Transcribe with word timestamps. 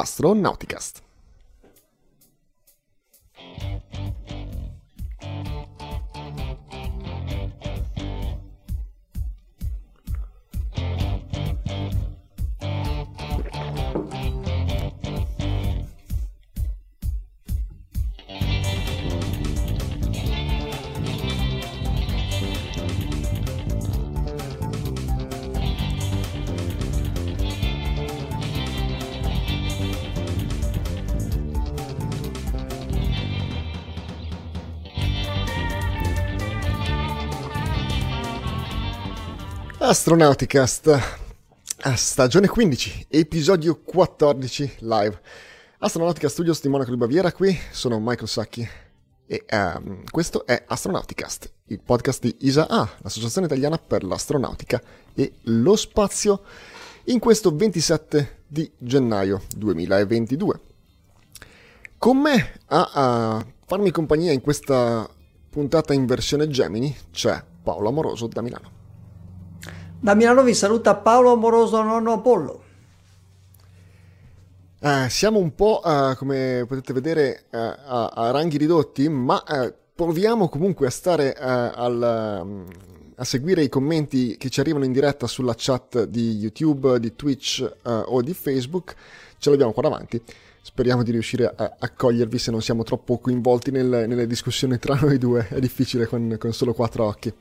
Astronauticast. 0.00 1.07
Astronauticast, 39.88 40.98
stagione 41.96 42.46
15, 42.46 43.06
episodio 43.08 43.80
14 43.82 44.74
live. 44.80 45.18
Astronautica 45.78 46.28
Studios 46.28 46.60
di 46.60 46.68
Monaco 46.68 46.90
di 46.90 46.98
Baviera, 46.98 47.32
qui 47.32 47.58
sono 47.70 47.98
Michael 47.98 48.28
Sacchi 48.28 48.68
e 49.26 49.44
um, 49.50 50.04
questo 50.10 50.44
è 50.44 50.62
Astronauticast, 50.66 51.50
il 51.68 51.80
podcast 51.80 52.20
di 52.20 52.36
ISA-A, 52.40 52.96
l'associazione 52.98 53.46
italiana 53.46 53.78
per 53.78 54.04
l'astronautica 54.04 54.78
e 55.14 55.32
lo 55.44 55.74
spazio, 55.74 56.42
in 57.04 57.18
questo 57.18 57.56
27 57.56 58.42
di 58.46 58.70
gennaio 58.76 59.40
2022. 59.56 60.60
Con 61.96 62.18
me 62.18 62.60
a, 62.66 62.90
a 62.92 63.46
farmi 63.64 63.90
compagnia 63.90 64.32
in 64.32 64.42
questa 64.42 65.08
puntata 65.48 65.94
in 65.94 66.04
versione 66.04 66.46
Gemini 66.48 66.94
c'è 67.10 67.42
Paolo 67.62 67.88
Amoroso 67.88 68.26
da 68.26 68.42
Milano. 68.42 68.77
Da 70.00 70.14
Milano 70.14 70.44
vi 70.44 70.54
saluta 70.54 70.94
Paolo 70.94 71.32
Amoroso 71.32 71.82
Nonno 71.82 72.12
Apollo. 72.12 72.62
Eh, 74.78 75.08
siamo 75.10 75.40
un 75.40 75.56
po', 75.56 75.80
uh, 75.82 76.14
come 76.14 76.64
potete 76.68 76.92
vedere, 76.92 77.46
uh, 77.50 77.56
a, 77.56 78.06
a, 78.06 78.30
ranghi 78.30 78.58
ridotti, 78.58 79.08
ma 79.08 79.42
uh, 79.44 79.74
proviamo 79.92 80.48
comunque 80.48 80.86
a 80.86 80.90
stare 80.90 81.32
al, 81.34 82.40
um, 82.44 82.64
a 83.16 83.24
seguire 83.24 83.64
i 83.64 83.68
commenti 83.68 84.36
che 84.36 84.50
ci 84.50 84.60
arrivano 84.60 84.84
in 84.84 84.92
diretta 84.92 85.26
sulla 85.26 85.54
chat 85.56 86.04
di 86.04 86.36
YouTube, 86.36 87.00
di 87.00 87.16
Twitch 87.16 87.68
o 87.82 88.22
di 88.22 88.34
Facebook. 88.34 88.94
Ce 89.36 89.50
l'abbiamo 89.50 89.72
qua 89.72 89.82
davanti. 89.82 90.22
Speriamo 90.62 91.02
di 91.02 91.10
riuscire 91.10 91.52
a 91.52 91.74
accogliervi 91.76 92.38
se 92.38 92.52
non 92.52 92.62
siamo 92.62 92.84
troppo 92.84 93.18
coinvolti 93.18 93.72
nel, 93.72 94.04
nelle 94.06 94.28
discussioni 94.28 94.78
tra 94.78 94.94
noi 94.94 95.18
due. 95.18 95.48
È 95.48 95.58
difficile 95.58 96.06
con, 96.06 96.36
con 96.38 96.52
solo 96.52 96.72
quattro 96.72 97.04
occhi. 97.06 97.32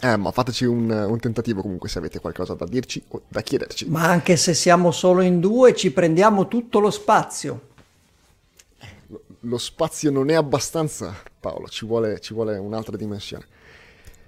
Eh, 0.00 0.16
ma 0.16 0.30
fateci 0.30 0.64
un, 0.64 0.88
un, 0.90 1.18
tentativo 1.18 1.60
comunque 1.60 1.88
se 1.88 1.98
avete 1.98 2.20
qualcosa 2.20 2.54
da 2.54 2.66
dirci 2.66 3.02
o 3.08 3.22
da 3.26 3.40
chiederci. 3.40 3.88
Ma 3.88 4.08
anche 4.08 4.36
se 4.36 4.54
siamo 4.54 4.92
solo 4.92 5.22
in 5.22 5.40
due, 5.40 5.74
ci 5.74 5.90
prendiamo 5.90 6.46
tutto 6.46 6.78
lo 6.78 6.90
spazio. 6.90 7.66
Lo, 9.08 9.22
lo 9.40 9.58
spazio 9.58 10.12
non 10.12 10.30
è 10.30 10.34
abbastanza, 10.34 11.14
Paolo, 11.40 11.66
ci 11.66 11.84
vuole, 11.84 12.20
ci 12.20 12.32
vuole 12.32 12.56
un'altra 12.58 12.96
dimensione. 12.96 13.46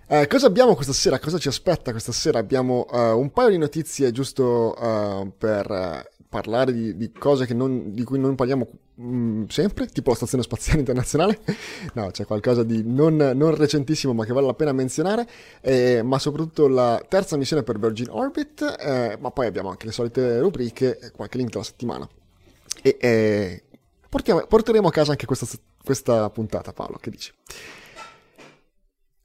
Eh, 0.09 0.27
cosa 0.27 0.49
abbiamo 0.49 0.75
questa 0.75 0.93
sera? 0.93 1.21
Cosa 1.21 1.39
ci 1.39 1.47
aspetta 1.47 1.93
questa 1.93 2.11
sera? 2.11 2.41
Abbiamo 2.41 2.85
uh, 2.91 3.17
un 3.17 3.31
paio 3.31 3.51
di 3.51 3.59
notizie 3.59 4.11
giusto 4.11 4.75
uh, 4.77 5.33
per 5.39 5.71
uh, 5.71 6.25
parlare 6.29 6.73
di, 6.73 6.97
di 6.97 7.13
cose 7.13 7.47
non, 7.55 7.95
di 7.95 8.03
cui 8.03 8.19
non 8.19 8.35
parliamo 8.35 8.67
mh, 9.01 9.17
mm, 9.17 9.47
sempre, 9.47 9.87
tipo 9.87 10.11
la 10.11 10.17
Stazione 10.17 10.43
Spaziale 10.43 10.81
Internazionale. 10.81 11.41
no, 11.95 12.11
c'è 12.11 12.25
qualcosa 12.27 12.63
di 12.63 12.83
non, 12.85 13.17
non, 13.17 13.55
recentissimo 13.55 14.13
ma 14.13 14.25
che 14.25 14.33
vale 14.33 14.47
la 14.47 14.55
pena 14.55 14.73
menzionare, 14.73 15.27
eh, 15.61 16.03
ma 16.03 16.19
soprattutto 16.19 16.69
la 16.69 17.03
terza 17.09 17.37
missione 17.37 17.63
per 17.63 17.79
Virgin 17.79 18.09
Orbit, 18.11 18.77
eh, 18.79 19.17
ma 19.21 19.31
poi 19.31 19.47
abbiamo 19.47 19.71
anche 19.71 19.87
le 19.87 19.93
solite 19.93 20.39
rubriche, 20.41 21.13
qualche 21.15 21.39
link 21.39 21.51
della 21.51 21.65
settimana. 21.65 22.09
E 22.83 22.97
eh, 23.01 23.63
portiamo, 24.09 24.45
porteremo 24.47 24.89
a 24.89 24.91
casa 24.91 25.13
anche 25.13 25.27
questa, 25.27 25.47
questa 25.83 26.29
puntata, 26.31 26.73
Paolo, 26.73 26.99
che 27.01 27.11
dici? 27.11 27.33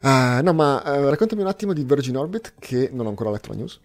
Uh, 0.02 0.44
no, 0.44 0.54
ma 0.54 0.84
uh, 0.86 1.10
raccontami 1.10 1.42
un 1.42 1.48
attimo 1.48 1.74
di 1.74 1.84
Virgin 1.84 2.18
Orbit, 2.18 2.54
che 2.60 2.90
non 2.92 3.08
ho 3.08 3.10
ancora 3.10 3.32
letto 3.32 3.50
la 3.50 3.56
news. 3.56 3.80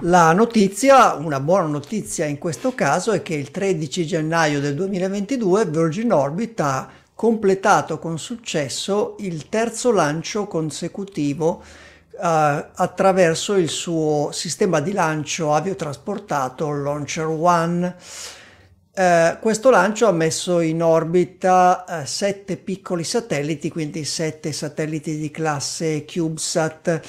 La 0.00 0.32
notizia, 0.32 1.14
una 1.14 1.40
buona 1.40 1.68
notizia 1.68 2.26
in 2.26 2.38
questo 2.38 2.74
caso, 2.74 3.12
è 3.12 3.22
che 3.22 3.34
il 3.34 3.50
13 3.50 4.06
gennaio 4.06 4.60
del 4.60 4.74
2022 4.74 5.66
Virgin 5.66 6.12
Orbit 6.12 6.60
ha 6.60 6.88
completato 7.14 7.98
con 7.98 8.18
successo 8.18 9.16
il 9.20 9.48
terzo 9.48 9.92
lancio 9.92 10.46
consecutivo 10.46 11.62
uh, 12.10 12.18
attraverso 12.18 13.54
il 13.54 13.68
suo 13.68 14.30
sistema 14.32 14.80
di 14.80 14.92
lancio 14.92 15.54
aviotrasportato 15.54 16.70
Launcher 16.72 17.26
One. 17.26 17.96
Uh, 18.96 19.38
questo 19.40 19.70
lancio 19.70 20.06
ha 20.06 20.12
messo 20.12 20.60
in 20.60 20.82
orbita 20.82 21.84
uh, 21.86 22.04
sette 22.04 22.56
piccoli 22.56 23.04
satelliti, 23.04 23.70
quindi 23.70 24.04
sette 24.04 24.52
satelliti 24.52 25.16
di 25.16 25.30
classe 25.30 26.04
CubeSat 26.04 27.00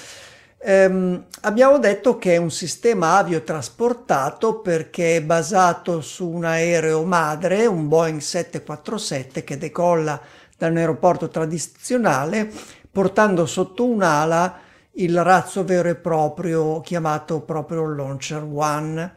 Ehm, 0.67 1.25
abbiamo 1.41 1.77
detto 1.77 2.17
che 2.17 2.33
è 2.33 2.37
un 2.37 2.49
sistema 2.49 3.17
aviotrasportato 3.17 4.61
perché 4.61 5.17
è 5.17 5.21
basato 5.21 6.01
su 6.01 6.27
un 6.27 6.43
aereo 6.43 7.03
madre, 7.03 7.67
un 7.67 7.87
Boeing 7.87 8.19
747 8.19 9.43
che 9.43 9.59
decolla 9.59 10.19
da 10.57 10.65
un 10.65 10.77
aeroporto 10.77 11.27
tradizionale 11.27 12.51
portando 12.91 13.45
sotto 13.45 13.85
un'ala 13.85 14.57
il 14.93 15.21
razzo 15.21 15.63
vero 15.63 15.89
e 15.89 15.95
proprio 15.95 16.81
chiamato 16.81 17.41
proprio 17.41 17.85
Launcher 17.85 18.43
One. 18.51 19.13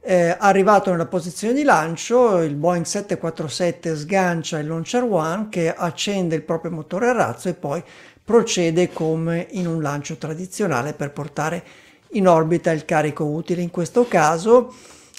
Eh, 0.00 0.36
arrivato 0.38 0.90
nella 0.90 1.06
posizione 1.06 1.54
di 1.54 1.64
lancio, 1.64 2.40
il 2.42 2.54
Boeing 2.54 2.84
747 2.84 3.96
sgancia 3.96 4.58
il 4.58 4.68
Launcher 4.68 5.02
One 5.02 5.48
che 5.48 5.74
accende 5.74 6.36
il 6.36 6.42
proprio 6.42 6.70
motore 6.70 7.08
a 7.08 7.12
razzo 7.12 7.48
e 7.48 7.54
poi 7.54 7.82
procede 8.24 8.90
come 8.90 9.46
in 9.50 9.66
un 9.66 9.82
lancio 9.82 10.16
tradizionale 10.16 10.94
per 10.94 11.12
portare 11.12 11.64
in 12.12 12.26
orbita 12.26 12.70
il 12.70 12.84
carico 12.84 13.24
utile. 13.24 13.60
In 13.60 13.70
questo 13.70 14.08
caso 14.08 14.74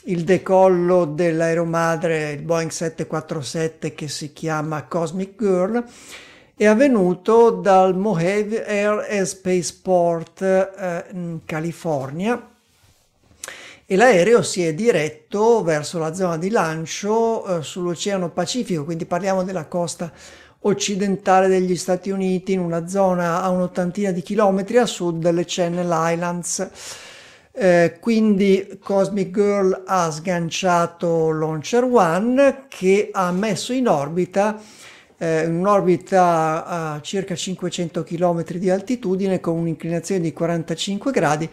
il 0.06 0.24
decollo 0.24 1.06
dell'aeromadre, 1.06 2.32
il 2.32 2.42
Boeing 2.42 2.72
747 2.72 3.94
che 3.94 4.08
si 4.08 4.34
chiama 4.34 4.84
Cosmic 4.84 5.36
Girl, 5.38 5.84
è 6.58 6.66
avvenuto 6.66 7.52
dal 7.52 7.98
Mojave 7.98 8.66
Air 8.66 9.08
and 9.10 9.26
Spaceport 9.26 10.42
eh, 10.42 11.06
in 11.12 11.40
California 11.46 12.50
e 13.88 13.96
l'aereo 13.96 14.42
si 14.42 14.64
è 14.64 14.74
diretto 14.74 15.62
verso 15.62 16.00
la 16.00 16.14
zona 16.14 16.38
di 16.38 16.50
lancio 16.50 17.46
eh, 17.46 17.62
sull'Oceano 17.62 18.30
Pacifico, 18.30 18.84
quindi 18.84 19.06
parliamo 19.06 19.44
della 19.44 19.66
costa 19.66 20.12
occidentale 20.68 21.48
degli 21.48 21.76
Stati 21.76 22.10
Uniti, 22.10 22.54
in 22.54 22.60
una 22.60 22.88
zona 22.88 23.42
a 23.42 23.50
un'ottantina 23.50 24.12
di 24.12 24.22
chilometri 24.22 24.78
a 24.78 24.86
sud 24.86 25.22
delle 25.22 25.44
Channel 25.46 26.12
Islands. 26.14 26.70
Eh, 27.52 27.98
quindi 28.02 28.80
Cosmic 28.82 29.32
Girl 29.32 29.84
ha 29.86 30.12
sganciato 30.12 31.32
Launcher 31.32 31.86
One 31.86 32.66
che 32.68 33.10
ha 33.14 33.32
messo 33.32 33.72
in 33.72 33.88
orbita 33.88 34.62
eh, 35.18 35.46
un'orbita 35.46 36.66
a 36.66 37.02
circa 37.02 37.34
500 37.34 38.04
km 38.04 38.44
di 38.56 38.70
altitudine 38.70 39.40
con 39.40 39.58
un'inclinazione 39.58 40.22
di 40.22 40.34
45 40.34 41.12
gradi 41.12 41.50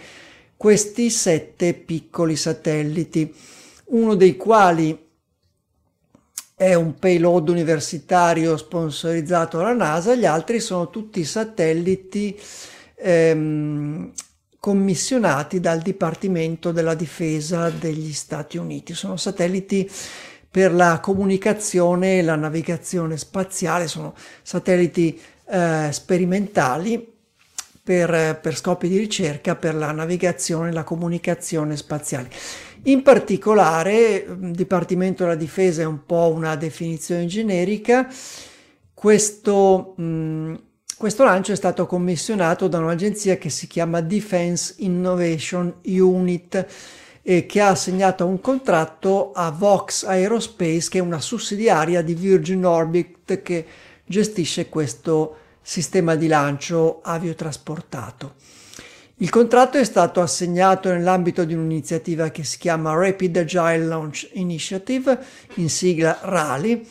questi 0.56 1.10
sette 1.10 1.74
piccoli 1.74 2.36
satelliti, 2.36 3.34
uno 3.86 4.14
dei 4.14 4.36
quali 4.36 4.96
è 6.62 6.74
un 6.74 6.96
payload 6.96 7.48
universitario 7.48 8.56
sponsorizzato 8.56 9.56
dalla 9.56 9.72
NASA, 9.72 10.14
gli 10.14 10.24
altri 10.24 10.60
sono 10.60 10.90
tutti 10.90 11.24
satelliti 11.24 12.38
ehm, 12.94 14.12
commissionati 14.60 15.58
dal 15.58 15.80
Dipartimento 15.80 16.70
della 16.70 16.94
Difesa 16.94 17.68
degli 17.68 18.12
Stati 18.12 18.58
Uniti. 18.58 18.94
Sono 18.94 19.16
satelliti 19.16 19.90
per 20.48 20.72
la 20.72 21.00
comunicazione 21.00 22.18
e 22.18 22.22
la 22.22 22.36
navigazione 22.36 23.16
spaziale, 23.16 23.88
sono 23.88 24.14
satelliti 24.42 25.20
eh, 25.46 25.88
sperimentali 25.90 27.12
per, 27.82 28.38
per 28.40 28.56
scopi 28.56 28.86
di 28.86 28.98
ricerca 28.98 29.56
per 29.56 29.74
la 29.74 29.90
navigazione 29.90 30.68
e 30.68 30.72
la 30.72 30.84
comunicazione 30.84 31.76
spaziale. 31.76 32.30
In 32.84 33.02
particolare, 33.02 34.26
mm, 34.28 34.50
Dipartimento 34.50 35.22
della 35.22 35.36
Difesa 35.36 35.82
è 35.82 35.84
un 35.84 36.04
po' 36.04 36.32
una 36.34 36.56
definizione 36.56 37.26
generica, 37.26 38.08
questo, 38.92 39.94
mh, 39.96 40.02
mm, 40.02 40.54
questo 40.96 41.22
lancio 41.22 41.52
è 41.52 41.56
stato 41.56 41.86
commissionato 41.86 42.66
da 42.66 42.78
un'agenzia 42.78 43.38
che 43.38 43.50
si 43.50 43.68
chiama 43.68 44.00
Defense 44.00 44.74
Innovation 44.78 45.74
Unit 45.84 46.66
e 47.22 47.46
che 47.46 47.60
ha 47.60 47.68
assegnato 47.68 48.26
un 48.26 48.40
contratto 48.40 49.30
a 49.32 49.50
Vox 49.52 50.02
Aerospace, 50.02 50.88
che 50.90 50.98
è 50.98 51.02
una 51.02 51.20
sussidiaria 51.20 52.02
di 52.02 52.14
Virgin 52.14 52.64
Orbit 52.64 53.42
che 53.42 53.64
gestisce 54.04 54.68
questo 54.68 55.36
sistema 55.62 56.16
di 56.16 56.26
lancio 56.26 57.00
aviotrasportato. 57.00 58.34
Il 59.16 59.30
contratto 59.30 59.78
è 59.78 59.84
stato 59.84 60.20
assegnato 60.20 60.90
nell'ambito 60.90 61.44
di 61.44 61.54
un'iniziativa 61.54 62.30
che 62.30 62.44
si 62.44 62.58
chiama 62.58 62.94
Rapid 62.94 63.36
Agile 63.36 63.78
Launch 63.78 64.30
Initiative, 64.32 65.18
in 65.56 65.68
sigla 65.68 66.18
RALI, 66.22 66.86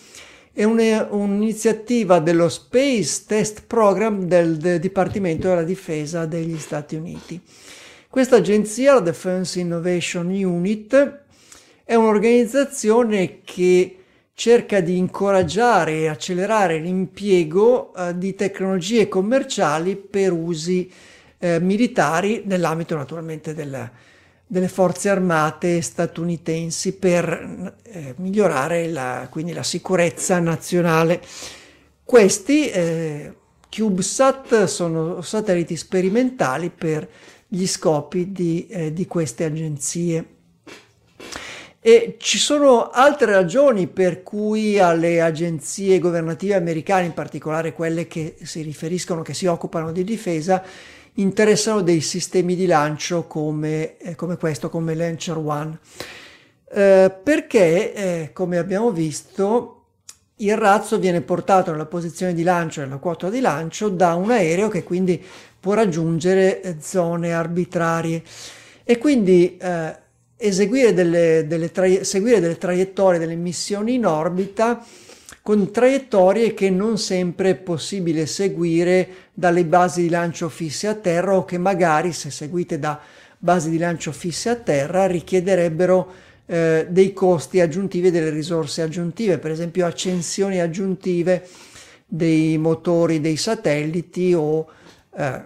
è 0.54 0.64
un'iniziativa 0.64 2.20
dello 2.20 2.48
Space 2.50 3.24
Test 3.26 3.64
Program 3.66 4.26
del, 4.26 4.58
del 4.58 4.80
Dipartimento 4.80 5.48
della 5.48 5.64
Difesa 5.64 6.26
degli 6.26 6.58
Stati 6.58 6.96
Uniti. 6.96 7.42
Questa 8.10 8.36
agenzia, 8.38 8.96
la 8.96 9.00
Defense 9.00 9.60
Innovation 9.60 10.28
Unit, 10.28 11.20
è 11.84 11.96
un'organizzazione 11.96 13.40
che 13.44 13.96
cerca 14.34 14.82
di 14.82 14.98
incoraggiare 14.98 16.00
e 16.00 16.08
accelerare 16.08 16.80
l'impiego 16.80 17.94
eh, 17.94 18.18
di 18.18 18.36
tecnologie 18.36 19.08
commerciali 19.08 19.96
per 19.96 20.32
usi 20.32 20.92
eh, 21.42 21.60
militari 21.60 22.44
nell'ambito 22.46 22.96
naturalmente 22.96 23.56
del, 23.56 23.90
delle 24.46 24.68
forze 24.68 25.10
armate 25.10 25.82
statunitensi 25.82 26.94
per 26.94 27.78
eh, 27.84 28.14
migliorare 28.18 28.88
la, 28.88 29.28
quindi 29.30 29.52
la 29.52 29.64
sicurezza 29.64 30.40
nazionale. 30.40 31.20
Questi 32.04 32.70
eh, 32.70 33.34
CubeSat 33.70 34.66
sono 34.66 35.22
satelliti 35.22 35.76
sperimentali 35.76 36.70
per 36.70 37.10
gli 37.48 37.66
scopi 37.66 38.32
di, 38.32 38.68
eh, 38.68 38.94
di 38.94 39.08
queste 39.08 39.46
agenzie. 39.46 40.26
E 41.80 42.18
ci 42.20 42.38
sono 42.38 42.92
altre 42.92 43.32
ragioni 43.32 43.88
per 43.88 44.22
cui 44.22 44.78
alle 44.78 45.20
agenzie 45.20 45.98
governative 45.98 46.54
americane, 46.54 47.08
in 47.08 47.14
particolare 47.14 47.74
quelle 47.74 48.06
che 48.06 48.36
si 48.44 48.62
riferiscono, 48.62 49.24
che 49.24 49.34
si 49.34 49.48
occupano 49.48 49.92
di 49.92 50.04
difesa, 50.04 50.64
interessano 51.16 51.82
dei 51.82 52.02
sistemi 52.02 52.56
di 52.56 52.66
lancio 52.66 53.28
come, 53.28 53.98
eh, 53.98 54.16
come 54.16 54.38
questo, 54.38 54.70
come 54.70 54.96
Launcher 54.96 55.38
One. 55.38 55.80
Eh, 56.74 57.12
perché, 57.24 57.94
eh, 57.94 58.30
come 58.34 58.58
abbiamo 58.58 58.92
visto, 58.92 59.78
il 60.38 60.58
razzo 60.58 60.98
viene 60.98 61.22
portato 61.22 61.72
nella 61.72 61.86
posizione 61.86 62.34
di 62.34 62.44
lancio, 62.44 62.82
nella 62.82 62.98
quota 62.98 63.30
di 63.30 63.42
lancio, 63.42 63.90
da 63.90 64.16
un 64.16 64.32
aereo 64.32 64.70
che 64.70 64.84
quindi 64.84 65.24
può 65.60 65.74
raggiungere 65.74 66.62
eh, 66.62 66.76
zone 66.80 67.34
arbitrarie 67.34 68.24
e 68.84 68.98
quindi 68.98 69.58
eh, 69.58 69.96
eseguire 70.38 70.94
delle, 70.94 71.46
delle 71.46 71.72
seguire 72.04 72.40
delle 72.40 72.58
traiettorie, 72.58 73.20
delle 73.20 73.36
missioni 73.36 73.96
in 73.96 74.06
orbita 74.06 74.84
con 75.42 75.72
traiettorie 75.72 76.54
che 76.54 76.70
non 76.70 76.98
sempre 76.98 77.52
è 77.52 77.56
possibile 77.56 78.26
seguire 78.26 79.08
dalle 79.34 79.66
basi 79.66 80.04
di 80.04 80.10
lancio 80.10 80.50
fisse 80.50 80.88
a 80.88 80.94
terra 80.94 81.36
o 81.36 81.46
che 81.46 81.58
magari 81.58 82.14
se 82.14 82.30
seguite 82.30 82.78
da 82.78 83.00
basi 83.38 83.72
di 83.72 83.80
lancio 83.80 84.12
fisse 84.12 84.50
a 84.50 84.56
terra 84.56 85.08
richiederebbero 85.08 86.12
eh, 86.46 86.86
dei 86.90 87.14
costi 87.14 87.60
aggiuntivi 87.60 88.08
e 88.08 88.12
delle 88.12 88.30
risorse 88.30 88.84
aggiuntive, 88.84 89.40
per 89.40 89.52
esempio 89.52 89.86
accensioni 89.86 90.60
aggiuntive 90.60 91.48
dei 92.06 92.58
motori 92.58 93.20
dei 93.20 93.38
satelliti 93.38 94.34
o 94.34 94.68
eh, 95.16 95.42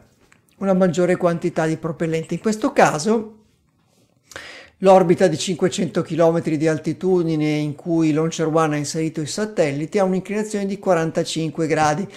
una 0.58 0.74
maggiore 0.74 1.16
quantità 1.16 1.66
di 1.66 1.78
propellente. 1.78 2.34
In 2.34 2.40
questo 2.42 2.74
caso 2.74 3.35
l'orbita 4.80 5.28
di 5.28 5.38
500 5.38 6.02
km 6.02 6.42
di 6.42 6.68
altitudine 6.68 7.50
in 7.52 7.76
cui 7.76 8.12
Launcher 8.12 8.48
One 8.48 8.76
ha 8.76 8.78
inserito 8.78 9.22
i 9.22 9.28
satelliti 9.28 10.00
ha 10.00 10.04
un'inclinazione 10.04 10.66
di 10.66 10.78
45 10.78 11.68
gradi 11.68 12.08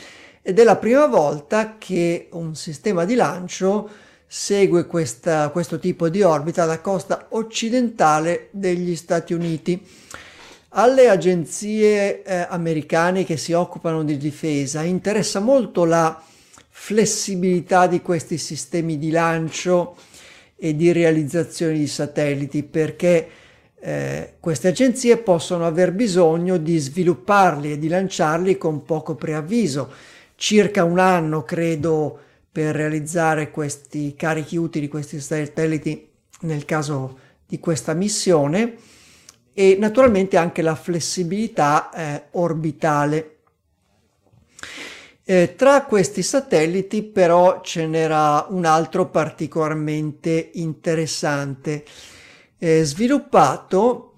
ed 0.42 0.58
è 0.58 0.64
la 0.64 0.76
prima 0.76 1.06
volta 1.06 1.76
che 1.78 2.28
un 2.32 2.54
sistema 2.54 3.04
di 3.04 3.14
lancio 3.14 3.88
segue 4.26 4.86
questa, 4.86 5.48
questo 5.48 5.78
tipo 5.78 6.08
di 6.08 6.22
orbita 6.22 6.62
alla 6.64 6.80
costa 6.80 7.26
occidentale 7.30 8.48
degli 8.50 8.94
Stati 8.94 9.32
Uniti. 9.32 9.82
Alle 10.70 11.08
agenzie 11.08 12.22
eh, 12.22 12.46
americane 12.48 13.24
che 13.24 13.38
si 13.38 13.52
occupano 13.52 14.04
di 14.04 14.18
difesa 14.18 14.82
interessa 14.82 15.40
molto 15.40 15.84
la 15.84 16.22
flessibilità 16.68 17.86
di 17.86 18.02
questi 18.02 18.36
sistemi 18.38 18.98
di 18.98 19.10
lancio 19.10 19.96
e 20.58 20.74
di 20.74 20.90
realizzazione 20.90 21.74
di 21.74 21.86
satelliti 21.86 22.64
perché 22.64 23.28
eh, 23.80 24.34
queste 24.40 24.68
agenzie 24.68 25.18
possono 25.18 25.64
aver 25.64 25.92
bisogno 25.92 26.56
di 26.56 26.78
svilupparli 26.78 27.72
e 27.72 27.78
di 27.78 27.86
lanciarli 27.86 28.58
con 28.58 28.82
poco 28.82 29.14
preavviso, 29.14 29.92
circa 30.34 30.82
un 30.82 30.98
anno 30.98 31.44
credo 31.44 32.18
per 32.50 32.74
realizzare 32.74 33.52
questi 33.52 34.14
carichi 34.16 34.56
utili, 34.56 34.88
questi 34.88 35.20
satelliti 35.20 36.08
nel 36.40 36.64
caso 36.64 37.18
di 37.46 37.60
questa 37.60 37.94
missione 37.94 38.74
e 39.54 39.76
naturalmente 39.78 40.36
anche 40.36 40.62
la 40.62 40.74
flessibilità 40.74 41.90
eh, 41.90 42.24
orbitale. 42.32 43.37
Eh, 45.30 45.56
tra 45.56 45.82
questi 45.82 46.22
satelliti 46.22 47.02
però 47.02 47.60
ce 47.60 47.86
n'era 47.86 48.46
un 48.48 48.64
altro 48.64 49.10
particolarmente 49.10 50.52
interessante, 50.54 51.84
eh, 52.56 52.82
sviluppato 52.82 54.14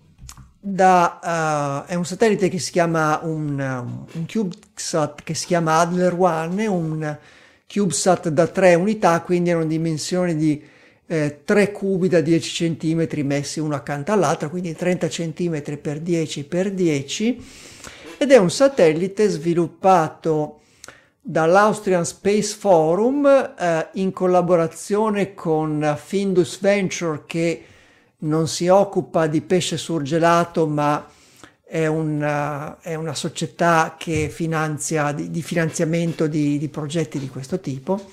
da, 0.61 1.83
uh, 1.85 1.91
è 1.91 1.97
un 1.97 2.05
satellite 2.05 2.49
che 2.49 2.61
si 2.61 2.71
chiama 2.71 3.19
un, 3.25 3.59
un, 3.59 4.25
CubeSat 4.25 5.25
che 5.25 5.35
si 5.35 5.47
chiama 5.47 5.79
Adler 5.81 6.15
One, 6.17 6.67
un 6.69 7.19
CubeSat 7.67 8.29
da 8.29 8.47
3 8.47 8.77
unità, 8.77 9.21
quindi 9.23 9.51
è 9.51 9.55
una 9.55 9.65
dimensione 9.65 10.37
di 10.37 10.63
eh, 11.09 11.41
3 11.45 11.73
cubi 11.73 12.07
da 12.07 12.21
10 12.21 12.77
cm 12.77 13.27
messi 13.27 13.59
uno 13.59 13.75
accanto 13.75 14.13
all'altro, 14.13 14.49
quindi 14.49 14.77
30 14.77 15.09
cm 15.09 15.61
per 15.83 15.99
10 15.99 16.45
per 16.45 16.71
10 16.71 17.45
ed 18.17 18.31
è 18.31 18.37
un 18.37 18.51
satellite 18.51 19.27
sviluppato 19.27 20.55
dall'Austrian 21.21 22.05
Space 22.05 22.57
Forum 22.57 23.27
eh, 23.27 23.89
in 23.95 24.13
collaborazione 24.13 25.35
con 25.35 25.99
Findus 26.03 26.59
Venture 26.61 27.23
che 27.27 27.65
non 28.19 28.49
si 28.49 28.69
occupa 28.69 29.27
di 29.27 29.43
pesce 29.43 29.77
surgelato 29.77 30.67
ma 30.67 31.07
è 31.63 31.87
una, 31.87 32.81
è 32.81 32.95
una 32.95 33.15
società 33.15 33.95
che 33.99 34.29
finanzia 34.29 35.13
di, 35.13 35.31
di 35.31 35.43
finanziamento 35.43 36.27
di, 36.27 36.59
di, 36.59 36.69
progetti 36.69 37.19
di 37.19 37.29
questo 37.29 37.61
tipo 37.61 38.09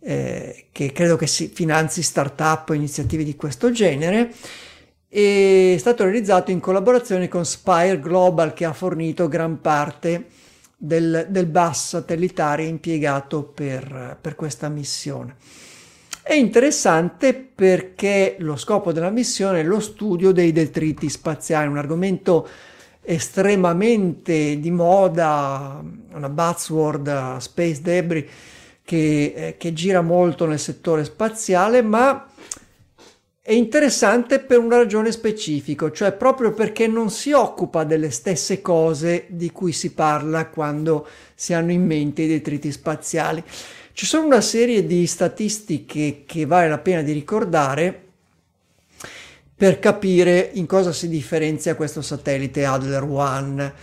eh, 0.00 0.66
che 0.72 0.92
credo 0.92 1.16
che 1.16 1.26
si 1.26 1.48
finanzi 1.48 2.02
start-up 2.02 2.68
o 2.68 2.74
iniziative 2.74 3.24
di 3.24 3.34
questo 3.36 3.70
genere 3.70 4.32
è 5.08 5.76
stato 5.78 6.02
realizzato 6.02 6.50
in 6.50 6.60
collaborazione 6.60 7.28
con 7.28 7.46
Spire 7.46 8.00
Global 8.00 8.52
che 8.52 8.64
ha 8.64 8.72
fornito 8.72 9.28
gran 9.28 9.60
parte 9.60 10.26
del, 10.76 11.26
del 11.30 11.46
bus 11.46 11.88
satellitare 11.88 12.64
impiegato 12.64 13.42
per, 13.42 14.18
per 14.20 14.34
questa 14.34 14.68
missione. 14.68 15.36
È 16.22 16.34
interessante 16.34 17.34
perché 17.34 18.36
lo 18.40 18.56
scopo 18.56 18.92
della 18.92 19.10
missione 19.10 19.60
è 19.60 19.62
lo 19.62 19.80
studio 19.80 20.32
dei 20.32 20.52
detriti 20.52 21.08
spaziali, 21.08 21.68
un 21.68 21.78
argomento 21.78 22.48
estremamente 23.00 24.58
di 24.58 24.70
moda, 24.72 25.80
una 26.12 26.28
buzzword 26.28 27.36
space 27.36 27.80
debris 27.80 28.24
che, 28.82 29.32
eh, 29.36 29.56
che 29.56 29.72
gira 29.72 30.00
molto 30.00 30.46
nel 30.46 30.58
settore 30.58 31.04
spaziale, 31.04 31.82
ma 31.82 32.26
è 33.46 33.52
interessante 33.52 34.40
per 34.40 34.58
una 34.58 34.76
ragione 34.76 35.12
specifica, 35.12 35.92
cioè 35.92 36.10
proprio 36.10 36.52
perché 36.52 36.88
non 36.88 37.10
si 37.10 37.30
occupa 37.30 37.84
delle 37.84 38.10
stesse 38.10 38.60
cose 38.60 39.26
di 39.28 39.52
cui 39.52 39.70
si 39.70 39.92
parla 39.92 40.48
quando 40.48 41.06
si 41.32 41.52
hanno 41.52 41.70
in 41.70 41.86
mente 41.86 42.22
i 42.22 42.26
detriti 42.26 42.72
spaziali. 42.72 43.40
Ci 43.92 44.04
sono 44.04 44.26
una 44.26 44.40
serie 44.40 44.84
di 44.84 45.06
statistiche 45.06 46.24
che 46.26 46.44
vale 46.44 46.68
la 46.68 46.78
pena 46.78 47.02
di 47.02 47.12
ricordare 47.12 48.02
per 49.54 49.78
capire 49.78 50.50
in 50.54 50.66
cosa 50.66 50.92
si 50.92 51.08
differenzia 51.08 51.76
questo 51.76 52.02
satellite 52.02 52.64
Adler 52.64 53.04
One. 53.04 53.74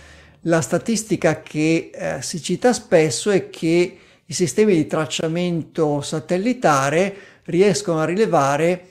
La 0.42 0.60
statistica 0.60 1.40
che 1.40 1.90
eh, 1.90 2.20
si 2.20 2.42
cita 2.42 2.74
spesso 2.74 3.30
è 3.30 3.48
che 3.48 3.98
i 4.26 4.32
sistemi 4.34 4.74
di 4.74 4.86
tracciamento 4.86 6.02
satellitare 6.02 7.16
riescono 7.44 8.00
a 8.00 8.04
rilevare 8.04 8.88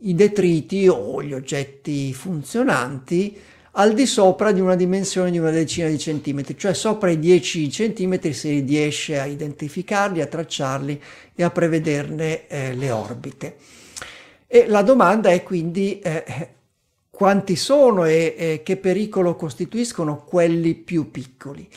i 0.00 0.14
detriti 0.14 0.88
o 0.88 1.22
gli 1.22 1.32
oggetti 1.32 2.12
funzionanti 2.14 3.38
al 3.72 3.94
di 3.94 4.06
sopra 4.06 4.50
di 4.50 4.60
una 4.60 4.74
dimensione 4.74 5.30
di 5.30 5.38
una 5.38 5.50
decina 5.50 5.88
di 5.88 5.98
centimetri, 5.98 6.56
cioè 6.58 6.74
sopra 6.74 7.10
i 7.10 7.18
10 7.18 7.70
centimetri 7.70 8.32
si 8.32 8.60
riesce 8.60 9.18
a 9.18 9.26
identificarli, 9.26 10.20
a 10.20 10.26
tracciarli 10.26 11.00
e 11.34 11.42
a 11.42 11.50
prevederne 11.50 12.48
eh, 12.48 12.74
le 12.74 12.90
orbite. 12.90 13.56
E 14.46 14.66
la 14.66 14.82
domanda 14.82 15.30
è 15.30 15.44
quindi 15.44 16.00
eh, 16.00 16.48
quanti 17.10 17.54
sono 17.54 18.06
e, 18.06 18.34
e 18.36 18.60
che 18.64 18.76
pericolo 18.76 19.36
costituiscono 19.36 20.24
quelli 20.24 20.74
più 20.74 21.10
piccoli. 21.10 21.68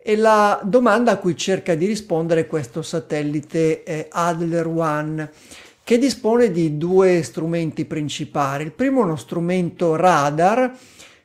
E 0.00 0.16
la 0.16 0.58
domanda 0.64 1.10
a 1.10 1.16
cui 1.18 1.36
cerca 1.36 1.74
di 1.74 1.84
rispondere 1.84 2.46
questo 2.46 2.80
satellite 2.80 3.82
eh, 3.82 4.06
Adler 4.10 4.66
One, 4.66 5.30
che 5.88 5.96
dispone 5.96 6.50
di 6.50 6.76
due 6.76 7.22
strumenti 7.22 7.86
principali. 7.86 8.62
Il 8.62 8.72
primo 8.72 9.00
è 9.00 9.04
uno 9.04 9.16
strumento 9.16 9.96
radar 9.96 10.76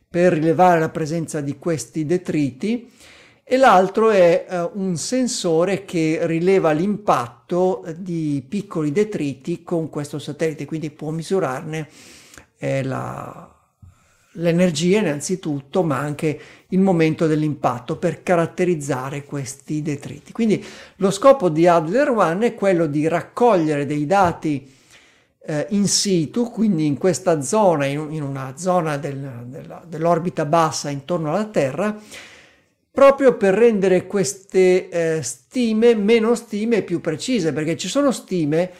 per 0.08 0.32
rilevare 0.32 0.79
la 0.79 0.88
presenza 0.88 1.41
di 1.41 1.58
questi 1.58 2.05
detriti 2.05 2.89
e 3.43 3.58
l'altro 3.58 4.10
è 4.10 4.46
eh, 4.48 4.70
un 4.75 4.96
sensore 4.96 5.84
che 5.84 6.20
rileva 6.22 6.72
l'impatto 6.72 7.84
di 7.98 8.41
piccoli 8.48 8.93
detriti 8.93 9.63
con 9.63 9.89
questo 9.89 10.17
satellite, 10.17 10.63
quindi 10.63 10.91
può 10.91 11.10
misurarne 11.10 11.89
eh, 12.58 12.84
la, 12.84 13.52
l'energia 14.33 14.99
innanzitutto, 14.99 15.83
ma 15.83 15.99
anche 15.99 16.39
il 16.69 16.79
momento 16.79 17.27
dell'impatto 17.27 17.97
per 17.97 18.23
caratterizzare 18.23 19.23
questi 19.25 19.81
detriti. 19.81 20.31
Quindi 20.31 20.63
lo 20.97 21.11
scopo 21.11 21.49
di 21.49 21.67
Adler 21.67 22.09
One 22.09 22.47
è 22.47 22.55
quello 22.55 22.87
di 22.87 23.07
raccogliere 23.07 23.85
dei 23.85 24.05
dati 24.05 24.71
eh, 25.45 25.67
in 25.69 25.87
situ, 25.87 26.49
quindi 26.49 26.85
in 26.85 26.97
questa 26.97 27.41
zona, 27.41 27.85
in, 27.85 28.07
in 28.11 28.23
una 28.23 28.53
zona 28.57 28.97
del, 28.97 29.45
della, 29.45 29.83
dell'orbita 29.85 30.45
bassa 30.45 30.89
intorno 30.89 31.29
alla 31.29 31.45
Terra, 31.45 31.95
proprio 32.89 33.35
per 33.37 33.53
rendere 33.53 34.05
queste 34.07 34.89
eh, 34.89 35.21
stime 35.21 35.95
meno 35.95 36.33
stime 36.35 36.81
più 36.81 37.01
precise, 37.01 37.51
perché 37.51 37.75
ci 37.75 37.87
sono 37.87 38.11
stime 38.11 38.71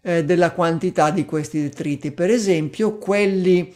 eh, 0.00 0.24
della 0.24 0.52
quantità 0.52 1.10
di 1.10 1.24
questi 1.24 1.60
detriti. 1.60 2.12
Per 2.12 2.30
esempio, 2.30 2.98
quelli 2.98 3.74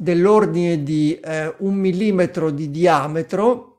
dell'ordine 0.00 0.82
di 0.82 1.20
eh, 1.22 1.54
un 1.58 1.74
millimetro 1.74 2.50
di 2.50 2.70
diametro 2.70 3.76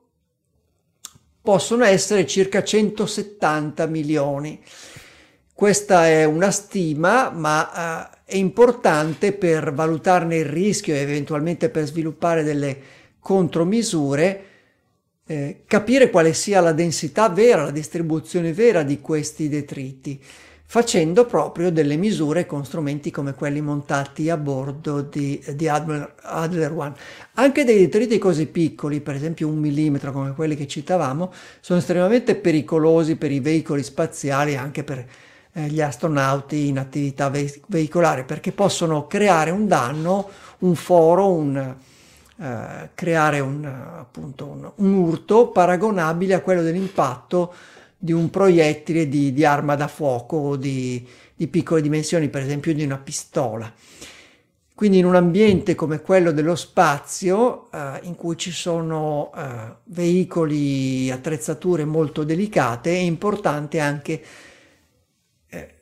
possono 1.42 1.82
essere 1.82 2.24
circa 2.28 2.62
170 2.62 3.86
milioni. 3.86 4.62
Questa 5.52 6.06
è 6.06 6.22
una 6.22 6.52
stima, 6.52 7.30
ma 7.30 8.12
eh, 8.24 8.34
è 8.34 8.36
importante 8.36 9.32
per 9.32 9.74
valutarne 9.74 10.36
il 10.36 10.44
rischio 10.44 10.94
e 10.94 10.98
eventualmente 10.98 11.70
per 11.70 11.86
sviluppare 11.86 12.44
delle 12.44 12.78
contromisure, 13.18 14.44
eh, 15.26 15.64
capire 15.66 16.08
quale 16.08 16.34
sia 16.34 16.60
la 16.60 16.72
densità 16.72 17.28
vera, 17.30 17.64
la 17.64 17.70
distribuzione 17.72 18.52
vera 18.52 18.84
di 18.84 19.00
questi 19.00 19.48
detriti 19.48 20.22
facendo 20.72 21.26
proprio 21.26 21.70
delle 21.70 21.96
misure 21.96 22.46
con 22.46 22.64
strumenti 22.64 23.10
come 23.10 23.34
quelli 23.34 23.60
montati 23.60 24.30
a 24.30 24.38
bordo 24.38 25.02
di, 25.02 25.38
di 25.54 25.68
Adler, 25.68 26.14
Adler 26.22 26.72
One. 26.72 26.94
Anche 27.34 27.64
dei 27.64 27.78
detriti 27.80 28.16
così 28.16 28.46
piccoli, 28.46 29.02
per 29.02 29.14
esempio 29.14 29.48
un 29.48 29.58
millimetro 29.58 30.12
come 30.12 30.32
quelli 30.32 30.56
che 30.56 30.66
citavamo, 30.66 31.30
sono 31.60 31.78
estremamente 31.78 32.36
pericolosi 32.36 33.16
per 33.16 33.30
i 33.30 33.40
veicoli 33.40 33.82
spaziali 33.82 34.52
e 34.52 34.56
anche 34.56 34.82
per 34.82 35.04
eh, 35.52 35.66
gli 35.66 35.82
astronauti 35.82 36.68
in 36.68 36.78
attività 36.78 37.28
ve- 37.28 37.60
veicolare, 37.66 38.24
perché 38.24 38.52
possono 38.52 39.06
creare 39.06 39.50
un 39.50 39.66
danno, 39.66 40.30
un 40.60 40.74
foro, 40.74 41.32
un, 41.32 41.74
eh, 42.38 42.88
creare 42.94 43.40
un, 43.40 43.62
appunto, 43.66 44.46
un, 44.46 44.70
un 44.74 44.94
urto 44.94 45.48
paragonabile 45.48 46.32
a 46.32 46.40
quello 46.40 46.62
dell'impatto 46.62 47.52
di 48.02 48.10
un 48.10 48.30
proiettile 48.30 49.08
di, 49.08 49.32
di 49.32 49.44
arma 49.44 49.76
da 49.76 49.86
fuoco 49.86 50.36
o 50.36 50.56
di, 50.56 51.06
di 51.36 51.46
piccole 51.46 51.80
dimensioni, 51.80 52.28
per 52.28 52.42
esempio 52.42 52.74
di 52.74 52.82
una 52.82 52.98
pistola. 52.98 53.72
Quindi 54.74 54.98
in 54.98 55.04
un 55.04 55.14
ambiente 55.14 55.76
come 55.76 56.00
quello 56.00 56.32
dello 56.32 56.56
spazio, 56.56 57.70
eh, 57.70 58.00
in 58.02 58.16
cui 58.16 58.36
ci 58.36 58.50
sono 58.50 59.30
eh, 59.36 59.76
veicoli, 59.84 61.12
attrezzature 61.12 61.84
molto 61.84 62.24
delicate, 62.24 62.90
è 62.90 62.98
importante 62.98 63.78
anche 63.78 64.22
eh, 65.48 65.74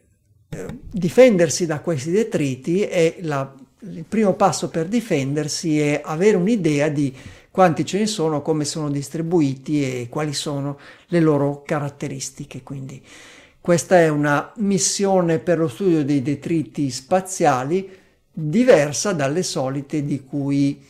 eh 0.50 0.66
difendersi 0.90 1.64
da 1.64 1.80
questi 1.80 2.10
detriti 2.10 2.86
e 2.86 3.20
la, 3.22 3.50
il 3.78 4.04
primo 4.06 4.34
passo 4.34 4.68
per 4.68 4.88
difendersi 4.88 5.80
è 5.80 6.02
avere 6.04 6.36
un'idea 6.36 6.88
di 6.90 7.16
quanti 7.50 7.84
ce 7.84 7.98
ne 7.98 8.06
sono, 8.06 8.42
come 8.42 8.64
sono 8.64 8.90
distribuiti 8.90 9.82
e 9.82 10.08
quali 10.08 10.32
sono 10.32 10.78
le 11.08 11.20
loro 11.20 11.62
caratteristiche. 11.64 12.62
Quindi 12.62 13.02
questa 13.60 13.98
è 13.98 14.08
una 14.08 14.52
missione 14.56 15.38
per 15.38 15.58
lo 15.58 15.68
studio 15.68 16.04
dei 16.04 16.22
detriti 16.22 16.90
spaziali 16.90 17.98
diversa 18.32 19.12
dalle 19.12 19.42
solite 19.42 20.04
di 20.04 20.24
cui 20.24 20.82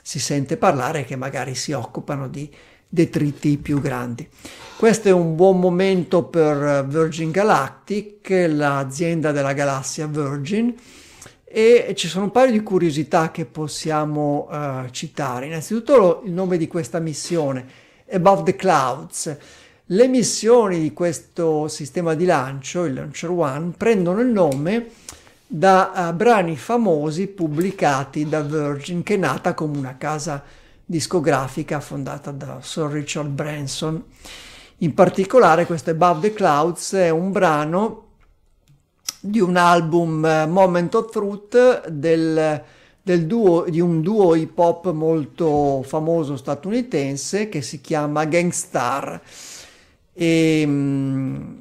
si 0.00 0.18
sente 0.18 0.56
parlare 0.56 1.04
che 1.04 1.16
magari 1.16 1.54
si 1.54 1.72
occupano 1.72 2.28
di 2.28 2.50
detriti 2.88 3.58
più 3.58 3.80
grandi. 3.80 4.28
Questo 4.76 5.08
è 5.08 5.12
un 5.12 5.34
buon 5.34 5.58
momento 5.58 6.24
per 6.24 6.86
Virgin 6.86 7.30
Galactic, 7.30 8.28
l'azienda 8.48 9.32
della 9.32 9.52
galassia 9.52 10.06
Virgin, 10.06 10.74
e 11.54 11.94
ci 11.94 12.08
sono 12.08 12.24
un 12.24 12.30
paio 12.32 12.50
di 12.50 12.64
curiosità 12.64 13.30
che 13.30 13.44
possiamo 13.44 14.48
uh, 14.50 14.90
citare. 14.90 15.46
Innanzitutto 15.46 15.96
lo, 15.96 16.22
il 16.24 16.32
nome 16.32 16.56
di 16.56 16.66
questa 16.66 16.98
missione, 16.98 17.64
Above 18.10 18.42
the 18.42 18.56
Clouds. 18.56 19.36
Le 19.86 20.08
missioni 20.08 20.80
di 20.80 20.92
questo 20.92 21.68
sistema 21.68 22.14
di 22.14 22.24
lancio, 22.24 22.84
il 22.86 22.94
Launcher 22.94 23.30
One, 23.30 23.72
prendono 23.76 24.20
il 24.20 24.26
nome 24.26 24.88
da 25.46 26.08
uh, 26.10 26.12
brani 26.12 26.56
famosi 26.56 27.28
pubblicati 27.28 28.28
da 28.28 28.40
Virgin, 28.40 29.04
che 29.04 29.14
è 29.14 29.18
nata 29.18 29.54
come 29.54 29.78
una 29.78 29.96
casa 29.96 30.42
discografica 30.84 31.78
fondata 31.78 32.32
da 32.32 32.58
Sir 32.62 32.90
Richard 32.90 33.28
Branson. 33.28 34.02
In 34.78 34.92
particolare 34.92 35.66
questo 35.66 35.90
Above 35.90 36.28
the 36.28 36.34
Clouds 36.34 36.94
è 36.94 37.10
un 37.10 37.30
brano 37.30 38.02
di 39.20 39.40
un 39.40 39.56
album 39.56 40.24
eh, 40.24 40.46
Moment 40.46 40.94
of 40.94 41.10
Truth 41.10 41.88
del, 41.88 42.62
del 43.02 43.26
duo, 43.26 43.64
di 43.68 43.80
un 43.80 44.02
duo 44.02 44.34
hip 44.34 44.58
hop 44.58 44.92
molto 44.92 45.82
famoso 45.82 46.36
statunitense 46.36 47.48
che 47.48 47.62
si 47.62 47.80
chiama 47.80 48.24
Gangstar. 48.24 49.20
E, 50.12 50.62
mm, 50.66 51.56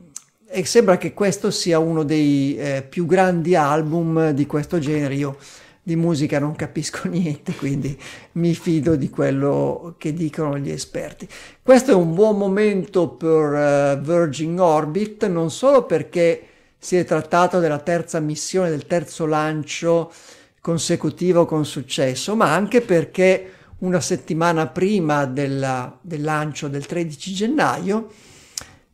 e 0.45 0.65
sembra 0.65 0.97
che 0.97 1.13
questo 1.13 1.50
sia 1.51 1.79
uno 1.79 2.03
dei 2.03 2.55
eh, 2.57 2.85
più 2.88 3.05
grandi 3.05 3.55
album 3.55 4.31
di 4.31 4.45
questo 4.45 4.77
genere. 4.77 5.15
Io 5.15 5.38
di 5.85 5.97
musica 5.97 6.39
non 6.39 6.55
capisco 6.55 7.07
niente, 7.09 7.53
quindi 7.53 7.97
mi 8.33 8.53
fido 8.55 8.95
di 8.95 9.09
quello 9.09 9.95
che 9.97 10.13
dicono 10.13 10.57
gli 10.57 10.69
esperti. 10.69 11.27
Questo 11.62 11.91
è 11.91 11.93
un 11.93 12.13
buon 12.13 12.38
momento 12.38 13.09
per 13.09 13.97
uh, 13.97 14.01
Virgin 14.01 14.59
Orbit, 14.59 15.27
non 15.27 15.51
solo 15.51 15.85
perché 15.85 16.47
si 16.83 16.97
è 16.97 17.05
trattato 17.05 17.59
della 17.59 17.79
terza 17.79 18.19
missione, 18.19 18.69
del 18.69 18.85
terzo 18.87 19.25
lancio 19.25 20.11
consecutivo 20.59 21.45
con 21.45 21.65
successo, 21.65 22.35
ma 22.35 22.53
anche 22.53 22.81
perché 22.81 23.51
una 23.79 24.01
settimana 24.01 24.67
prima 24.67 25.23
della, 25.23 25.97
del 26.01 26.21
lancio 26.21 26.67
del 26.67 26.85
13 26.85 27.33
gennaio 27.33 28.09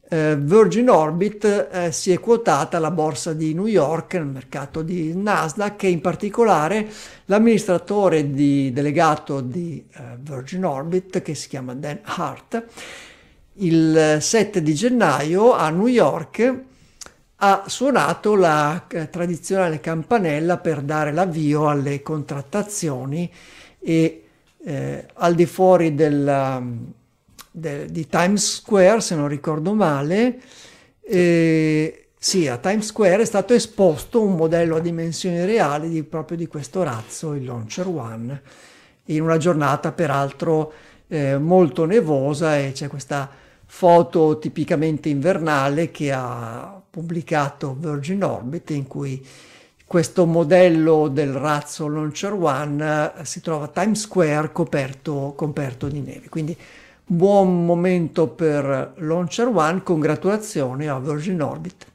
eh, 0.07 0.35
Virgin 0.37 0.87
Orbit 0.87 1.69
eh, 1.71 1.91
si 1.91 2.11
è 2.11 2.19
quotata 2.19 2.77
alla 2.77 2.91
borsa 2.91 3.33
di 3.33 3.55
New 3.55 3.65
York 3.65 4.13
nel 4.13 4.27
mercato 4.27 4.83
di 4.83 5.15
Nasdaq 5.15 5.81
e 5.83 5.89
in 5.89 6.01
particolare 6.01 6.87
l'amministratore 7.25 8.29
di, 8.29 8.71
delegato 8.71 9.41
di 9.41 9.83
eh, 9.93 10.15
Virgin 10.19 10.63
Orbit 10.63 11.23
che 11.23 11.33
si 11.33 11.47
chiama 11.47 11.73
Dan 11.73 12.01
Hart 12.03 12.65
il 13.53 14.17
7 14.19 14.61
di 14.61 14.75
gennaio 14.75 15.53
a 15.53 15.71
New 15.71 15.87
York 15.87 16.67
ha 17.41 17.63
suonato 17.67 18.35
la 18.35 18.85
eh, 18.87 19.09
tradizionale 19.09 19.79
campanella 19.79 20.57
per 20.57 20.81
dare 20.81 21.11
l'avvio 21.13 21.69
alle 21.69 22.01
contrattazioni 22.01 23.31
e 23.79 24.23
eh, 24.61 25.05
al 25.13 25.35
di 25.35 25.45
fuori 25.45 25.95
del, 25.95 26.81
de, 27.51 27.85
di 27.89 28.07
Times 28.07 28.55
Square, 28.55 28.99
se 28.99 29.15
non 29.15 29.29
ricordo 29.29 29.73
male, 29.73 30.41
eh, 31.01 32.07
sì, 32.17 32.47
a 32.49 32.57
Times 32.57 32.87
Square 32.87 33.21
è 33.21 33.25
stato 33.25 33.53
esposto 33.53 34.21
un 34.21 34.35
modello 34.35 34.75
a 34.75 34.81
dimensioni 34.81 35.45
reali 35.45 35.87
di, 35.87 36.03
proprio 36.03 36.35
di 36.35 36.47
questo 36.47 36.83
razzo, 36.83 37.33
il 37.33 37.45
Launcher 37.45 37.87
One, 37.87 38.41
in 39.05 39.21
una 39.21 39.37
giornata 39.37 39.93
peraltro 39.93 40.73
eh, 41.07 41.37
molto 41.37 41.85
nevosa 41.85 42.57
e 42.57 42.73
c'è 42.73 42.89
questa 42.89 43.29
foto 43.65 44.39
tipicamente 44.39 45.07
invernale 45.07 45.89
che 45.91 46.11
ha 46.11 46.78
pubblicato 46.89 47.75
Virgin 47.77 48.23
Orbit 48.23 48.69
in 48.71 48.87
cui 48.87 49.25
questo 49.85 50.25
modello 50.25 51.07
del 51.07 51.33
razzo 51.33 51.87
Launcher 51.87 52.33
One 52.33 53.13
eh, 53.17 53.25
si 53.25 53.41
trova 53.41 53.65
a 53.65 53.67
Times 53.69 54.01
Square 54.01 54.51
coperto, 54.51 55.33
coperto 55.35 55.87
di 55.87 55.99
neve. 55.99 56.29
Quindi 56.29 56.55
buon 57.03 57.65
momento 57.65 58.27
per 58.27 58.93
Launcher 58.97 59.47
One, 59.47 59.81
congratulazioni 59.81 60.87
a 60.87 60.99
Virgin 60.99 61.41
Orbit. 61.41 61.87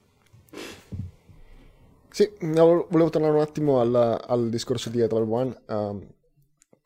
Sì, 2.11 2.31
volevo 2.41 3.11
tornare 3.11 3.35
un 3.35 3.41
attimo 3.41 3.81
al, 3.81 4.23
al 4.27 4.49
discorso 4.49 4.89
di 4.89 5.01
Edward 5.01 5.29
One. 5.29 5.57
Um, 5.67 6.07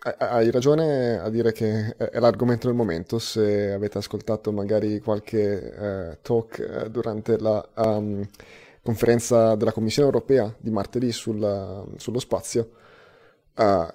hai 0.00 0.50
ragione 0.52 1.18
a 1.18 1.28
dire 1.28 1.52
che 1.52 1.96
è 1.96 2.20
l'argomento 2.20 2.68
del 2.68 2.76
momento. 2.76 3.18
Se 3.18 3.72
avete 3.72 3.98
ascoltato 3.98 4.52
magari 4.52 5.00
qualche 5.00 6.12
uh, 6.12 6.18
talk 6.22 6.84
uh, 6.84 6.88
durante 6.88 7.38
la 7.38 7.66
um, 7.76 8.24
conferenza 8.82 9.56
della 9.56 9.72
Commissione 9.72 10.08
europea 10.08 10.54
di 10.56 10.70
martedì 10.70 11.10
sul, 11.10 11.84
sullo 11.96 12.20
spazio, 12.20 12.70
uh, 13.56 13.86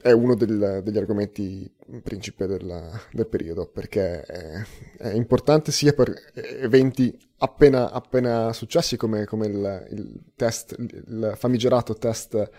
è 0.00 0.10
uno 0.10 0.34
del, 0.34 0.80
degli 0.82 0.98
argomenti 0.98 1.72
principe 2.02 2.48
del, 2.48 2.90
del 3.12 3.26
periodo 3.28 3.66
perché 3.66 4.22
è, 4.22 4.64
è, 4.98 5.08
importante 5.12 5.70
sia 5.70 5.92
per 5.92 6.12
eventi 6.34 7.16
appena, 7.38 7.92
appena 7.92 8.52
successi 8.52 8.96
come, 8.96 9.26
come 9.26 9.46
il, 9.46 9.86
il, 9.90 10.20
test, 10.34 10.74
il 10.76 11.34
famigerato 11.36 11.94
test 11.94 12.50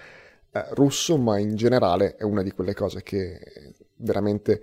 eh, 0.55 0.65
russo, 0.75 1.17
ma 1.17 1.39
in 1.39 1.55
generale 1.55 2.15
è 2.15 2.24
una 2.24 2.43
di 2.43 2.51
quelle 2.51 2.75
cose 2.75 3.01
che 3.01 3.74
veramente 3.95 4.62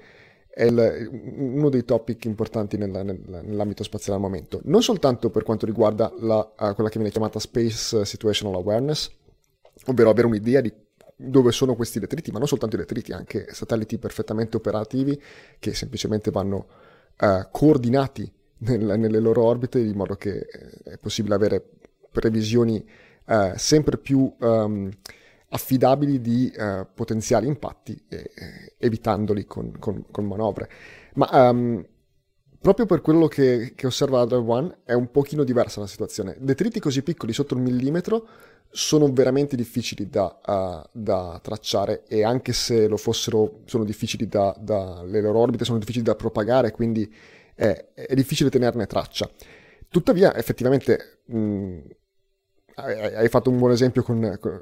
è 0.49 0.65
il, 0.65 1.09
uno 1.11 1.69
dei 1.69 1.85
topic 1.85 2.27
importanti 2.27 2.77
nella, 2.77 3.03
nella, 3.03 3.41
nell'ambito 3.41 3.83
spaziale 3.83 4.19
al 4.19 4.25
momento. 4.25 4.61
Non 4.65 4.83
soltanto 4.83 5.31
per 5.31 5.43
quanto 5.43 5.67
riguarda 5.67 6.13
la, 6.21 6.39
uh, 6.39 6.75
quella 6.75 6.91
che 6.91 6.99
viene 6.99 7.11
chiamata 7.11 7.41
Space 7.41 8.05
Situational 8.05 8.55
Awareness, 8.55 9.11
ovvero 9.87 10.11
avere 10.11 10.29
un'idea 10.29 10.61
di 10.61 10.73
dove 11.17 11.51
sono 11.51 11.75
questi 11.75 11.99
detriti, 11.99 12.31
ma 12.31 12.39
non 12.39 12.47
soltanto 12.47 12.77
i 12.77 12.79
detriti, 12.79 13.13
anche 13.13 13.47
satelliti 13.51 13.99
perfettamente 13.99 14.57
operativi 14.57 15.21
che 15.59 15.75
semplicemente 15.75 16.31
vanno 16.31 16.67
uh, 17.19 17.49
coordinati 17.51 18.33
nel, 18.59 18.99
nelle 18.99 19.19
loro 19.19 19.43
orbite 19.43 19.83
di 19.83 19.93
modo 19.93 20.15
che 20.15 20.47
è 20.85 20.97
possibile 20.99 21.35
avere 21.35 21.63
previsioni 22.13 22.85
uh, 23.27 23.53
sempre 23.57 23.99
più 23.99 24.33
um, 24.39 24.89
affidabili 25.51 26.21
di 26.21 26.53
uh, 26.57 26.87
potenziali 26.95 27.47
impatti, 27.47 28.01
eh, 28.09 28.31
evitandoli 28.79 29.45
con, 29.45 29.73
con, 29.79 30.05
con, 30.11 30.25
manovre. 30.25 30.69
Ma 31.15 31.51
um, 31.51 31.85
proprio 32.61 32.87
per 32.87 33.01
quello 33.01 33.27
che, 33.27 33.73
che 33.75 33.87
osserva 33.87 34.21
Adler 34.21 34.43
One 34.47 34.79
è 34.85 34.93
un 34.93 35.11
pochino 35.11 35.43
diversa 35.45 35.81
la 35.81 35.87
situazione. 35.87 36.37
Detriti 36.39 36.79
così 36.79 37.03
piccoli 37.03 37.33
sotto 37.33 37.55
il 37.55 37.61
millimetro 37.61 38.27
sono 38.73 39.13
veramente 39.13 39.57
difficili 39.57 40.09
da, 40.09 40.39
uh, 40.47 40.89
da, 40.93 41.41
tracciare 41.43 42.05
e 42.07 42.23
anche 42.23 42.53
se 42.53 42.87
lo 42.87 42.97
fossero, 42.97 43.63
sono 43.65 43.83
difficili 43.83 44.29
da, 44.29 44.55
da, 44.59 45.03
le 45.03 45.21
loro 45.21 45.41
orbite 45.41 45.65
sono 45.65 45.79
difficili 45.79 46.05
da 46.05 46.15
propagare, 46.15 46.71
quindi 46.71 47.13
è, 47.57 47.89
è 47.93 48.15
difficile 48.15 48.51
tenerne 48.51 48.87
traccia. 48.87 49.29
Tuttavia, 49.89 50.37
effettivamente, 50.37 51.23
mh, 51.27 51.79
hai 52.75 53.29
fatto 53.29 53.51
un 53.51 53.59
buon 53.59 53.73
esempio 53.73 54.03
con, 54.03 54.37
con, 54.41 54.61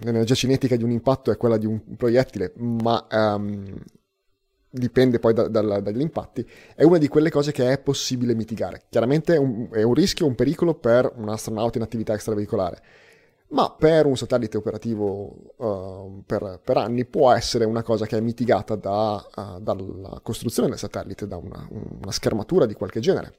l'energia 0.00 0.34
cinetica 0.34 0.76
di 0.76 0.84
un 0.84 0.90
impatto 0.90 1.30
è 1.30 1.36
quella 1.36 1.56
di 1.56 1.66
un 1.66 1.96
proiettile, 1.96 2.52
ma 2.56 3.06
um, 3.10 3.74
dipende 4.70 5.18
poi 5.18 5.34
da, 5.34 5.48
da, 5.48 5.80
dagli 5.80 6.00
impatti, 6.00 6.48
è 6.74 6.82
una 6.82 6.98
di 6.98 7.08
quelle 7.08 7.30
cose 7.30 7.52
che 7.52 7.70
è 7.70 7.78
possibile 7.78 8.34
mitigare. 8.34 8.82
Chiaramente 8.88 9.34
è 9.34 9.38
un, 9.38 9.68
è 9.70 9.82
un 9.82 9.94
rischio, 9.94 10.26
un 10.26 10.34
pericolo 10.34 10.74
per 10.74 11.12
un 11.16 11.28
astronauta 11.28 11.78
in 11.78 11.84
attività 11.84 12.14
extraveicolare 12.14 12.82
ma 13.52 13.70
per 13.70 14.06
un 14.06 14.16
satellite 14.16 14.56
operativo 14.56 15.52
uh, 15.56 16.22
per, 16.26 16.60
per, 16.62 16.76
anni 16.76 17.04
può 17.04 17.32
essere 17.32 17.64
una 17.64 17.82
cosa 17.82 18.06
che 18.06 18.16
è 18.16 18.20
mitigata 18.20 18.76
da, 18.76 19.24
uh, 19.34 19.60
dalla 19.60 20.20
costruzione 20.22 20.68
del 20.68 20.78
satellite, 20.78 21.26
da 21.26 21.36
una, 21.36 21.66
una 21.70 22.12
schermatura 22.12 22.66
di 22.66 22.74
qualche 22.74 23.00
genere. 23.00 23.34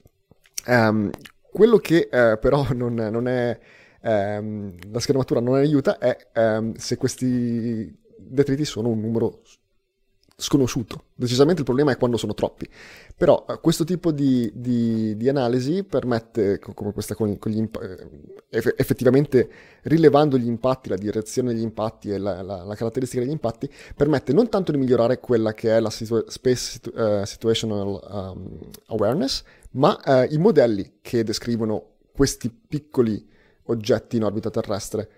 Um, 0.68 1.10
quello 1.52 1.78
che 1.78 2.10
uh, 2.12 2.40
però 2.40 2.68
non, 2.74 2.94
non 2.94 3.28
è, 3.28 3.60
um, 4.04 4.74
la 4.92 5.00
schermatura 5.00 5.40
non 5.40 5.56
aiuta 5.56 5.98
è 5.98 6.18
um, 6.36 6.74
se 6.76 6.98
questi 6.98 7.96
detriti 8.18 8.66
sono 8.66 8.90
un 8.90 9.00
numero 9.00 9.42
sconosciuto. 10.36 11.06
Decisamente 11.16 11.60
il 11.60 11.66
problema 11.66 11.92
è 11.92 11.98
quando 11.98 12.18
sono 12.18 12.34
troppi. 12.34 12.68
Però 13.16 13.46
uh, 13.48 13.60
questo 13.60 13.84
tipo 13.84 14.12
di, 14.12 14.52
di, 14.54 15.16
di, 15.16 15.30
analisi 15.30 15.84
permette, 15.84 16.60
come 16.60 16.92
questa 16.92 17.16
con, 17.16 17.38
con 17.38 17.52
imp- 17.52 17.82
eh, 18.50 18.74
effettivamente 18.76 19.50
rilevando 19.84 20.38
gli 20.38 20.48
impatti, 20.48 20.90
la 20.90 20.98
direzione 20.98 21.54
degli 21.54 21.62
impatti 21.62 22.10
e 22.10 22.18
la, 22.18 22.42
la, 22.42 22.64
la, 22.64 22.76
caratteristica 22.76 23.22
degli 23.22 23.32
impatti, 23.32 23.70
permette 23.96 24.34
non 24.34 24.50
tanto 24.50 24.72
di 24.72 24.78
migliorare 24.78 25.20
quella 25.20 25.54
che 25.54 25.76
è 25.76 25.80
la 25.80 25.90
situ- 25.90 26.28
Space 26.28 26.72
situ- 26.72 26.94
uh, 26.96 27.24
Situational 27.24 28.34
um, 28.36 28.60
Awareness, 28.88 29.44
ma 29.72 30.00
uh, 30.04 30.34
i 30.34 30.38
modelli 30.38 30.98
che 31.02 31.24
descrivono 31.24 31.92
questi 32.12 32.50
piccoli 32.50 33.32
oggetti 33.66 34.18
in 34.18 34.24
orbita 34.24 34.50
terrestre 34.50 35.10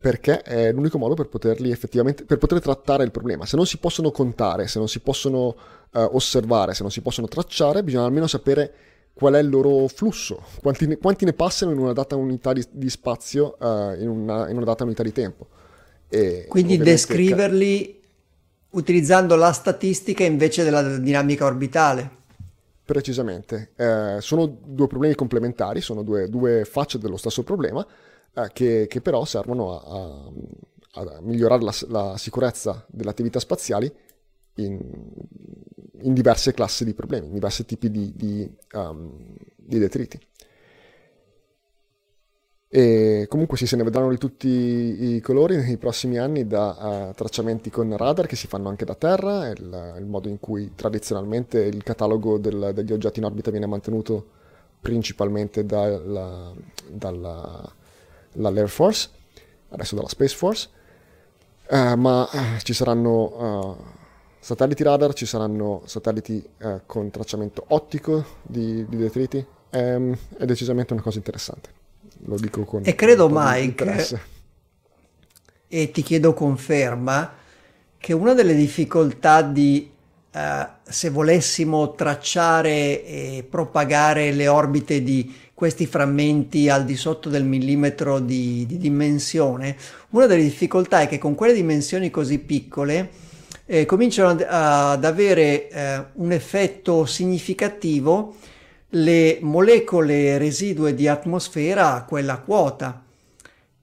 perché 0.00 0.40
è 0.40 0.72
l'unico 0.72 0.96
modo 0.96 1.12
per 1.12 1.28
poterli 1.28 1.70
effettivamente 1.70 2.24
per 2.24 2.38
poter 2.38 2.58
trattare 2.60 3.04
il 3.04 3.10
problema. 3.10 3.44
Se 3.44 3.56
non 3.56 3.66
si 3.66 3.76
possono 3.76 4.10
contare, 4.10 4.66
se 4.66 4.78
non 4.78 4.88
si 4.88 5.00
possono 5.00 5.48
uh, 5.48 6.08
osservare, 6.12 6.72
se 6.72 6.80
non 6.80 6.90
si 6.90 7.02
possono 7.02 7.28
tracciare, 7.28 7.84
bisogna 7.84 8.06
almeno 8.06 8.26
sapere 8.26 8.72
qual 9.12 9.34
è 9.34 9.40
il 9.40 9.50
loro 9.50 9.86
flusso, 9.88 10.42
quanti 10.62 10.86
ne, 10.86 10.96
quanti 10.96 11.26
ne 11.26 11.34
passano 11.34 11.72
in 11.72 11.78
una 11.78 11.92
data 11.92 12.16
unità 12.16 12.54
di, 12.54 12.64
di 12.70 12.88
spazio, 12.88 13.56
uh, 13.58 14.00
in, 14.00 14.08
una, 14.08 14.48
in, 14.48 14.56
una, 14.56 14.64
data 14.64 14.84
unità 14.84 15.02
di 15.02 15.12
tempo. 15.12 15.48
E 16.08 16.46
Quindi 16.48 16.78
descriverli 16.78 18.00
utilizzando 18.70 19.36
la 19.36 19.52
statistica 19.52 20.24
invece 20.24 20.64
della 20.64 20.96
dinamica 20.96 21.44
orbitale. 21.44 22.18
Precisamente, 22.90 23.70
eh, 23.76 24.16
sono 24.20 24.46
due 24.46 24.88
problemi 24.88 25.14
complementari, 25.14 25.80
sono 25.80 26.02
due, 26.02 26.28
due 26.28 26.64
facce 26.64 26.98
dello 26.98 27.16
stesso 27.16 27.44
problema 27.44 27.86
eh, 28.34 28.50
che, 28.52 28.88
che, 28.88 29.00
però 29.00 29.24
servono 29.24 29.78
a, 29.78 31.00
a, 31.00 31.00
a 31.02 31.20
migliorare 31.20 31.62
la, 31.62 31.72
la, 31.86 32.16
sicurezza 32.16 32.84
delle 32.88 33.10
attività 33.10 33.38
spaziali 33.38 33.88
in, 34.56 34.80
in, 36.00 36.12
diverse 36.12 36.52
classi 36.52 36.84
di 36.84 36.92
problemi, 36.92 37.28
in 37.28 37.34
diversi 37.34 37.64
tipi 37.64 37.92
di, 37.92 38.12
di, 38.16 38.52
um, 38.72 39.36
di 39.54 39.78
detriti. 39.78 40.18
E 42.72 43.26
comunque 43.28 43.56
sì, 43.56 43.66
se 43.66 43.74
ne 43.74 43.82
vedranno 43.82 44.10
di 44.10 44.18
tutti 44.18 44.46
i 44.48 45.20
colori 45.20 45.56
nei 45.56 45.76
prossimi 45.76 46.18
anni 46.18 46.46
da 46.46 47.08
uh, 47.10 47.14
tracciamenti 47.14 47.68
con 47.68 47.96
radar 47.96 48.28
che 48.28 48.36
si 48.36 48.46
fanno 48.46 48.68
anche 48.68 48.84
da 48.84 48.94
terra, 48.94 49.48
il, 49.48 49.94
il 49.98 50.06
modo 50.06 50.28
in 50.28 50.38
cui 50.38 50.72
tradizionalmente 50.76 51.60
il 51.60 51.82
catalogo 51.82 52.38
del, 52.38 52.70
degli 52.72 52.92
oggetti 52.92 53.18
in 53.18 53.24
orbita 53.24 53.50
viene 53.50 53.66
mantenuto 53.66 54.24
principalmente 54.80 55.66
dalla, 55.66 56.52
dalla 56.88 57.74
dall'Air 58.32 58.68
Force, 58.68 59.08
adesso 59.70 59.96
dalla 59.96 60.08
Space 60.08 60.36
Force, 60.36 60.68
uh, 61.70 61.94
ma 61.96 62.22
uh, 62.22 62.58
ci 62.62 62.72
saranno 62.72 63.24
uh, 63.24 63.76
satelliti 64.38 64.84
radar, 64.84 65.12
ci 65.12 65.26
saranno 65.26 65.82
satelliti 65.86 66.48
con 66.86 67.10
tracciamento 67.10 67.64
ottico 67.68 68.24
di, 68.42 68.86
di 68.88 68.96
detriti, 68.96 69.44
um, 69.72 70.16
è 70.38 70.44
decisamente 70.44 70.92
una 70.92 71.02
cosa 71.02 71.18
interessante. 71.18 71.79
Lo 72.24 72.36
dico 72.36 72.64
con... 72.64 72.82
E 72.84 72.94
credo 72.94 73.28
Mike, 73.30 74.18
e 75.68 75.90
ti 75.90 76.02
chiedo 76.02 76.34
conferma, 76.34 77.34
che 77.98 78.12
una 78.12 78.34
delle 78.34 78.54
difficoltà 78.54 79.42
di 79.42 79.90
Uh, 80.32 80.64
se 80.84 81.10
volessimo 81.10 81.92
tracciare 81.96 83.04
e 83.04 83.44
propagare 83.50 84.30
le 84.30 84.46
orbite 84.46 85.02
di 85.02 85.34
questi 85.52 85.86
frammenti 85.86 86.68
al 86.68 86.84
di 86.84 86.94
sotto 86.94 87.28
del 87.28 87.42
millimetro 87.42 88.20
di, 88.20 88.64
di 88.64 88.78
dimensione, 88.78 89.76
una 90.10 90.26
delle 90.26 90.44
difficoltà 90.44 91.00
è 91.00 91.08
che 91.08 91.18
con 91.18 91.34
quelle 91.34 91.52
dimensioni 91.52 92.10
così 92.10 92.38
piccole 92.38 93.10
eh, 93.66 93.86
cominciano 93.86 94.28
ad, 94.30 94.46
ad 94.48 95.04
avere 95.04 95.68
eh, 95.68 96.04
un 96.14 96.30
effetto 96.30 97.04
significativo 97.06 98.36
le 98.90 99.38
molecole 99.42 100.38
residue 100.38 100.94
di 100.94 101.06
atmosfera 101.06 101.94
a 101.94 102.04
quella 102.04 102.38
quota 102.38 103.04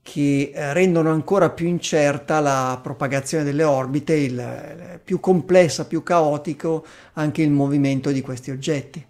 che 0.01 0.51
eh, 0.53 0.73
rendono 0.73 1.11
ancora 1.11 1.49
più 1.49 1.67
incerta 1.67 2.39
la 2.39 2.79
propagazione 2.81 3.43
delle 3.43 3.63
orbite, 3.63 4.13
il, 4.13 5.01
più 5.03 5.19
complessa, 5.19 5.85
più 5.85 6.01
caotico 6.01 6.85
anche 7.13 7.41
il 7.41 7.51
movimento 7.51 8.11
di 8.11 8.21
questi 8.21 8.51
oggetti. 8.51 9.05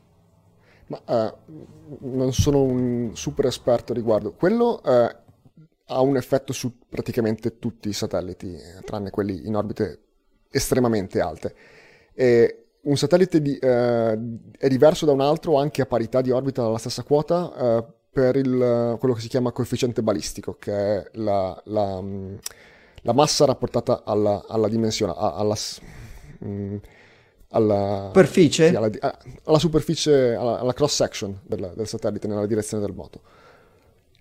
Ma 0.88 1.02
uh, 1.06 2.08
non 2.16 2.34
sono 2.34 2.64
un 2.64 3.12
super 3.14 3.46
esperto 3.46 3.94
riguardo. 3.94 4.34
Quello 4.34 4.82
eh, 4.84 5.16
ha 5.86 6.02
un 6.02 6.18
effetto 6.18 6.54
su 6.54 6.80
praticamente 6.90 7.60
tutti 7.60 7.90
i 7.90 7.94
satelliti, 7.94 8.56
tranne 8.84 9.10
quelli 9.10 9.46
in 9.46 9.56
orbite 9.56 10.00
estremamente 10.50 11.20
alte. 11.20 11.56
E 12.14 12.67
un 12.88 12.98
satellite 12.98 13.42
di, 13.42 13.58
eh, 13.58 14.20
è 14.58 14.68
diverso 14.68 15.06
da 15.06 15.12
un 15.12 15.22
altro 15.22 15.58
anche 15.58 15.82
a 15.82 15.86
parità 15.86 16.22
di 16.22 16.32
orbita 16.32 16.64
alla 16.64 16.78
stessa 16.78 17.04
quota 17.04 17.54
eh, 17.56 17.86
per 18.10 18.36
il, 18.36 18.96
quello 19.00 19.14
che 19.14 19.22
si 19.22 19.28
chiama 19.28 19.52
coefficiente 19.52 20.02
balistico, 20.02 20.56
che 20.58 20.74
è 20.74 21.10
la, 21.14 21.62
la, 21.66 22.02
la 23.02 23.14
massa 23.14 23.46
rapportata 23.46 24.02
alla, 24.04 24.44
alla 24.48 24.68
dimensione, 24.68 25.14
alla, 25.16 25.56
mm, 26.44 26.76
alla 27.50 28.06
superficie, 28.08 28.70
sì, 28.70 28.76
alla, 28.76 28.90
alla, 29.44 29.60
superficie, 29.60 30.34
alla, 30.34 30.60
alla 30.60 30.74
cross 30.74 30.96
section 30.96 31.40
del, 31.44 31.74
del, 31.76 31.88
satellite 31.88 32.28
nella 32.28 32.48
direzione 32.48 32.84
del 32.84 32.96
moto. 32.96 33.22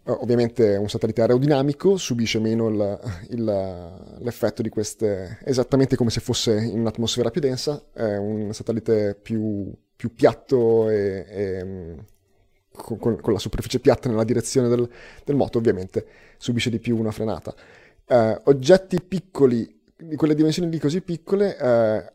Ovviamente 0.07 0.77
un 0.77 0.89
satellite 0.89 1.23
aerodinamico 1.23 1.97
subisce 1.97 2.39
meno 2.39 2.69
il, 2.69 3.01
il, 3.31 3.45
l'effetto 4.21 4.63
di 4.63 4.69
queste, 4.69 5.39
esattamente 5.45 5.97
come 5.97 6.11
se 6.11 6.21
fosse 6.21 6.55
in 6.61 6.81
un'atmosfera 6.81 7.31
più 7.31 7.41
densa, 7.41 7.87
è 7.93 8.17
un 8.17 8.53
satellite 8.53 9.17
più, 9.21 9.73
più 9.97 10.15
piatto 10.15 10.89
e, 10.89 11.27
e 11.29 11.97
con, 12.71 12.99
con, 12.99 13.33
la 13.33 13.39
superficie 13.39 13.81
piatta 13.81 14.09
nella 14.09 14.25
direzione 14.25 14.69
del, 14.69 14.89
del, 15.25 15.35
moto, 15.35 15.59
ovviamente 15.59 16.07
subisce 16.37 16.71
di 16.71 16.79
più 16.79 16.97
una 16.97 17.11
frenata. 17.11 17.55
Eh, 18.07 18.41
oggetti 18.45 19.01
piccoli 19.01 19.76
di 19.99 20.17
quelle 20.17 20.35
dimensioni 20.35 20.69
lì 20.69 20.79
così 20.79 21.01
piccole, 21.01 21.57
eh, 21.57 22.13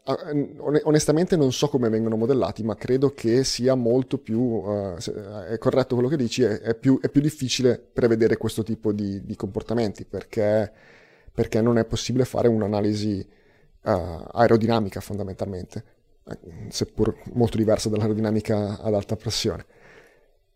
onestamente 0.83 1.35
non 1.35 1.51
so 1.51 1.67
come 1.67 1.89
vengono 1.89 2.15
modellati, 2.15 2.63
ma 2.63 2.75
credo 2.75 3.13
che 3.13 3.43
sia 3.43 3.73
molto 3.73 4.19
più, 4.19 4.63
eh, 4.67 5.47
è 5.47 5.57
corretto 5.57 5.95
quello 5.95 6.09
che 6.09 6.17
dici, 6.17 6.43
è, 6.43 6.59
è, 6.59 6.75
più, 6.75 6.99
è, 7.01 7.09
più, 7.09 7.21
difficile 7.21 7.79
prevedere 7.79 8.37
questo 8.37 8.61
tipo 8.61 8.91
di, 8.91 9.25
di 9.25 9.35
comportamenti, 9.35 10.05
perché, 10.05 10.71
perché, 11.33 11.59
non 11.61 11.79
è 11.79 11.85
possibile 11.85 12.23
fare 12.25 12.47
un'analisi 12.47 13.27
uh, 13.81 13.89
aerodinamica 14.31 14.99
fondamentalmente, 14.99 15.83
eh, 16.27 16.37
seppur 16.69 17.15
molto 17.33 17.57
diversa 17.57 17.89
dall'aerodinamica 17.89 18.79
ad 18.79 18.93
alta 18.93 19.15
pressione. 19.15 19.65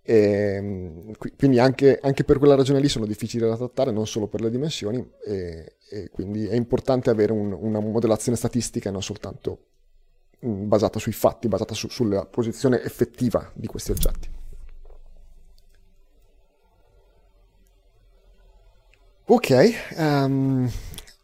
E, 0.08 0.16
ehm, 0.16 1.12
quindi 1.36 1.58
anche, 1.60 1.98
anche, 2.02 2.24
per 2.24 2.38
quella 2.38 2.54
ragione 2.56 2.80
lì 2.80 2.88
sono 2.88 3.08
difficili 3.08 3.46
da 3.46 3.58
trattare, 3.58 3.92
non 3.92 4.06
solo 4.06 4.28
per 4.28 4.42
le 4.42 4.52
dimensioni, 4.52 5.04
e, 5.26 5.78
e 5.90 6.10
quindi 6.12 6.46
è 6.46 6.56
importante 6.56 7.10
avere 7.10 7.32
un, 7.32 7.52
una 7.52 7.80
modellazione 7.80 8.38
statistica 8.38 8.90
e 8.90 8.92
non 8.92 9.02
soltanto 9.02 9.60
mm, 10.46 10.68
basata 10.68 11.00
sui 11.00 11.12
fatti, 11.12 11.48
basata 11.48 11.74
su, 11.74 11.90
sulla 11.90 12.26
posizione 12.26 12.84
effettiva 12.84 13.52
di 13.56 13.66
questi 13.66 13.92
oggetti. 13.92 14.30
Ok, 19.28 19.74
um, 19.98 20.70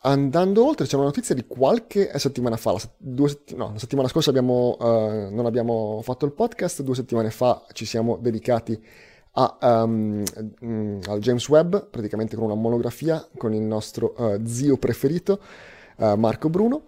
Andando 0.04 0.66
oltre, 0.66 0.88
c'è 0.88 0.96
una 0.96 1.06
notizia 1.06 1.36
di 1.36 1.46
qualche 1.46 2.12
settimana 2.18 2.58
fa, 2.58 2.72
la, 2.72 2.80
due, 2.98 3.38
no, 3.56 3.70
la 3.74 3.78
settimana 3.78 4.08
scorsa 4.08 4.32
abbiamo, 4.32 4.76
uh, 4.80 5.32
non 5.32 5.46
abbiamo 5.46 6.00
fatto 6.02 6.26
il 6.26 6.32
podcast, 6.32 6.82
due 6.82 6.96
settimane 6.96 7.30
fa 7.30 7.64
ci 7.72 7.86
siamo 7.86 8.18
dedicati 8.18 8.84
a, 9.34 9.58
um, 9.84 10.24
al 11.06 11.20
James 11.20 11.48
Webb, 11.48 11.76
praticamente 11.92 12.36
con 12.36 12.46
una 12.46 12.56
monografia 12.56 13.24
con 13.38 13.54
il 13.54 13.62
nostro 13.62 14.16
uh, 14.18 14.44
zio 14.44 14.78
preferito, 14.78 15.40
uh, 15.98 16.16
Marco 16.16 16.50
Bruno. 16.50 16.82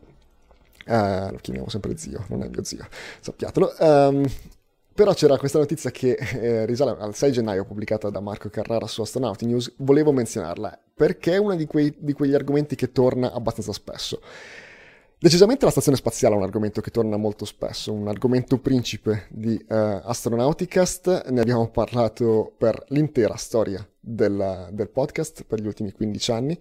lo 0.86 1.38
chiamiamo 1.40 1.70
sempre 1.70 1.96
zio, 1.96 2.26
non 2.30 2.42
è 2.42 2.50
mio 2.50 2.64
zio, 2.64 2.88
sappiatelo. 3.20 3.76
Um, 3.78 4.26
però 4.94 5.14
c'era 5.14 5.38
questa 5.38 5.60
notizia 5.60 5.90
che 5.92 6.14
eh, 6.14 6.66
risale 6.66 6.96
al 7.00 7.16
6 7.16 7.32
gennaio 7.32 7.66
pubblicata 7.66 8.10
da 8.10 8.20
Marco 8.20 8.50
Carrara 8.50 8.88
su 8.88 9.02
Astronauti 9.02 9.46
News, 9.46 9.74
volevo 9.78 10.12
menzionarla 10.12 10.80
perché 10.94 11.34
è 11.34 11.38
uno 11.38 11.56
di, 11.56 11.66
quei, 11.66 11.94
di 11.98 12.14
quegli 12.14 12.34
argomenti 12.34 12.76
che 12.76 12.92
torna 12.92 13.32
abbastanza 13.32 13.74
spesso. 13.74 14.22
Decisamente 15.18 15.64
la 15.64 15.72
stazione 15.72 15.96
spaziale 15.96 16.36
è 16.36 16.38
un 16.38 16.44
argomento 16.44 16.82
che 16.82 16.92
torna 16.92 17.16
molto 17.16 17.46
spesso, 17.46 17.94
un 17.94 18.10
argomento 18.10 18.60
principe 18.60 19.28
di 19.30 19.54
uh, 19.54 19.74
Astronauticast, 20.04 21.30
ne 21.30 21.40
abbiamo 21.40 21.70
parlato 21.70 22.54
per 22.58 22.84
l'intera 22.90 23.38
storia 23.38 23.88
del, 23.98 24.68
del 24.72 24.90
podcast, 24.90 25.46
per 25.46 25.62
gli 25.62 25.66
ultimi 25.66 25.94
15 25.94 26.32
anni, 26.34 26.60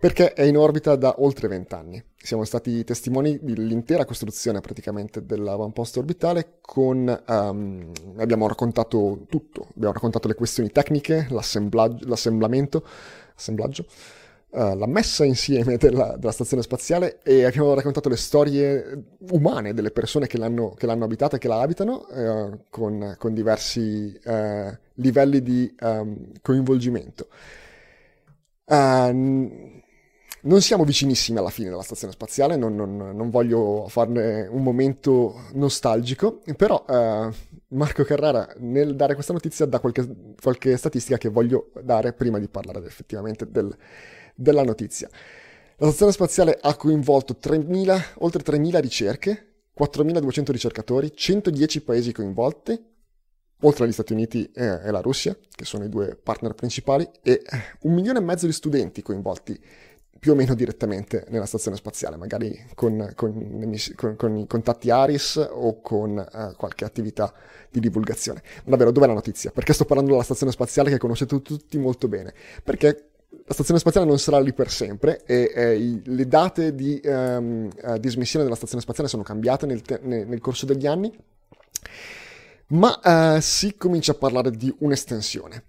perché 0.00 0.32
è 0.32 0.44
in 0.44 0.56
orbita 0.56 0.96
da 0.96 1.16
oltre 1.18 1.46
20 1.46 1.74
anni. 1.74 2.02
Siamo 2.16 2.44
stati 2.44 2.82
testimoni 2.84 3.38
dell'intera 3.42 4.06
costruzione 4.06 4.60
praticamente 4.60 5.26
dell'avamposto 5.26 5.98
orbitale 5.98 6.54
con... 6.62 7.22
Um, 7.28 7.92
abbiamo 8.16 8.48
raccontato 8.48 9.26
tutto, 9.28 9.68
abbiamo 9.74 9.92
raccontato 9.92 10.26
le 10.26 10.34
questioni 10.34 10.70
tecniche, 10.70 11.26
l'assemblamento, 11.28 12.82
assemblaggio, 13.36 13.84
uh, 14.52 14.74
la 14.74 14.86
messa 14.86 15.26
insieme 15.26 15.76
della, 15.76 16.16
della, 16.16 16.32
stazione 16.32 16.62
spaziale 16.62 17.20
e 17.22 17.44
abbiamo 17.44 17.74
raccontato 17.74 18.08
le 18.08 18.16
storie 18.16 19.04
umane 19.32 19.74
delle 19.74 19.90
persone 19.90 20.26
che 20.26 20.38
l'hanno, 20.38 20.70
che 20.70 20.86
l'hanno 20.86 21.04
abitata 21.04 21.36
e 21.36 21.38
che 21.38 21.48
la 21.48 21.60
abitano 21.60 22.06
uh, 22.08 22.60
con, 22.70 23.16
con, 23.18 23.34
diversi 23.34 24.18
uh, 24.24 24.74
livelli 24.94 25.42
di 25.42 25.74
um, 25.78 26.32
coinvolgimento. 26.40 27.28
Non 30.42 30.62
siamo 30.62 30.84
vicinissimi 30.84 31.38
alla 31.38 31.50
fine 31.50 31.68
della 31.68 31.82
stazione 31.82 32.14
spaziale, 32.14 32.56
non, 32.56 32.74
non, 32.74 32.96
non 32.96 33.28
voglio 33.28 33.86
farne 33.88 34.46
un 34.46 34.62
momento 34.62 35.48
nostalgico, 35.52 36.40
però 36.56 36.82
eh, 36.88 37.30
Marco 37.68 38.04
Carrara 38.04 38.50
nel 38.58 38.96
dare 38.96 39.12
questa 39.12 39.34
notizia 39.34 39.66
dà 39.66 39.80
qualche, 39.80 40.08
qualche, 40.40 40.76
statistica 40.78 41.18
che 41.18 41.28
voglio 41.28 41.72
dare 41.82 42.14
prima 42.14 42.38
di 42.38 42.48
parlare 42.48 42.86
effettivamente 42.86 43.50
del, 43.50 43.76
della 44.34 44.64
notizia. 44.64 45.10
La 45.76 45.86
stazione 45.88 46.12
spaziale 46.12 46.58
ha 46.58 46.74
coinvolto 46.74 47.36
3.000, 47.40 48.02
oltre 48.18 48.42
3.000 48.42 48.80
ricerche, 48.80 49.46
4.200 49.78 50.50
ricercatori, 50.52 51.12
110 51.14 51.82
paesi 51.82 52.12
coinvolti, 52.12 52.82
oltre 53.62 53.84
agli 53.84 53.92
Stati 53.92 54.12
Uniti 54.14 54.50
e 54.54 54.90
la 54.90 55.00
Russia, 55.00 55.36
che 55.54 55.64
sono 55.64 55.84
i 55.84 55.88
due 55.88 56.16
partner 56.16 56.54
principali, 56.54 57.08
e 57.22 57.42
un 57.82 57.92
milione 57.92 58.18
e 58.18 58.22
mezzo 58.22 58.46
di 58.46 58.52
studenti 58.52 59.02
coinvolti 59.02 59.58
più 60.20 60.32
o 60.32 60.34
meno 60.34 60.54
direttamente 60.54 61.24
nella 61.30 61.46
stazione 61.46 61.78
spaziale, 61.78 62.18
magari 62.18 62.66
con, 62.74 63.10
con, 63.16 63.74
con, 63.96 64.16
con 64.16 64.36
i 64.36 64.46
contatti 64.46 64.90
ARIS 64.90 65.48
o 65.50 65.80
con 65.80 66.10
uh, 66.18 66.54
qualche 66.56 66.84
attività 66.84 67.32
di 67.70 67.80
divulgazione. 67.80 68.42
Ma 68.64 68.72
davvero, 68.72 68.90
dov'è 68.90 69.06
la 69.06 69.14
notizia? 69.14 69.50
Perché 69.50 69.72
sto 69.72 69.86
parlando 69.86 70.12
della 70.12 70.22
stazione 70.22 70.52
spaziale 70.52 70.90
che 70.90 70.98
conoscete 70.98 71.40
tutti 71.40 71.78
molto 71.78 72.06
bene? 72.06 72.34
Perché 72.62 73.12
la 73.46 73.54
stazione 73.54 73.80
spaziale 73.80 74.06
non 74.06 74.18
sarà 74.18 74.38
lì 74.40 74.52
per 74.52 74.70
sempre 74.70 75.24
e 75.24 75.52
eh, 75.54 75.76
i, 75.76 76.02
le 76.04 76.26
date 76.26 76.74
di 76.74 77.00
um, 77.02 77.70
uh, 77.82 77.96
dismissione 77.96 78.44
della 78.44 78.56
stazione 78.56 78.82
spaziale 78.82 79.08
sono 79.08 79.22
cambiate 79.22 79.64
nel, 79.64 79.80
te- 79.80 80.00
nel, 80.02 80.40
corso 80.40 80.66
degli 80.66 80.86
anni, 80.86 81.10
ma 82.68 83.36
uh, 83.36 83.40
si 83.40 83.74
comincia 83.74 84.12
a 84.12 84.16
parlare 84.16 84.50
di 84.50 84.72
un'estensione. 84.80 85.64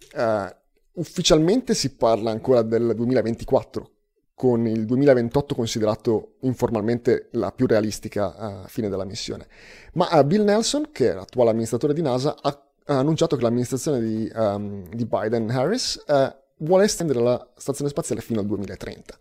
ufficialmente 0.96 1.74
si 1.74 1.96
parla 1.96 2.32
ancora 2.32 2.64
del 2.64 2.94
2024 2.94 3.92
con 4.42 4.66
il 4.66 4.88
2028 4.88 5.54
considerato 5.54 6.38
informalmente 6.40 7.28
la 7.34 7.52
più 7.52 7.68
realistica 7.68 8.64
uh, 8.64 8.68
fine 8.68 8.90
della 8.90 9.06
missione. 9.06 9.46
Ma 9.94 10.10
uh, 10.12 10.26
Bill 10.26 10.44
Nelson, 10.44 10.90
che 10.92 11.12
è 11.12 11.14
l'attuale 11.14 11.52
amministratore 11.52 11.94
di 11.94 12.02
NASA, 12.02 12.36
ha, 12.42 12.50
ha 12.86 12.98
annunciato 12.98 13.36
che 13.36 13.44
l'amministrazione 13.44 14.00
di, 14.00 14.32
um, 14.34 14.90
di 14.90 15.06
Biden-Harris 15.06 16.06
uh, 16.08 16.34
vuole 16.58 16.86
estendere 16.86 17.20
la 17.20 17.52
stazione 17.56 17.92
spaziale 17.92 18.22
fino 18.22 18.40
al 18.40 18.48
2030. 18.48 19.18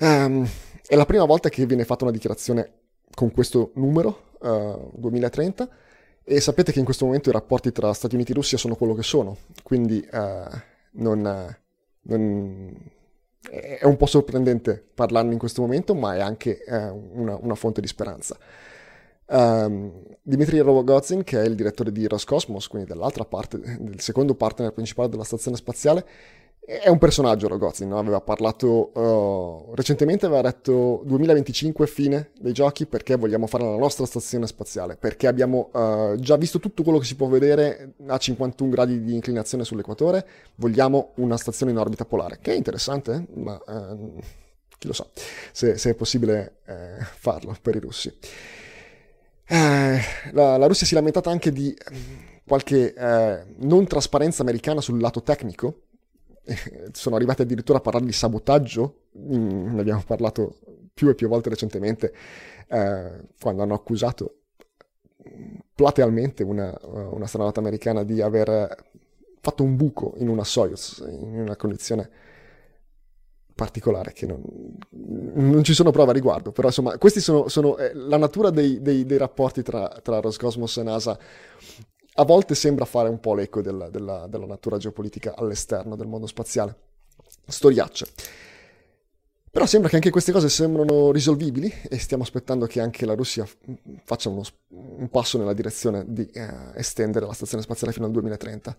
Um, 0.00 0.06
ehm, 0.06 0.48
è 0.86 0.94
la 0.94 1.06
prima 1.06 1.24
volta 1.24 1.48
che 1.48 1.64
viene 1.64 1.86
fatta 1.86 2.04
una 2.04 2.12
dichiarazione 2.12 2.72
con 3.14 3.30
questo 3.30 3.70
numero, 3.76 4.32
2030, 4.38 5.66
e 6.24 6.40
sapete 6.42 6.72
che 6.72 6.78
in 6.78 6.84
questo 6.84 7.06
momento 7.06 7.30
i 7.30 7.32
rapporti 7.32 7.72
tra 7.72 7.90
Stati 7.94 8.16
Uniti 8.16 8.32
e 8.32 8.34
Russia 8.34 8.58
sono 8.58 8.74
quello 8.74 8.92
che 8.92 9.02
sono, 9.02 9.38
quindi 9.62 10.06
non, 10.10 11.56
non 12.02 12.92
è 13.50 13.84
un 13.84 13.96
po' 13.96 14.06
sorprendente 14.06 14.82
parlarne 14.94 15.32
in 15.32 15.38
questo 15.38 15.60
momento, 15.60 15.94
ma 15.94 16.14
è 16.14 16.20
anche 16.20 16.64
eh, 16.64 16.88
una, 16.88 17.36
una, 17.40 17.54
fonte 17.54 17.80
di 17.80 17.86
speranza. 17.86 18.36
Um, 19.26 20.02
Dmitry 20.22 20.58
Rogozin, 20.58 21.24
che 21.24 21.40
è 21.40 21.44
il 21.44 21.54
direttore 21.54 21.92
di 21.92 22.06
Roscosmos, 22.06 22.68
quindi 22.68 22.88
dall'altra 22.88 23.24
parte, 23.24 23.58
del 23.58 24.00
secondo 24.00 24.34
partner 24.34 24.72
principale 24.72 25.08
della 25.08 25.24
stazione 25.24 25.56
spaziale, 25.56 26.06
è 26.66 26.88
un 26.88 26.96
personaggio 26.96 27.46
Rogozin, 27.46 27.88
no? 27.88 27.98
aveva 27.98 28.22
parlato 28.22 28.90
uh, 28.98 29.74
recentemente, 29.74 30.24
aveva 30.24 30.40
detto 30.40 31.02
2025 31.04 31.86
fine 31.86 32.30
dei 32.40 32.54
giochi 32.54 32.86
perché 32.86 33.16
vogliamo 33.16 33.46
fare 33.46 33.64
la 33.64 33.76
nostra 33.76 34.06
stazione 34.06 34.46
spaziale, 34.46 34.96
perché 34.96 35.26
abbiamo 35.26 35.68
uh, 35.72 36.16
già 36.16 36.36
visto 36.36 36.60
tutto 36.60 36.82
quello 36.82 36.98
che 36.98 37.04
si 37.04 37.16
può 37.16 37.28
vedere 37.28 37.92
a 38.06 38.16
51 38.16 38.70
gradi 38.70 39.02
di 39.04 39.14
inclinazione 39.14 39.64
sull'equatore, 39.64 40.26
vogliamo 40.54 41.10
una 41.16 41.36
stazione 41.36 41.70
in 41.70 41.76
orbita 41.76 42.06
polare, 42.06 42.38
che 42.40 42.52
è 42.52 42.56
interessante, 42.56 43.26
ma 43.34 43.60
uh, 43.66 44.14
chi 44.78 44.86
lo 44.86 44.94
sa 44.94 45.06
se, 45.52 45.76
se 45.76 45.90
è 45.90 45.94
possibile 45.94 46.60
eh, 46.66 46.96
farlo 47.18 47.54
per 47.60 47.76
i 47.76 47.80
russi. 47.80 48.12
La, 49.46 50.56
la, 50.56 50.66
Russia 50.66 50.86
si 50.86 50.94
è 50.94 50.96
lamentata 50.96 51.30
anche 51.30 51.52
di 51.52 51.76
qualche 52.46 52.94
non 53.58 53.86
trasparenza 53.86 54.40
americana 54.40 54.80
sul 54.80 54.98
lato 54.98 55.22
tecnico 55.22 55.82
sono 56.92 57.16
arrivati 57.16 57.42
addirittura 57.42 57.78
a 57.78 57.80
parlare 57.80 58.04
di 58.04 58.12
sabotaggio, 58.12 59.02
mm, 59.18 59.74
ne 59.74 59.80
abbiamo 59.80 60.02
parlato 60.06 60.58
più 60.92 61.08
e 61.08 61.14
più 61.14 61.28
volte 61.28 61.48
recentemente, 61.48 62.14
eh, 62.68 63.12
quando 63.40 63.62
hanno 63.62 63.74
accusato 63.74 64.38
platealmente 65.74 66.42
una, 66.42 66.78
una 66.82 67.24
astronauta 67.24 67.60
americana 67.60 68.04
di 68.04 68.20
aver 68.20 68.76
fatto 69.40 69.62
un 69.62 69.76
buco 69.76 70.14
in 70.18 70.28
una 70.28 70.44
Soyuz, 70.44 71.04
in 71.06 71.40
una 71.40 71.56
condizione 71.56 72.10
particolare 73.54 74.12
che 74.12 74.26
non, 74.26 74.42
non, 74.90 75.62
ci 75.62 75.74
sono 75.74 75.90
prove 75.90 76.10
a 76.10 76.14
riguardo, 76.14 76.50
però 76.50 76.68
insomma 76.68 76.98
questi 76.98 77.20
sono, 77.20 77.48
sono 77.48 77.76
eh, 77.76 77.92
la 77.94 78.16
natura 78.16 78.50
dei, 78.50 78.82
dei, 78.82 79.06
dei 79.06 79.18
rapporti 79.18 79.62
tra, 79.62 79.88
tra, 80.02 80.20
Roscosmos 80.20 80.76
e 80.78 80.82
NASA 80.82 81.18
a 82.14 82.24
volte 82.24 82.54
sembra 82.54 82.84
fare 82.84 83.08
un 83.08 83.18
po' 83.18 83.34
l'eco 83.34 83.60
della, 83.60 83.88
della, 83.88 84.26
della 84.28 84.46
natura 84.46 84.78
geopolitica 84.78 85.34
all'esterno 85.36 85.96
del 85.96 86.06
mondo 86.06 86.26
spaziale. 86.26 86.76
Storiacce. 87.46 88.06
Però 89.50 89.66
sembra 89.66 89.88
che 89.88 89.96
anche 89.96 90.10
queste 90.10 90.32
cose 90.32 90.48
sembrano 90.48 91.12
risolvibili 91.12 91.72
e 91.88 91.98
stiamo 91.98 92.24
aspettando 92.24 92.66
che 92.66 92.80
anche 92.80 93.06
la 93.06 93.14
Russia 93.14 93.46
faccia 94.02 94.28
uno, 94.28 94.42
un 94.70 95.08
passo 95.10 95.38
nella 95.38 95.52
direzione 95.52 96.04
di 96.08 96.26
eh, 96.32 96.48
estendere 96.74 97.24
la 97.24 97.32
stazione 97.32 97.62
spaziale 97.62 97.92
fino 97.92 98.06
al 98.06 98.10
2030. 98.10 98.76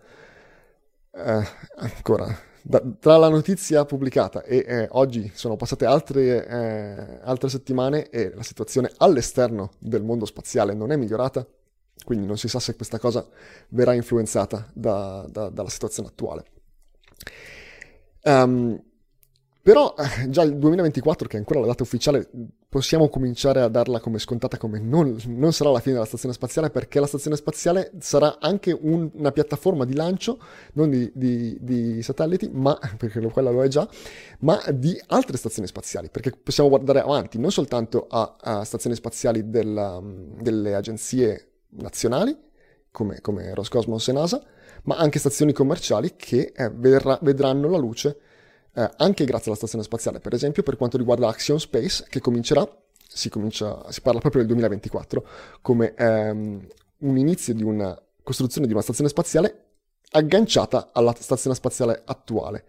Eh, 1.12 1.48
ancora, 1.78 2.38
da, 2.62 2.82
tra 3.00 3.15
la 3.15 3.30
notizia 3.30 3.86
pubblicata 3.86 4.43
e 4.43 4.65
eh, 4.67 4.88
oggi 4.91 5.32
sono 5.34 5.56
passate 5.56 5.86
altre, 5.86 6.45
eh, 6.45 7.19
altre 7.24 7.48
settimane 7.48 8.10
e 8.10 8.34
la 8.36 8.43
situazione 8.43 8.91
all'esterno 8.98 9.71
del 9.80 10.04
mondo 10.04 10.26
spaziale 10.26 10.74
non 10.74 10.91
è 10.91 10.98
migliorata, 10.98 11.48
quindi 12.03 12.25
non 12.25 12.38
si 12.38 12.47
sa 12.47 12.60
se 12.60 12.75
questa 12.75 12.99
cosa 12.99 13.27
verrà 13.69 13.93
influenzata 13.93 14.69
da, 14.73 15.25
da, 15.29 15.49
dalla 15.49 15.69
situazione 15.69 16.10
attuale. 16.10 16.45
Um, 18.23 18.81
però 19.65 19.95
eh, 19.97 20.29
già 20.29 20.43
il 20.43 20.60
2024, 20.60 21.27
che 21.27 21.38
è 21.38 21.39
ancora 21.39 21.60
la 21.60 21.65
data 21.65 21.81
ufficiale, 21.81 22.29
possiamo 22.69 23.10
cominciare 23.10 23.62
a 23.62 23.67
darla 23.67 23.99
come 23.99 24.19
scontata 24.19 24.58
come 24.58 24.79
non, 24.79 25.17
non 25.25 25.53
sarà 25.53 25.71
la 25.71 25.79
fine 25.79 25.93
della 25.93 26.05
stazione 26.05 26.36
spaziale, 26.36 26.69
perché 26.69 26.99
la 26.99 27.08
stazione 27.08 27.36
spaziale 27.36 27.91
sarà 27.97 28.38
anche 28.39 28.77
un, 28.79 29.10
una 29.13 29.31
piattaforma 29.31 29.84
di 29.84 29.95
lancio, 29.95 30.38
non 30.73 30.91
di, 30.91 31.12
di, 31.15 31.58
di, 31.62 32.03
satelliti, 32.03 32.47
ma, 32.53 32.77
perché 32.95 33.19
quella 33.19 33.49
lo 33.49 33.63
è 33.63 33.67
già, 33.67 33.89
ma 34.41 34.62
di 34.71 35.01
altre 35.08 35.36
stazioni 35.36 35.67
spaziali, 35.67 36.10
perché 36.12 36.29
possiamo 36.29 36.69
guardare 36.69 36.99
avanti 36.99 37.39
non 37.39 37.49
soltanto 37.49 38.05
a, 38.08 38.36
a 38.39 38.63
stazioni 38.65 38.95
spaziali 38.95 39.49
della, 39.49 39.99
delle 40.39 40.75
agenzie 40.75 41.55
nazionali, 41.78 42.38
come, 42.92 43.22
come 43.22 43.54
Roscosmos 43.54 44.08
e 44.08 44.12
NASA, 44.14 44.44
ma 44.84 44.98
anche 44.98 45.20
stazioni 45.20 45.54
commerciali 45.54 46.16
che 46.16 46.52
eh, 46.56 46.70
vedrà, 46.70 47.18
vedranno 47.22 47.70
la 47.70 47.78
luce 47.78 48.18
eh, 48.74 48.90
anche 48.98 49.26
grazie 49.26 49.48
alla 49.48 49.56
stazione 49.56 49.84
spaziale, 49.84 50.20
per 50.20 50.34
esempio 50.34 50.64
per 50.64 50.76
quanto 50.76 50.98
riguarda 50.98 51.28
Axion 51.28 51.60
Space, 51.60 52.06
che 52.10 52.20
comincerà, 52.20 52.68
si, 53.08 53.30
comincia, 53.30 53.90
si 53.92 54.02
parla 54.02 54.20
proprio 54.20 54.42
del 54.42 54.52
2024, 54.52 55.28
come 55.62 55.94
ehm, 55.96 56.68
un 57.00 57.18
inizio 57.18 57.54
di 57.54 57.64
una 57.64 57.98
costruzione 58.22 58.68
di 58.68 58.74
una 58.74 58.82
stazione 58.82 59.10
spaziale 59.10 59.64
agganciata 60.12 60.90
alla 60.92 61.16
stazione 61.18 61.56
spaziale 61.56 62.02
attuale. 62.06 62.66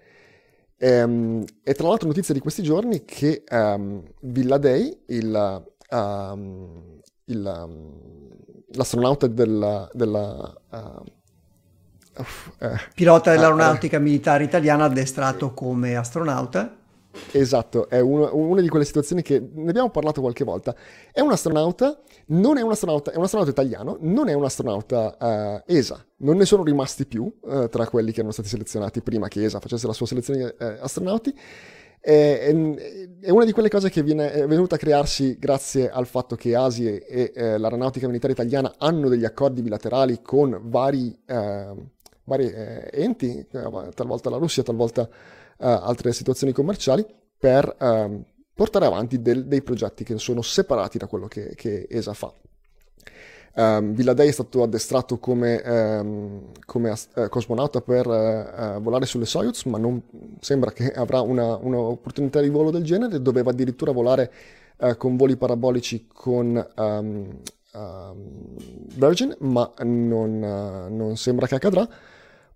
Ehm, 0.78 1.44
e 1.62 1.74
tra 1.74 1.88
l'altro 1.88 2.06
notizia 2.06 2.34
di 2.34 2.40
questi 2.40 2.62
giorni 2.62 3.04
che 3.04 3.44
um, 3.50 4.02
Villa 4.20 4.58
Day, 4.58 5.04
il, 5.06 5.64
um, 5.90 7.00
l'astronauta 7.26 9.26
della, 9.26 9.88
della 9.92 10.54
uh, 10.70 11.04
eh. 12.58 12.80
Pilota 12.94 13.32
dell'aeronautica 13.32 13.98
ah, 13.98 14.00
militare 14.00 14.44
italiana 14.44 14.84
addestrato 14.84 15.52
come 15.52 15.96
astronauta. 15.96 16.76
Esatto, 17.32 17.88
è 17.88 17.98
uno, 17.98 18.30
una 18.34 18.60
di 18.60 18.68
quelle 18.68 18.84
situazioni 18.84 19.22
che 19.22 19.40
ne 19.40 19.70
abbiamo 19.70 19.90
parlato 19.90 20.20
qualche 20.20 20.44
volta. 20.44 20.74
È 21.12 21.20
un 21.20 21.32
astronauta, 21.32 21.98
non 22.26 22.58
è 22.58 22.62
un 22.62 22.70
astronauta, 22.70 23.12
è 23.12 23.16
un 23.16 23.24
astronauta 23.24 23.52
italiano, 23.52 23.96
non 24.00 24.28
è 24.28 24.34
un 24.34 24.44
astronauta 24.44 25.62
uh, 25.66 25.70
ESA. 25.70 26.04
Non 26.18 26.36
ne 26.36 26.44
sono 26.44 26.62
rimasti 26.62 27.06
più 27.06 27.30
uh, 27.40 27.68
tra 27.68 27.86
quelli 27.86 28.10
che 28.10 28.18
erano 28.18 28.32
stati 28.32 28.48
selezionati 28.48 29.00
prima 29.00 29.28
che 29.28 29.44
ESA 29.44 29.60
facesse 29.60 29.86
la 29.86 29.92
sua 29.92 30.06
selezione 30.06 30.40
di 30.40 30.64
uh, 30.64 30.76
astronauti. 30.80 31.34
È, 32.06 32.54
è, 33.20 33.30
una 33.30 33.44
di 33.44 33.50
quelle 33.52 33.68
cose 33.68 33.90
che 33.90 34.02
viene, 34.02 34.30
è 34.30 34.46
venuta 34.46 34.76
a 34.76 34.78
crearsi 34.78 35.36
grazie 35.38 35.90
al 35.90 36.06
fatto 36.06 36.36
che 36.36 36.54
ASI 36.54 36.98
e, 36.98 37.32
eh, 37.34 37.58
l'aeronautica 37.58 38.06
militare 38.06 38.32
italiana 38.32 38.74
hanno 38.78 39.08
degli 39.08 39.24
accordi 39.24 39.60
bilaterali 39.60 40.20
con 40.22 40.60
vari 40.62 41.18
vari 42.26 42.50
eh, 42.50 42.90
enti, 42.92 43.38
eh, 43.38 43.88
talvolta 43.94 44.30
la 44.30 44.36
Russia, 44.36 44.62
talvolta 44.62 45.02
eh, 45.02 45.08
altre 45.58 46.12
situazioni 46.12 46.52
commerciali, 46.52 47.04
per 47.38 47.74
ehm, 47.78 48.24
portare 48.54 48.86
avanti 48.86 49.20
del, 49.20 49.46
dei 49.46 49.62
progetti 49.62 50.04
che 50.04 50.18
sono 50.18 50.42
separati 50.42 50.98
da 50.98 51.06
quello 51.06 51.26
che, 51.26 51.54
che 51.54 51.86
ESA 51.88 52.12
fa. 52.12 52.32
Um, 53.58 53.94
Villadei 53.94 54.28
è 54.28 54.32
stato 54.32 54.62
addestrato 54.62 55.18
come, 55.18 55.62
um, 55.64 56.42
come 56.66 56.90
uh, 56.90 57.28
cosmonauta 57.30 57.80
per 57.80 58.06
uh, 58.06 58.82
volare 58.82 59.06
sulle 59.06 59.24
Soyuz, 59.24 59.64
ma 59.64 59.78
non 59.78 60.02
sembra 60.40 60.72
che 60.72 60.92
avrà 60.92 61.22
una, 61.22 61.56
un'opportunità 61.56 62.42
di 62.42 62.50
volo 62.50 62.70
del 62.70 62.84
genere. 62.84 63.22
Doveva 63.22 63.52
addirittura 63.52 63.92
volare 63.92 64.30
uh, 64.76 64.94
con 64.98 65.16
voli 65.16 65.36
parabolici 65.36 66.06
con 66.12 66.66
um, 66.76 67.38
Virgin, 68.94 69.34
ma 69.40 69.72
non, 69.78 70.38
non, 70.38 71.16
sembra 71.16 71.46
che 71.46 71.54
accadrà. 71.54 71.88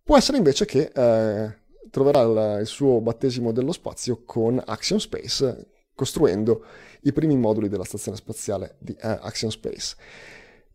Può 0.03 0.17
essere 0.17 0.39
invece 0.39 0.65
che 0.65 0.91
eh, 0.95 1.55
troverà 1.91 2.21
il, 2.23 2.61
il, 2.63 2.67
suo 2.67 3.03
battesimo 3.03 3.53
dello 3.53 3.73
spazio 3.73 4.23
con 4.25 4.63
Axiom 4.65 4.99
Space, 4.99 5.67
costruendo 5.95 6.65
i 7.03 7.13
primi 7.13 7.37
moduli 7.37 7.69
della 7.69 7.85
stazione 7.85 8.17
spaziale 8.17 8.77
di 8.79 8.93
eh, 8.93 9.19
Axiom 9.21 9.51
Space. 9.51 9.95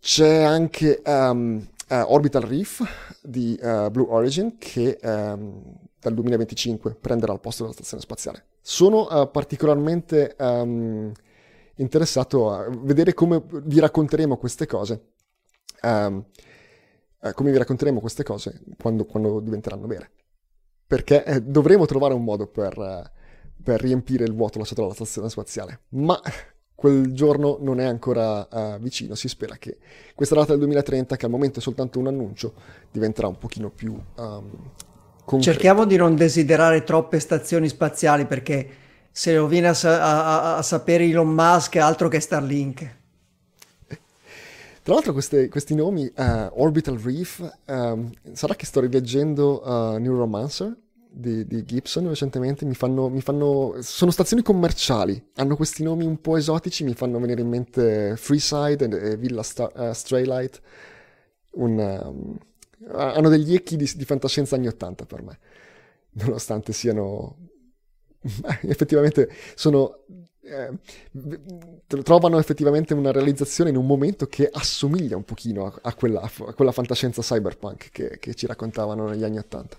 C'è 0.05 0.43
anche 0.43 1.01
um, 1.03 1.67
uh, 1.89 1.95
Orbital 1.95 2.43
Reef 2.43 3.19
di 3.23 3.59
uh, 3.59 3.89
Blue 3.89 4.05
Origin 4.07 4.55
che 4.59 4.99
um, 5.01 5.79
dal 5.99 6.13
2025 6.13 6.93
prenderà 6.93 7.33
il 7.33 7.39
posto 7.39 7.63
della 7.63 7.73
stazione 7.73 8.03
spaziale. 8.03 8.45
Sono 8.61 9.07
uh, 9.09 9.31
particolarmente 9.31 10.35
um, 10.37 11.11
interessato 11.77 12.51
a 12.51 12.69
vedere 12.69 13.15
come 13.15 13.41
vi 13.63 13.79
racconteremo 13.79 14.37
queste 14.37 14.67
cose. 14.67 15.13
Come 15.81 16.23
vi 17.51 17.57
racconteremo 17.57 17.99
queste 17.99 18.21
cose 18.21 18.61
quando, 18.79 19.05
quando 19.05 19.39
diventeranno 19.39 19.87
vere. 19.87 20.11
Perché 20.85 21.23
eh, 21.23 21.41
dovremo 21.41 21.87
trovare 21.87 22.13
un 22.13 22.23
modo 22.23 22.45
per, 22.45 23.11
per, 23.63 23.81
riempire 23.81 24.23
il 24.23 24.35
vuoto 24.35 24.59
lasciato 24.59 24.81
dalla 24.81 24.93
stazione 24.93 25.29
spaziale. 25.29 25.81
Ma 25.89 26.19
quel 26.75 27.13
giorno 27.13 27.57
non 27.61 27.79
è 27.79 27.85
ancora 27.85 28.47
uh, 28.51 28.79
vicino. 28.79 29.15
Si 29.15 29.27
spera 29.27 29.55
che 29.57 29.77
questa 30.13 30.35
data 30.35 30.49
del 30.49 30.59
2030, 30.59 31.15
che 31.15 31.25
al 31.25 31.31
momento 31.31 31.59
è 31.59 31.61
soltanto 31.61 31.99
un 31.99 32.07
annuncio, 32.07 32.53
diventerà 32.91 33.27
un 33.27 33.37
pochino 33.37 33.69
più 33.69 33.97
um, 34.17 34.49
Cerchiamo 35.39 35.85
di 35.85 35.95
non 35.95 36.15
desiderare 36.15 36.83
troppe 36.83 37.19
stazioni 37.19 37.67
spaziali 37.67 38.25
perché 38.27 38.69
se 39.11 39.33
lo 39.33 39.47
viene 39.47 39.69
a, 39.69 39.73
a, 39.81 40.57
a 40.57 40.61
sapere 40.61 41.05
Elon 41.05 41.29
Musk 41.29 41.75
è 41.75 41.79
altro 41.79 42.07
che 42.09 42.19
Starlink. 42.19 42.95
Tra 44.83 44.93
l'altro 44.93 45.13
queste, 45.13 45.49
questi 45.49 45.73
nomi, 45.73 46.05
uh, 46.15 46.61
Orbital 46.61 46.99
Reef, 46.99 47.41
um, 47.65 48.11
sarà 48.33 48.53
che 48.53 48.67
sto 48.67 48.81
rileggendo 48.81 49.63
uh, 49.65 49.97
New 49.97 50.15
Romancer 50.15 50.77
di, 51.17 51.47
di, 51.47 51.63
Gibson 51.63 52.07
recentemente, 52.09 52.65
mi 52.65 52.75
fanno, 52.75 53.07
mi 53.09 53.21
fanno, 53.21 53.75
sono 53.79 54.11
stazioni 54.11 54.43
commerciali, 54.43 55.31
hanno 55.35 55.55
questi 55.55 55.81
nomi 55.81 56.05
un 56.05 56.19
po' 56.19 56.35
esotici, 56.35 56.83
mi 56.83 56.93
fanno 56.93 57.19
venire 57.19 57.41
in 57.41 57.47
mente 57.47 58.15
Freeside 58.17 58.85
e, 58.85 59.11
e 59.11 59.17
Villa 59.17 59.41
Star, 59.41 59.71
uh, 59.73 59.93
Straylight, 59.93 60.61
un, 61.51 61.79
um, 61.79 62.37
hanno 62.91 63.29
degli 63.29 63.53
echi 63.53 63.77
di, 63.77 63.89
di 63.95 64.03
fantascienza 64.03 64.55
anni 64.55 64.67
80 64.67 65.05
per 65.05 65.23
me, 65.23 65.39
nonostante 66.11 66.73
siano 66.73 67.37
effettivamente 68.63 69.29
sono 69.55 69.99
eh, 70.41 70.69
trovano 72.03 72.37
effettivamente 72.37 72.93
una 72.93 73.11
realizzazione 73.11 73.71
in 73.71 73.77
un 73.77 73.85
momento 73.85 74.27
che 74.27 74.47
assomiglia 74.51 75.15
un 75.15 75.23
pochino 75.23 75.65
a, 75.65 75.73
a, 75.81 75.93
quella, 75.95 76.21
a 76.21 76.53
quella, 76.53 76.71
fantascienza 76.71 77.21
cyberpunk 77.21 77.89
che, 77.89 78.19
che, 78.19 78.33
ci 78.35 78.45
raccontavano 78.45 79.07
negli 79.07 79.23
anni 79.23 79.39
Ottanta. 79.39 79.77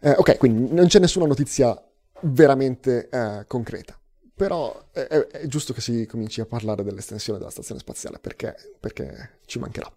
Eh, 0.00 0.14
ok, 0.16 0.36
quindi 0.36 0.72
non 0.72 0.86
c'è 0.86 0.98
nessuna 0.98 1.26
notizia 1.26 1.80
veramente 2.20 3.08
eh, 3.08 3.44
concreta, 3.46 3.98
però 4.34 4.88
è, 4.92 5.00
è, 5.00 5.46
giusto 5.46 5.72
che 5.72 5.80
si 5.80 6.06
cominci 6.06 6.40
a 6.40 6.46
parlare 6.46 6.82
dell'estensione 6.84 7.38
della 7.38 7.50
stazione 7.50 7.80
spaziale 7.80 8.18
perché, 8.18 8.54
perché 8.78 9.38
ci 9.46 9.58
mancherà. 9.58 9.90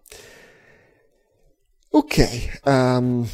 Ok, 1.92 2.60
um, 2.64 3.28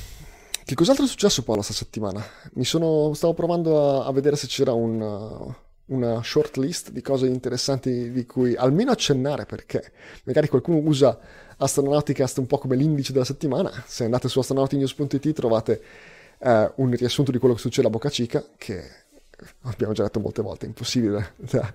che 0.64 0.74
cos'altro 0.74 1.04
è 1.04 1.08
successo 1.08 1.42
poi 1.42 1.56
questa 1.56 1.74
settimana? 1.74 2.24
Mi 2.54 2.64
sono, 2.64 3.12
stavo 3.14 3.34
provando 3.34 4.00
a, 4.00 4.06
a 4.06 4.12
vedere 4.12 4.36
se 4.36 4.46
c'era 4.46 4.72
un, 4.72 5.54
una 5.86 6.22
short 6.22 6.56
list 6.56 6.90
di 6.90 7.02
cose 7.02 7.26
interessanti 7.26 8.10
di 8.10 8.26
cui 8.26 8.56
almeno 8.56 8.90
accennare 8.90 9.46
perché 9.46 9.92
magari 10.24 10.48
qualcuno 10.48 10.78
usa 10.78 11.18
Astronauticast 11.58 12.38
un 12.38 12.46
po' 12.46 12.58
come 12.58 12.76
l'indice 12.76 13.12
della 13.12 13.24
settimana. 13.24 13.70
Se 13.86 14.04
andate 14.04 14.28
su 14.28 14.38
astronautinews.it 14.38 15.32
trovate 15.32 15.82
eh, 16.38 16.72
un 16.76 16.90
riassunto 16.94 17.30
di 17.30 17.38
quello 17.38 17.54
che 17.54 17.60
succede 17.60 17.86
a 17.86 17.90
Boca 17.90 18.08
Chica 18.08 18.44
che 18.56 18.82
abbiamo 19.62 19.92
già 19.92 20.02
detto 20.02 20.20
molte 20.20 20.42
volte, 20.42 20.66
impossibile 20.66 21.34
da, 21.36 21.72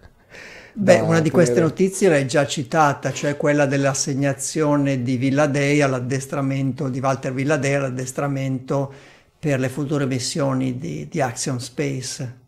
Beh, 0.74 1.02
una 1.02 1.20
di 1.20 1.30
queste 1.30 1.60
notizie 1.60 2.08
l'hai 2.08 2.26
già 2.26 2.48
citata, 2.48 3.12
cioè 3.12 3.36
quella 3.36 3.66
dell'assegnazione 3.66 5.04
di 5.04 5.18
Villadei 5.18 5.82
all'addestramento 5.82 6.88
di 6.88 7.00
Walter 7.00 7.34
Villadei 7.34 7.74
all'addestramento 7.74 8.94
per 9.38 9.60
le 9.60 9.68
future 9.68 10.06
missioni 10.06 10.78
di, 10.78 11.08
di 11.10 11.20
Axiom 11.20 11.58
Space. 11.58 12.40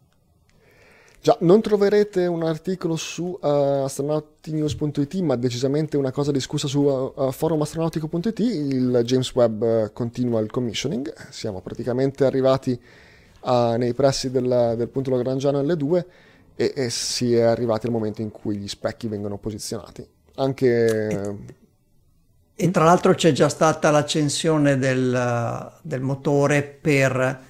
Già, 1.23 1.37
non 1.39 1.61
troverete 1.61 2.25
un 2.25 2.43
articolo 2.43 2.97
su 2.97 3.23
uh, 3.23 3.47
astronautinews.it, 3.85 5.13
ma 5.21 5.37
decisamente 5.37 5.95
una 5.95 6.11
cosa 6.11 6.33
discussa 6.33 6.67
su 6.67 6.81
uh, 6.81 7.31
forumastronautico.it. 7.31 8.39
Il 8.39 9.01
James 9.05 9.33
Webb 9.33 9.61
uh, 9.61 9.93
continua 9.93 10.41
il 10.41 10.51
commissioning. 10.51 11.13
Siamo 11.29 11.61
praticamente 11.61 12.25
arrivati 12.25 12.77
uh, 13.43 13.77
nei 13.77 13.93
pressi 13.93 14.31
del, 14.31 14.73
del 14.75 14.89
punto 14.89 15.11
lagrangiano 15.11 15.61
L2 15.61 16.05
e, 16.57 16.73
e, 16.75 16.89
si 16.89 17.33
è 17.33 17.43
arrivati 17.43 17.85
al 17.85 17.93
momento 17.93 18.21
in 18.21 18.29
cui 18.29 18.57
gli 18.57 18.67
specchi 18.67 19.07
vengono 19.07 19.37
posizionati. 19.37 20.05
Anche... 20.35 21.37
E, 22.53 22.69
tra 22.69 22.83
l'altro 22.83 23.13
c'è 23.13 23.31
già 23.31 23.47
stata 23.47 23.91
l'accensione 23.91 24.77
del, 24.77 25.71
del 25.83 26.01
motore 26.01 26.63
per 26.63 27.41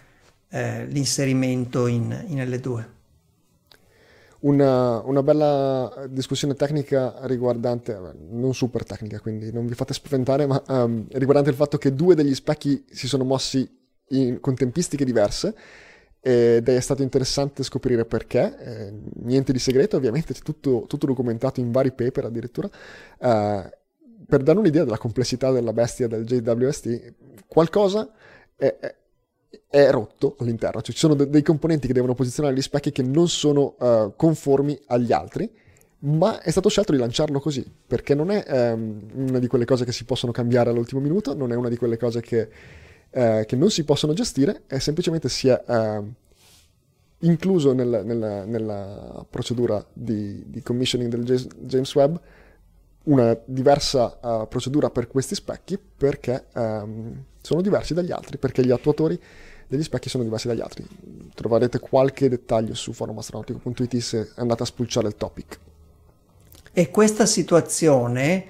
eh, 0.47 0.85
l'inserimento 0.85 1.87
in, 1.87 2.23
in 2.27 2.37
L2 2.37 2.83
una, 4.43 5.01
una, 5.01 5.23
bella 5.23 6.05
discussione 6.09 6.53
tecnica 6.53 7.15
riguardante, 7.23 7.97
non 8.29 8.53
super 8.53 8.83
tecnica, 8.83 9.19
quindi 9.19 9.51
non 9.51 9.65
vi 9.65 9.73
fate 9.73 9.93
spaventare, 9.93 10.45
ma 10.45 10.61
um, 10.67 11.05
riguardante 11.11 11.49
il 11.49 11.55
fatto 11.55 11.77
che 11.77 11.93
due 11.93 12.15
degli 12.15 12.35
specchi 12.35 12.85
si 12.89 13.07
sono 13.07 13.23
mossi 13.23 13.69
in, 14.09 14.39
con 14.39 14.55
tempistiche 14.55 15.05
diverse 15.05 15.55
ed 16.19 16.67
è 16.67 16.79
stato 16.79 17.03
interessante 17.03 17.63
scoprire 17.63 18.05
perché, 18.05 18.57
eh, 18.59 18.93
niente 19.23 19.51
di 19.51 19.59
segreto, 19.59 19.97
ovviamente 19.97 20.33
tutto, 20.33 20.85
tutto, 20.87 21.05
documentato 21.05 21.59
in 21.59 21.71
vari 21.71 21.91
paper 21.91 22.25
addirittura. 22.25 22.69
Uh, 23.19 23.69
per 24.25 24.41
dare 24.41 24.57
un'idea 24.57 24.83
della 24.83 24.97
complessità 24.97 25.51
della 25.51 25.73
bestia 25.73 26.07
del 26.07 26.23
JWST, 26.25 27.13
qualcosa 27.47 28.09
è, 28.55 28.77
è 28.79 28.95
è 29.67 29.89
rotto 29.89 30.35
all'interno, 30.39 30.81
cioè 30.81 30.93
ci 30.93 30.99
sono 30.99 31.13
de- 31.13 31.29
dei 31.29 31.41
componenti 31.41 31.87
che 31.87 31.93
devono 31.93 32.13
posizionare 32.13 32.55
gli 32.55 32.61
specchi 32.61 32.91
che 32.91 33.03
non 33.03 33.27
sono 33.27 33.75
uh, 33.79 34.13
conformi 34.15 34.79
agli 34.87 35.11
altri, 35.11 35.49
ma 35.99 36.41
è 36.41 36.51
stato 36.51 36.69
scelto 36.69 36.91
di 36.91 36.97
lanciarlo 36.97 37.39
così, 37.39 37.65
perché 37.87 38.13
non 38.13 38.29
è 38.29 38.73
um, 38.73 39.01
una 39.13 39.39
di 39.39 39.47
quelle 39.47 39.65
cose 39.65 39.85
che 39.85 39.91
si 39.91 40.03
possono 40.05 40.31
cambiare 40.31 40.69
all'ultimo 40.69 40.99
minuto, 40.99 41.33
non 41.33 41.51
è 41.51 41.55
una 41.55 41.69
di 41.69 41.77
quelle 41.77 41.97
cose 41.97 42.21
che, 42.21 42.49
uh, 43.09 43.45
che 43.45 43.55
non 43.55 43.69
si 43.69 43.83
possono 43.83 44.13
gestire, 44.13 44.63
è 44.67 44.79
semplicemente 44.79 45.29
si 45.29 45.47
è 45.47 45.63
uh, 45.65 46.11
incluso 47.19 47.73
nel, 47.73 48.01
nella, 48.03 48.43
nella, 48.45 49.25
procedura 49.29 49.83
di, 49.93 50.43
di 50.47 50.61
commissioning 50.61 51.13
del 51.13 51.23
James 51.59 51.95
Webb 51.95 52.17
una 53.03 53.37
diversa 53.45 54.19
uh, 54.21 54.47
procedura 54.47 54.89
per 54.89 55.07
questi 55.07 55.35
specchi 55.35 55.77
perché 55.77 56.45
um, 56.53 57.23
sono 57.41 57.61
diversi 57.61 57.93
dagli 57.93 58.11
altri, 58.11 58.37
perché 58.37 58.65
gli 58.65 58.71
attuatori 58.71 59.19
degli 59.67 59.83
specchi 59.83 60.09
sono 60.09 60.23
diversi 60.23 60.47
dagli 60.47 60.61
altri. 60.61 60.85
Troverete 61.33 61.79
qualche 61.79 62.29
dettaglio 62.29 62.73
su 62.73 62.93
forumastronautico.it 62.93 63.97
se 63.97 64.31
andate 64.35 64.63
a 64.63 64.65
spulciare 64.65 65.07
il 65.07 65.15
topic. 65.15 65.59
E 66.71 66.89
questa 66.89 67.25
situazione 67.25 68.45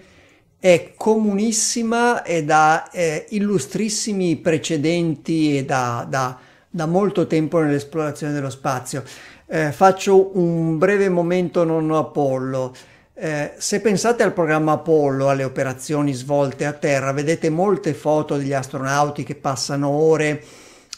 è 0.60 0.94
comunissima 0.96 2.24
e 2.24 2.46
da 2.46 2.90
eh, 2.92 3.26
illustrissimi 3.32 4.38
precedenti 4.38 5.58
e 5.58 5.66
da, 5.66 6.06
da, 6.08 6.38
da, 6.70 6.86
molto 6.86 7.28
tempo 7.28 7.60
nell'esplorazione 7.60 8.32
dello 8.32 8.50
spazio. 8.50 9.04
Eh, 9.46 9.74
faccio 9.74 10.38
un 10.38 10.78
breve 10.78 11.10
momento 11.10 11.64
non 11.64 11.92
Apollo. 11.92 12.74
Eh, 13.16 13.54
se 13.58 13.80
pensate 13.80 14.24
al 14.24 14.34
programma 14.34 14.72
Apollo, 14.72 15.30
alle 15.30 15.44
operazioni 15.44 16.14
svolte 16.14 16.66
a 16.66 16.74
terra, 16.74 17.12
vedete 17.12 17.52
molte 17.52 17.94
foto 17.94 18.38
degli 18.38 18.54
astronauti 18.54 19.24
che 19.24 19.36
passano 19.36 19.90
ore 19.90 20.44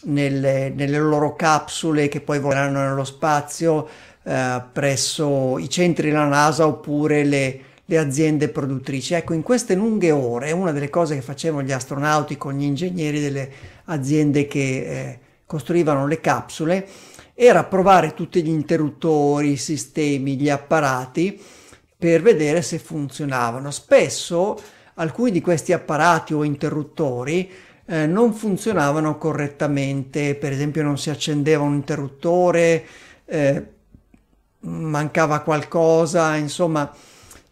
nelle, 0.03 0.69
nelle 0.69 0.97
loro 0.97 1.35
capsule 1.35 2.07
che 2.07 2.21
poi 2.21 2.39
voleranno 2.39 2.79
nello 2.79 3.03
spazio 3.03 3.85
eh, 4.23 4.61
presso 4.71 5.57
i 5.57 5.69
centri 5.69 6.09
della 6.09 6.25
NASA 6.25 6.65
oppure 6.65 7.25
le, 7.25 7.59
le 7.83 7.97
aziende 7.97 8.47
produttrici. 8.47 9.13
Ecco, 9.13 9.33
in 9.33 9.43
queste 9.43 9.75
lunghe 9.75 10.11
ore, 10.11 10.53
una 10.53 10.71
delle 10.71 10.89
cose 10.89 11.15
che 11.15 11.21
facevano 11.21 11.63
gli 11.63 11.73
astronauti 11.73 12.37
con 12.37 12.57
gli 12.57 12.63
ingegneri 12.63 13.19
delle 13.19 13.51
aziende 13.85 14.47
che 14.47 14.59
eh, 14.59 15.19
costruivano 15.45 16.07
le 16.07 16.21
capsule 16.21 16.87
era 17.33 17.65
provare 17.65 18.13
tutti 18.13 18.41
gli 18.41 18.47
interruttori, 18.47 19.51
i 19.51 19.57
sistemi, 19.57 20.37
gli 20.37 20.49
apparati 20.49 21.37
per 21.97 22.21
vedere 22.21 22.61
se 22.61 22.79
funzionavano. 22.79 23.71
Spesso 23.71 24.61
alcuni 24.95 25.31
di 25.31 25.41
questi 25.41 25.73
apparati 25.73 26.33
o 26.33 26.43
interruttori 26.43 27.51
eh, 27.85 28.05
non 28.05 28.33
funzionavano 28.33 29.17
correttamente, 29.17 30.35
per 30.35 30.51
esempio 30.51 30.83
non 30.83 30.97
si 30.97 31.09
accendeva 31.09 31.63
un 31.63 31.73
interruttore, 31.73 32.85
eh, 33.25 33.65
mancava 34.61 35.39
qualcosa, 35.41 36.35
insomma 36.35 36.91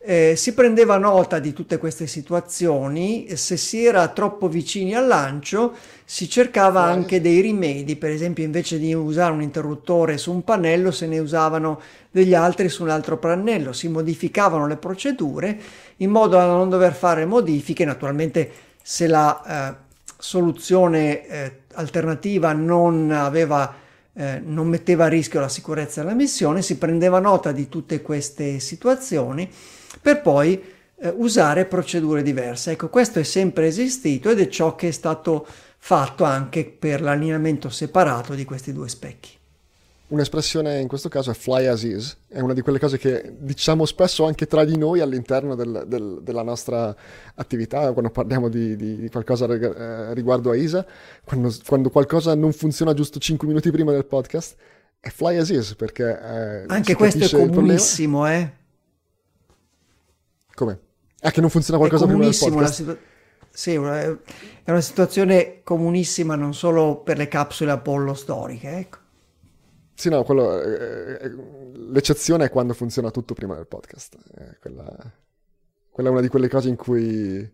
eh, 0.05 0.33
si 0.35 0.53
prendeva 0.53 0.97
nota 0.97 1.39
di 1.39 1.53
tutte 1.53 1.77
queste 1.77 2.07
situazioni, 2.07 3.25
se 3.37 3.55
si 3.55 3.85
era 3.85 4.09
troppo 4.09 4.49
vicini 4.49 4.93
al 4.95 5.07
lancio 5.07 5.73
si 6.03 6.29
cercava 6.29 6.81
anche 6.81 7.21
dei 7.21 7.39
rimedi, 7.39 7.95
per 7.95 8.09
esempio 8.11 8.43
invece 8.43 8.77
di 8.79 8.93
usare 8.93 9.31
un 9.31 9.41
interruttore 9.41 10.17
su 10.17 10.33
un 10.33 10.43
pannello 10.43 10.91
se 10.91 11.07
ne 11.07 11.19
usavano 11.19 11.79
degli 12.11 12.33
altri 12.33 12.67
su 12.67 12.83
un 12.83 12.89
altro 12.89 13.17
pannello, 13.17 13.71
si 13.71 13.87
modificavano 13.87 14.67
le 14.67 14.75
procedure 14.75 15.57
in 15.97 16.09
modo 16.09 16.35
da 16.35 16.47
non 16.47 16.67
dover 16.67 16.93
fare 16.93 17.25
modifiche, 17.25 17.85
naturalmente 17.85 18.51
se 18.81 19.07
la 19.07 19.71
eh, 19.71 19.75
soluzione 20.17 21.25
eh, 21.25 21.59
alternativa 21.75 22.51
non 22.51 23.09
aveva 23.09 23.73
eh, 24.15 24.41
non 24.43 24.67
metteva 24.67 25.05
a 25.05 25.07
rischio 25.07 25.39
la 25.39 25.49
sicurezza 25.49 26.01
della 26.01 26.13
missione, 26.13 26.61
si 26.61 26.77
prendeva 26.77 27.19
nota 27.19 27.53
di 27.53 27.69
tutte 27.69 28.01
queste 28.01 28.59
situazioni 28.59 29.49
per 30.01 30.21
poi 30.21 30.61
eh, 31.03 31.13
usare 31.15 31.65
procedure 31.65 32.23
diverse. 32.23 32.71
Ecco, 32.71 32.89
questo 32.89 33.19
è 33.19 33.23
sempre 33.23 33.67
esistito 33.67 34.29
ed 34.29 34.39
è 34.39 34.47
ciò 34.47 34.75
che 34.75 34.87
è 34.87 34.91
stato 34.91 35.45
fatto 35.77 36.23
anche 36.23 36.63
per 36.65 37.01
l'allineamento 37.01 37.69
separato 37.69 38.33
di 38.33 38.45
questi 38.45 38.71
due 38.71 38.87
specchi. 38.87 39.31
Un'espressione 40.07 40.79
in 40.79 40.87
questo 40.87 41.09
caso 41.09 41.31
è 41.31 41.33
fly 41.33 41.65
as 41.65 41.83
is, 41.83 42.17
è 42.29 42.39
una 42.39 42.53
di 42.53 42.61
quelle 42.61 42.77
cose 42.77 42.97
che 42.97 43.33
diciamo 43.37 43.85
spesso 43.85 44.25
anche 44.25 44.45
tra 44.45 44.63
di 44.63 44.77
noi 44.77 44.99
all'interno 44.99 45.55
del, 45.55 45.85
del, 45.87 46.19
della 46.21 46.43
nostra 46.43 46.95
attività, 47.35 47.91
quando 47.93 48.11
parliamo 48.11 48.47
di, 48.47 48.75
di, 48.75 48.97
di 48.97 49.09
qualcosa 49.09 49.45
eh, 49.45 50.13
riguardo 50.13 50.51
a 50.51 50.55
ISA, 50.55 50.85
quando, 51.23 51.51
quando, 51.65 51.89
qualcosa 51.89 52.35
non 52.35 52.53
funziona 52.53 52.93
giusto 52.93 53.17
5 53.17 53.47
minuti 53.47 53.71
prima 53.71 53.91
del 53.91 54.05
podcast, 54.05 54.55
è 54.99 55.09
fly 55.09 55.37
as 55.37 55.49
is 55.49 55.73
perché... 55.75 56.03
Eh, 56.03 56.63
anche 56.67 56.95
questo 56.95 57.25
è 57.25 57.29
comunissimo, 57.29 58.27
eh? 58.27 58.61
Come? 60.53 60.79
Ah, 61.21 61.31
che 61.31 61.41
non 61.41 61.49
funziona 61.49 61.77
qualcosa 61.77 62.05
prima 62.05 62.23
del 62.23 62.37
podcast? 62.37 62.73
Situ- 62.73 62.97
sì, 63.49 63.73
è 63.73 64.71
una 64.71 64.81
situazione 64.81 65.61
comunissima 65.63 66.35
non 66.35 66.53
solo 66.55 67.01
per 67.01 67.17
le 67.17 67.27
capsule 67.27 67.71
Apollo 67.71 68.13
storiche, 68.15 68.69
ecco. 68.69 68.97
Sì, 69.93 70.09
no, 70.09 70.23
quello, 70.23 70.59
eh, 70.59 71.19
eh, 71.21 71.31
l'eccezione 71.91 72.45
è 72.45 72.49
quando 72.49 72.73
funziona 72.73 73.11
tutto 73.11 73.35
prima 73.35 73.55
del 73.55 73.67
podcast. 73.67 74.17
Eh, 74.35 74.57
quella, 74.59 74.95
quella, 75.91 76.09
è 76.09 76.11
una 76.11 76.21
di 76.21 76.29
quelle 76.29 76.49
cose 76.49 76.69
in 76.69 76.75
cui 76.75 77.47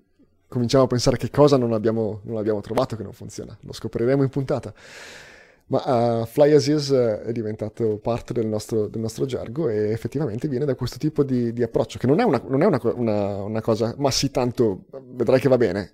cominciamo 0.48 0.86
a 0.86 0.88
pensare 0.88 1.18
che 1.18 1.30
cosa 1.30 1.58
non 1.58 1.74
abbiamo, 1.74 2.22
non 2.24 2.38
abbiamo 2.38 2.62
trovato 2.62 2.96
che 2.96 3.04
non 3.04 3.14
funziona. 3.14 3.56
Lo 3.62 3.74
scopriremo 3.74 4.24
in 4.24 4.30
puntata. 4.30 4.74
Ma 5.70 6.22
uh, 6.22 6.26
Fly 6.26 6.54
As 6.54 6.66
Is 6.66 6.92
è 6.92 7.32
diventato 7.32 8.00
parte 8.00 8.34
del 8.34 8.48
nostro, 8.48 8.88
del 8.88 9.02
nostro, 9.02 9.26
gergo 9.26 9.70
e 9.70 9.92
effettivamente 9.92 10.48
viene 10.48 10.66
da 10.66 10.74
questo 10.74 10.98
tipo 10.98 11.24
di, 11.24 11.54
di 11.54 11.62
approccio, 11.62 12.00
che 12.00 12.08
non 12.08 12.20
è, 12.20 12.24
una, 12.24 12.42
non 12.48 12.64
è 12.64 12.66
una, 12.66 12.80
una, 12.96 13.44
una, 13.44 13.62
cosa, 13.62 13.94
ma 14.00 14.10
sì, 14.10 14.32
tanto 14.32 14.86
vedrai 15.12 15.40
che 15.40 15.48
va 15.48 15.58
bene. 15.58 15.94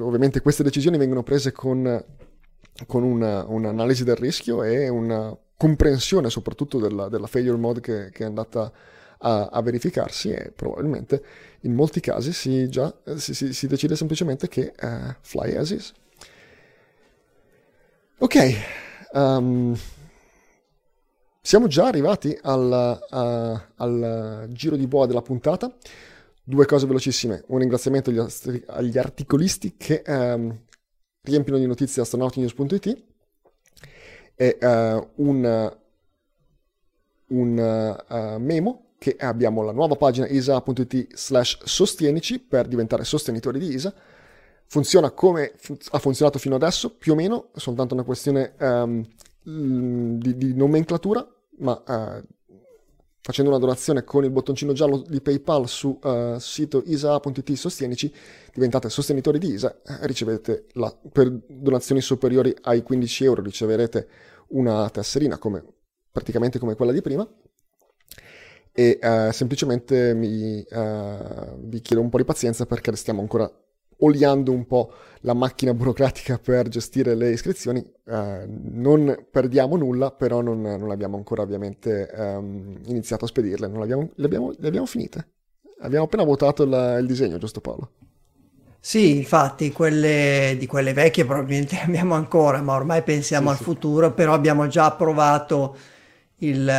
Ovviamente 0.00 0.42
queste 0.42 0.62
decisioni 0.62 0.98
vengono 0.98 1.22
prese 1.22 1.52
con, 1.52 2.04
con 2.86 3.02
un'analisi 3.02 4.04
del 4.04 4.16
rischio 4.16 4.62
e 4.62 4.88
una 4.88 5.34
comprensione 5.56 6.28
soprattutto 6.28 6.78
della, 6.78 7.08
della 7.08 7.26
failure 7.26 7.56
mode 7.56 7.80
che, 7.80 8.10
che 8.10 8.24
è 8.24 8.26
andata 8.26 8.70
a, 9.20 9.46
a, 9.46 9.62
verificarsi 9.62 10.32
e 10.32 10.52
probabilmente 10.54 11.24
in 11.60 11.72
molti 11.72 12.00
casi 12.00 12.34
si, 12.34 12.68
già, 12.68 12.94
si, 13.16 13.32
si, 13.32 13.54
si 13.54 13.66
decide 13.66 13.96
semplicemente 13.96 14.48
che 14.48 14.74
uh, 14.78 15.14
Fly 15.22 15.54
As 15.54 15.70
Is. 15.70 15.92
Ok. 18.18 18.83
Um, 19.14 19.78
siamo 21.40 21.68
già 21.68 21.86
arrivati 21.86 22.36
al, 22.42 23.00
uh, 23.10 23.60
al, 23.76 24.46
giro 24.50 24.76
di 24.76 24.88
boa 24.88 25.06
della 25.06 25.22
puntata. 25.22 25.72
Due 26.42 26.66
cose 26.66 26.86
velocissime. 26.86 27.44
Un 27.46 27.58
ringraziamento 27.58 28.10
agli, 28.10 28.18
ast- 28.18 28.64
agli 28.66 28.98
articolisti 28.98 29.76
che 29.76 30.02
um, 30.06 30.58
riempiono 31.22 31.58
di 31.58 31.66
notizie 31.66 32.02
astronautinews.it 32.02 33.04
e 34.34 34.58
uh, 34.60 35.22
un, 35.22 35.76
un 37.28 37.96
uh, 38.08 38.38
memo 38.40 38.94
che 38.98 39.16
abbiamo 39.18 39.62
la 39.62 39.72
nuova 39.72 39.94
pagina 39.94 40.26
isa.it 40.26 41.14
slash 41.14 41.62
sostienici 41.64 42.40
per 42.40 42.66
diventare 42.66 43.04
sostenitori 43.04 43.60
di 43.60 43.74
ISA 43.74 43.94
funziona 44.66 45.10
come 45.10 45.52
fu- 45.56 45.76
ha 45.90 45.98
funzionato 45.98 46.38
fino 46.38 46.54
adesso, 46.54 46.94
più 46.94 47.12
o 47.12 47.14
meno, 47.14 47.50
è 47.54 47.58
soltanto 47.58 47.94
una 47.94 48.02
questione 48.02 48.54
um, 48.58 49.06
di, 49.42 50.36
di, 50.36 50.54
nomenclatura, 50.54 51.26
ma 51.58 51.82
uh, 51.86 52.22
facendo 53.20 53.50
una 53.50 53.60
donazione 53.60 54.04
con 54.04 54.24
il 54.24 54.30
bottoncino 54.30 54.72
giallo 54.72 54.98
di 55.06 55.20
PayPal 55.20 55.68
su 55.68 55.98
uh, 56.02 56.38
sito 56.38 56.82
isa.it 56.86 57.52
sostienici, 57.52 58.12
diventate 58.52 58.88
sostenitori 58.88 59.38
di 59.38 59.52
ISA, 59.52 59.80
ricevete 60.02 60.66
la, 60.72 60.94
per 61.12 61.30
donazioni 61.30 62.00
superiori 62.00 62.54
ai 62.62 62.82
15 62.82 63.24
euro 63.24 63.42
riceverete 63.42 64.08
una 64.48 64.88
tesserina 64.90 65.38
come, 65.38 65.64
praticamente 66.10 66.58
come 66.58 66.74
quella 66.74 66.92
di 66.92 67.00
prima. 67.00 67.28
E 68.76 68.98
uh, 69.00 69.30
semplicemente 69.30 70.14
mi, 70.14 70.66
vi 71.58 71.80
chiedo 71.80 72.02
un 72.02 72.08
po' 72.08 72.16
di 72.16 72.24
pazienza 72.24 72.66
perché 72.66 72.94
stiamo 72.96 73.20
ancora 73.20 73.48
oliando 73.98 74.52
un 74.52 74.66
po' 74.66 74.92
la 75.20 75.34
macchina 75.34 75.74
burocratica 75.74 76.38
per 76.38 76.68
gestire 76.68 77.14
le 77.14 77.30
iscrizioni. 77.30 77.84
Eh, 78.04 78.46
non 78.46 79.26
perdiamo 79.30 79.76
nulla, 79.76 80.10
però 80.10 80.40
non, 80.40 80.60
non 80.60 80.90
abbiamo 80.90 81.16
ancora 81.16 81.42
ovviamente 81.42 82.08
ehm, 82.10 82.80
iniziato 82.86 83.24
a 83.24 83.28
spedirle, 83.28 83.68
non 83.68 83.82
abbiamo, 83.82 84.10
le, 84.14 84.24
abbiamo, 84.26 84.52
le 84.56 84.68
abbiamo 84.68 84.86
finite. 84.86 85.28
Abbiamo 85.80 86.04
appena 86.04 86.24
votato 86.24 86.64
la, 86.64 86.98
il 86.98 87.06
disegno, 87.06 87.38
giusto 87.38 87.60
Paolo? 87.60 87.90
Sì, 88.78 89.16
infatti, 89.16 89.72
quelle, 89.72 90.56
di 90.58 90.66
quelle 90.66 90.92
vecchie 90.92 91.24
probabilmente 91.24 91.78
abbiamo 91.84 92.14
ancora, 92.14 92.60
ma 92.60 92.74
ormai 92.74 93.02
pensiamo 93.02 93.46
sì, 93.46 93.52
al 93.52 93.56
sì. 93.58 93.64
futuro, 93.64 94.12
però 94.12 94.34
abbiamo 94.34 94.66
già 94.66 94.84
approvato 94.86 95.76
il, 96.38 96.70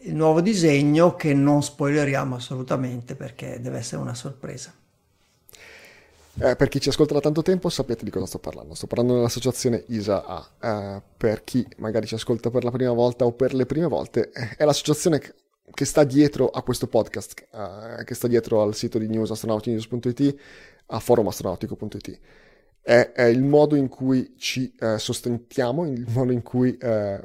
il 0.00 0.14
nuovo 0.14 0.40
disegno 0.40 1.14
che 1.14 1.34
non 1.34 1.62
spoileriamo 1.62 2.36
assolutamente 2.36 3.14
perché 3.16 3.60
deve 3.60 3.78
essere 3.78 4.00
una 4.00 4.14
sorpresa. 4.14 4.72
Eh, 6.38 6.54
per 6.54 6.68
chi 6.68 6.80
ci 6.80 6.90
ascolta 6.90 7.14
da 7.14 7.20
tanto 7.20 7.40
tempo 7.40 7.70
sapete 7.70 8.04
di 8.04 8.10
cosa 8.10 8.26
sto 8.26 8.38
parlando. 8.38 8.74
Sto 8.74 8.86
parlando 8.86 9.14
dell'associazione 9.14 9.84
ISA-A. 9.86 10.50
Eh, 10.60 11.02
per 11.16 11.44
chi 11.44 11.66
magari 11.78 12.06
ci 12.06 12.14
ascolta 12.14 12.50
per 12.50 12.62
la 12.62 12.70
prima 12.70 12.92
volta 12.92 13.24
o 13.24 13.32
per 13.32 13.54
le 13.54 13.64
prime 13.64 13.86
volte, 13.86 14.30
eh, 14.32 14.56
è 14.56 14.64
l'associazione 14.64 15.18
che, 15.18 15.34
che 15.72 15.84
sta 15.86 16.04
dietro 16.04 16.48
a 16.48 16.62
questo 16.62 16.88
podcast, 16.88 17.46
eh, 17.50 18.04
che 18.04 18.14
sta 18.14 18.28
dietro 18.28 18.60
al 18.60 18.74
sito 18.74 18.98
di 18.98 19.08
news 19.08 19.30
astronautinews.it, 19.30 20.36
a 20.86 20.98
forumastronautico.it. 20.98 22.20
È, 22.82 23.12
è, 23.12 23.24
il 23.24 23.42
modo 23.42 23.74
in 23.74 23.88
cui 23.88 24.34
ci 24.36 24.74
eh, 24.78 24.98
sostentiamo, 24.98 25.86
il 25.86 26.04
modo 26.08 26.32
in 26.32 26.42
cui 26.42 26.76
eh, 26.76 27.20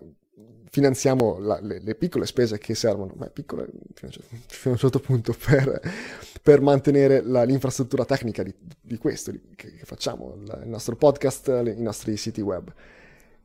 finanziamo 0.72 1.38
la, 1.38 1.60
le, 1.62 1.82
le, 1.84 1.96
piccole 1.96 2.26
spese 2.26 2.58
che 2.58 2.76
servono, 2.76 3.14
ma 3.18 3.28
piccole 3.28 3.68
fino 3.94 4.12
a 4.64 4.70
un 4.70 4.78
certo 4.78 5.00
punto, 5.00 5.36
per, 5.38 5.82
per 6.42 6.62
mantenere 6.62 7.22
la, 7.22 7.44
l'infrastruttura 7.44 8.06
tecnica 8.06 8.42
di, 8.42 8.54
di 8.80 8.98
questo 8.98 9.32
di, 9.32 9.42
che, 9.54 9.74
che, 9.76 9.84
facciamo, 9.84 10.34
il 10.38 10.70
nostro 10.70 10.96
podcast, 10.96 11.48
i 11.76 11.82
nostri 11.82 12.16
siti 12.16 12.40
web. 12.40 12.72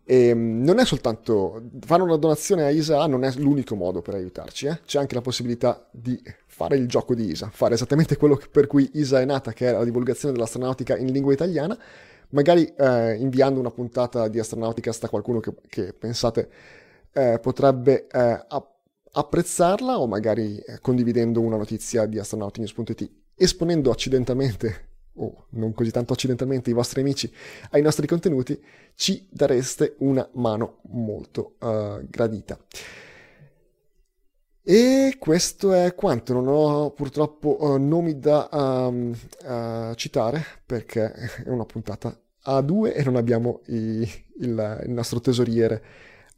E 0.04 0.28
ehm, 0.28 0.62
non 0.62 0.78
è 0.78 0.84
soltanto 0.84 1.60
fare 1.84 2.02
una 2.02 2.16
donazione 2.16 2.62
a 2.62 2.70
ISA 2.70 3.04
non 3.08 3.24
è 3.24 3.32
l'unico 3.38 3.74
modo 3.74 4.02
per 4.02 4.14
aiutarci, 4.14 4.66
eh? 4.66 4.80
c'è 4.86 5.00
anche 5.00 5.16
la 5.16 5.20
possibilità 5.20 5.84
di 5.90 6.22
fare 6.46 6.76
il 6.76 6.86
gioco 6.86 7.16
di 7.16 7.28
ISA, 7.30 7.50
fare 7.52 7.74
esattamente 7.74 8.16
quello 8.16 8.40
per 8.52 8.68
cui 8.68 8.88
ISA 8.92 9.20
è 9.20 9.24
nata, 9.24 9.52
che 9.52 9.68
è 9.68 9.72
la 9.72 9.82
divulgazione 9.82 10.32
dell'astronautica 10.32 10.96
in 10.96 11.10
lingua 11.10 11.32
italiana, 11.32 11.76
magari 12.28 12.72
eh, 12.76 13.16
inviando 13.16 13.58
una 13.58 13.72
puntata 13.72 14.28
di 14.28 14.38
astronautica 14.38 14.92
a 14.96 15.08
qualcuno 15.08 15.40
che, 15.40 15.52
che 15.68 15.92
pensate 15.92 16.48
eh, 17.16 17.38
potrebbe 17.38 18.06
eh, 18.08 18.46
apprezzarla 19.12 19.98
o 19.98 20.06
magari 20.06 20.58
eh, 20.58 20.80
condividendo 20.80 21.40
una 21.40 21.56
notizia 21.56 22.04
di 22.04 22.18
astronautinews.it, 22.18 23.10
esponendo 23.34 23.90
accidentalmente 23.90 24.88
o 25.14 25.46
non 25.52 25.72
così 25.72 25.90
tanto 25.90 26.12
accidentalmente 26.12 26.68
i 26.68 26.74
vostri 26.74 27.00
amici 27.00 27.32
ai 27.70 27.80
nostri 27.80 28.06
contenuti, 28.06 28.62
ci 28.94 29.26
dareste 29.30 29.94
una 30.00 30.28
mano 30.34 30.80
molto 30.90 31.54
uh, 31.60 32.06
gradita. 32.06 32.58
E 34.62 35.16
questo 35.18 35.72
è 35.72 35.94
quanto, 35.94 36.34
non 36.34 36.48
ho 36.48 36.90
purtroppo 36.90 37.56
uh, 37.62 37.78
nomi 37.78 38.18
da 38.18 38.46
um, 38.52 39.16
uh, 39.44 39.94
citare 39.94 40.44
perché 40.66 41.12
è 41.12 41.48
una 41.48 41.64
puntata 41.64 42.14
a 42.42 42.60
due 42.60 42.92
e 42.92 43.02
non 43.04 43.16
abbiamo 43.16 43.62
i, 43.68 44.06
il, 44.40 44.82
il 44.84 44.90
nostro 44.90 45.20
tesoriere 45.20 45.82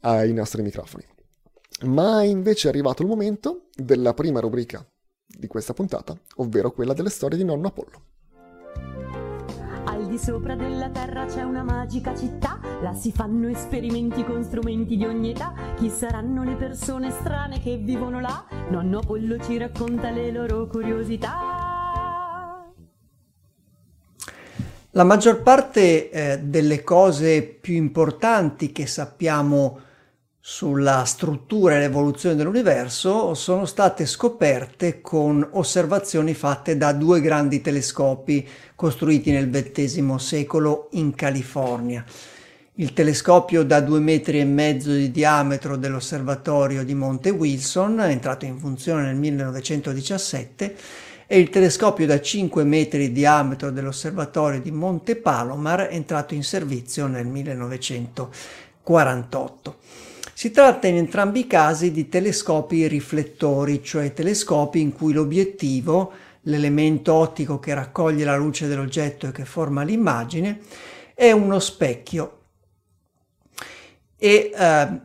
ai 0.01 0.33
nostri 0.33 0.61
microfoni. 0.61 1.05
Ma 1.85 2.23
invece 2.23 2.67
è 2.67 2.71
arrivato 2.71 3.01
il 3.01 3.07
momento 3.07 3.67
della 3.73 4.13
prima 4.13 4.39
rubrica 4.39 4.85
di 5.25 5.47
questa 5.47 5.73
puntata, 5.73 6.17
ovvero 6.37 6.71
quella 6.71 6.93
delle 6.93 7.09
storie 7.09 7.37
di 7.37 7.45
nonno 7.45 7.67
Apollo. 7.67 8.01
Al 9.85 10.07
di 10.07 10.17
sopra 10.17 10.55
della 10.55 10.89
terra 10.89 11.25
c'è 11.25 11.43
una 11.43 11.63
magica 11.63 12.15
città, 12.15 12.59
là 12.81 12.93
si 12.93 13.11
fanno 13.11 13.47
esperimenti 13.47 14.23
con 14.23 14.43
strumenti 14.43 14.97
di 14.97 15.05
ogni 15.05 15.31
età. 15.31 15.53
Chi 15.77 15.89
saranno 15.89 16.43
le 16.43 16.55
persone 16.55 17.11
strane 17.11 17.61
che 17.61 17.77
vivono 17.77 18.19
là? 18.19 18.45
Nonno 18.69 18.99
Apollo 18.99 19.39
ci 19.43 19.57
racconta 19.57 20.09
le 20.09 20.31
loro 20.31 20.67
curiosità. 20.67 21.59
La 24.91 25.03
maggior 25.03 25.43
parte 25.43 26.09
eh, 26.09 26.39
delle 26.39 26.83
cose 26.83 27.43
più 27.43 27.75
importanti 27.75 28.71
che 28.71 28.87
sappiamo 28.87 29.87
sulla 30.41 31.03
struttura 31.03 31.75
e 31.75 31.79
l'evoluzione 31.79 32.35
dell'universo 32.35 33.33
sono 33.33 33.65
state 33.65 34.05
scoperte 34.05 35.01
con 35.01 35.45
osservazioni 35.51 36.33
fatte 36.33 36.77
da 36.77 36.93
due 36.93 37.19
grandi 37.19 37.59
telescopi 37.59 38.47
costruiti 38.73 39.31
nel 39.31 39.49
XX 39.49 40.15
secolo 40.15 40.87
in 40.91 41.13
California. 41.13 42.05
Il 42.75 42.93
telescopio 42.93 43.63
da 43.63 43.81
due 43.81 43.99
metri 43.99 44.39
e 44.39 44.45
mezzo 44.45 44.93
di 44.93 45.11
diametro 45.11 45.75
dell'osservatorio 45.75 46.85
di 46.85 46.93
Monte 46.93 47.31
Wilson, 47.31 47.99
entrato 47.99 48.45
in 48.45 48.57
funzione 48.57 49.03
nel 49.03 49.17
1917, 49.17 50.75
e 51.27 51.37
il 51.37 51.49
telescopio 51.49 52.05
da 52.05 52.21
5 52.21 52.63
metri 52.63 53.07
di 53.07 53.11
diametro 53.11 53.71
dell'osservatorio 53.71 54.61
di 54.61 54.71
Monte 54.71 55.17
Palomar, 55.17 55.89
entrato 55.91 56.33
in 56.33 56.43
servizio 56.43 57.07
nel 57.07 57.27
1948. 57.27 60.07
Si 60.39 60.51
tratta 60.51 60.87
in 60.87 60.95
entrambi 60.95 61.41
i 61.41 61.47
casi 61.47 61.91
di 61.91 62.07
telescopi 62.07 62.87
riflettori, 62.87 63.83
cioè 63.83 64.13
telescopi 64.13 64.79
in 64.79 64.93
cui 64.93 65.11
l'obiettivo, 65.11 66.13
l'elemento 66.43 67.13
ottico 67.13 67.59
che 67.59 67.73
raccoglie 67.73 68.23
la 68.23 68.37
luce 68.37 68.67
dell'oggetto 68.67 69.27
e 69.27 69.31
che 69.33 69.43
forma 69.43 69.83
l'immagine, 69.83 70.61
è 71.13 71.33
uno 71.33 71.59
specchio. 71.59 72.37
E 74.15 74.51
eh, 74.55 74.99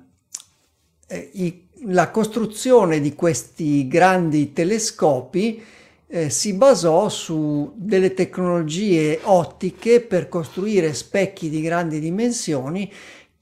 eh 1.08 1.30
i, 1.32 1.66
la 1.86 2.12
costruzione 2.12 3.00
di 3.00 3.16
questi 3.16 3.88
grandi 3.88 4.52
telescopi 4.52 5.60
eh, 6.06 6.30
si 6.30 6.52
basò 6.52 7.08
su 7.08 7.72
delle 7.74 8.14
tecnologie 8.14 9.18
ottiche 9.24 10.00
per 10.00 10.28
costruire 10.28 10.94
specchi 10.94 11.50
di 11.50 11.60
grandi 11.60 11.98
dimensioni 11.98 12.88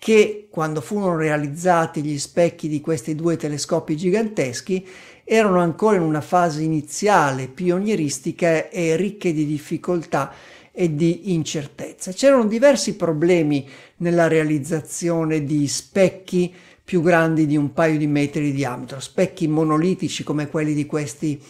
che 0.02 0.48
quando 0.50 0.80
furono 0.80 1.16
realizzati 1.16 2.02
gli 2.02 2.18
specchi 2.18 2.66
di 2.66 2.80
questi 2.80 3.14
due 3.14 3.36
telescopi 3.36 3.96
giganteschi 3.96 4.84
erano 5.22 5.60
ancora 5.60 5.94
in 5.94 6.02
una 6.02 6.20
fase 6.20 6.64
iniziale, 6.64 7.46
pionieristica 7.46 8.68
e 8.68 8.96
ricche 8.96 9.32
di 9.32 9.46
difficoltà 9.46 10.32
e 10.72 10.96
di 10.96 11.32
incertezza. 11.32 12.10
C'erano 12.10 12.46
diversi 12.46 12.96
problemi 12.96 13.64
nella 13.98 14.26
realizzazione 14.26 15.44
di 15.44 15.68
specchi 15.68 16.52
più 16.82 17.00
grandi 17.00 17.46
di 17.46 17.56
un 17.56 17.72
paio 17.72 17.96
di 17.96 18.08
metri 18.08 18.42
di 18.42 18.52
diametro, 18.54 18.98
specchi 18.98 19.46
monolitici 19.46 20.24
come 20.24 20.48
quelli 20.48 20.74
di 20.74 20.84
questi 20.84 21.40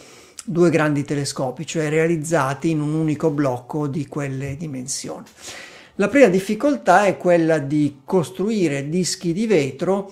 due 0.45 0.69
grandi 0.69 1.03
telescopi, 1.03 1.65
cioè 1.65 1.89
realizzati 1.89 2.69
in 2.69 2.81
un 2.81 2.93
unico 2.93 3.31
blocco 3.31 3.87
di 3.87 4.05
quelle 4.05 4.55
dimensioni. 4.57 5.25
La 5.97 6.07
prima 6.07 6.25
difficoltà 6.25 7.05
è 7.05 7.17
quella 7.17 7.59
di 7.59 7.99
costruire 8.03 8.89
dischi 8.89 9.31
di 9.31 9.45
vetro 9.45 10.11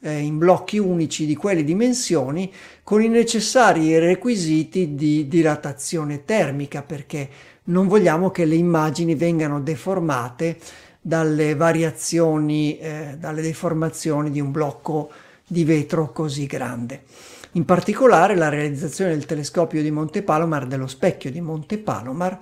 eh, 0.00 0.18
in 0.18 0.38
blocchi 0.38 0.78
unici 0.78 1.24
di 1.24 1.36
quelle 1.36 1.62
dimensioni 1.62 2.52
con 2.82 3.00
i 3.00 3.06
necessari 3.06 3.96
requisiti 4.00 4.96
di 4.96 5.28
dilatazione 5.28 6.24
termica 6.24 6.82
perché 6.82 7.28
non 7.64 7.86
vogliamo 7.86 8.32
che 8.32 8.44
le 8.44 8.56
immagini 8.56 9.14
vengano 9.14 9.60
deformate 9.60 10.58
dalle 11.00 11.54
variazioni, 11.54 12.76
eh, 12.78 13.14
dalle 13.16 13.40
deformazioni 13.40 14.32
di 14.32 14.40
un 14.40 14.50
blocco 14.50 15.12
di 15.46 15.62
vetro 15.62 16.10
così 16.10 16.46
grande. 16.46 17.04
In 17.52 17.64
particolare 17.64 18.34
la 18.34 18.48
realizzazione 18.48 19.12
del 19.12 19.26
telescopio 19.26 19.80
di 19.80 19.92
Monte 19.92 20.24
Palomar, 20.24 20.66
dello 20.66 20.88
specchio 20.88 21.30
di 21.30 21.40
Monte 21.40 21.78
Palomar, 21.78 22.36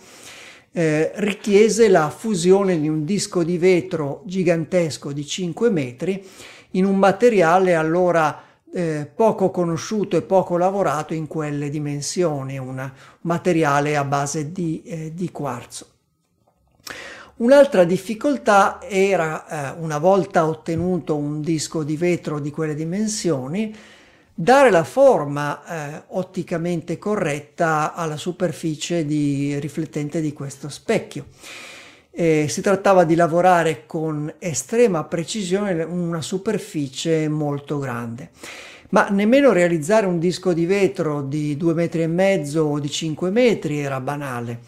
eh, 0.73 1.13
richiese 1.17 1.89
la 1.89 2.11
fusione 2.11 2.81
di 2.81 2.89
un 2.89 3.05
disco 3.05 3.43
di 3.43 3.59
vetro 3.59 4.23
gigantesco 4.25 5.13
di 5.13 5.27
5 5.27 5.71
metri 5.71 6.25
in 6.73 6.85
un 6.85 6.97
materiale 6.97 7.75
allora 7.75 8.43
eh, 8.73 9.11
poco 9.13 9.51
conosciuto 9.51 10.17
e 10.17 10.23
poco 10.23 10.57
lavorato 10.57 11.15
in 11.15 11.27
quelle 11.27 11.71
dimensioni, 11.71 12.59
un 12.59 12.91
materiale 13.23 13.97
a 13.97 14.05
base 14.05 14.53
di, 14.53 14.83
eh, 14.85 15.15
di 15.15 15.31
quarzo. 15.31 15.87
Un'altra 17.37 17.85
difficoltà 17.85 18.81
era, 18.83 19.75
eh, 19.75 19.81
una 19.81 19.99
volta 19.99 20.47
ottenuto 20.47 21.17
un 21.17 21.41
disco 21.41 21.85
di 21.85 21.97
vetro 21.97 22.41
di 22.41 22.51
quelle 22.51 22.75
dimensioni, 22.75 23.75
dare 24.41 24.71
la 24.71 24.85
forma 24.85 25.65
eh, 25.65 26.03
otticamente 26.11 26.97
corretta 26.97 27.93
alla 27.93 28.17
superficie 28.17 29.05
di, 29.05 29.59
riflettente 29.59 30.21
di 30.21 30.33
questo 30.33 30.69
specchio. 30.69 31.27
Eh, 32.13 32.47
si 32.49 32.61
trattava 32.61 33.03
di 33.03 33.17
lavorare 33.17 33.85
con 33.85 34.33
estrema 34.39 35.03
precisione 35.03 35.83
una 35.83 36.23
superficie 36.23 37.27
molto 37.29 37.81
grande. 37.81 38.31
Ma 38.91 39.09
nemmeno 39.09 39.51
realizzare 39.51 40.07
un 40.07 40.21
disco 40.21 40.53
di 40.53 40.67
vetro 40.67 41.23
di 41.23 41.57
2 41.57 41.75
metri 41.75 42.03
e 42.03 42.07
mezzo 42.07 42.63
o 42.63 42.79
di 42.79 42.89
5 42.89 43.31
metri 43.31 43.81
era 43.81 43.99
banale. 43.99 44.61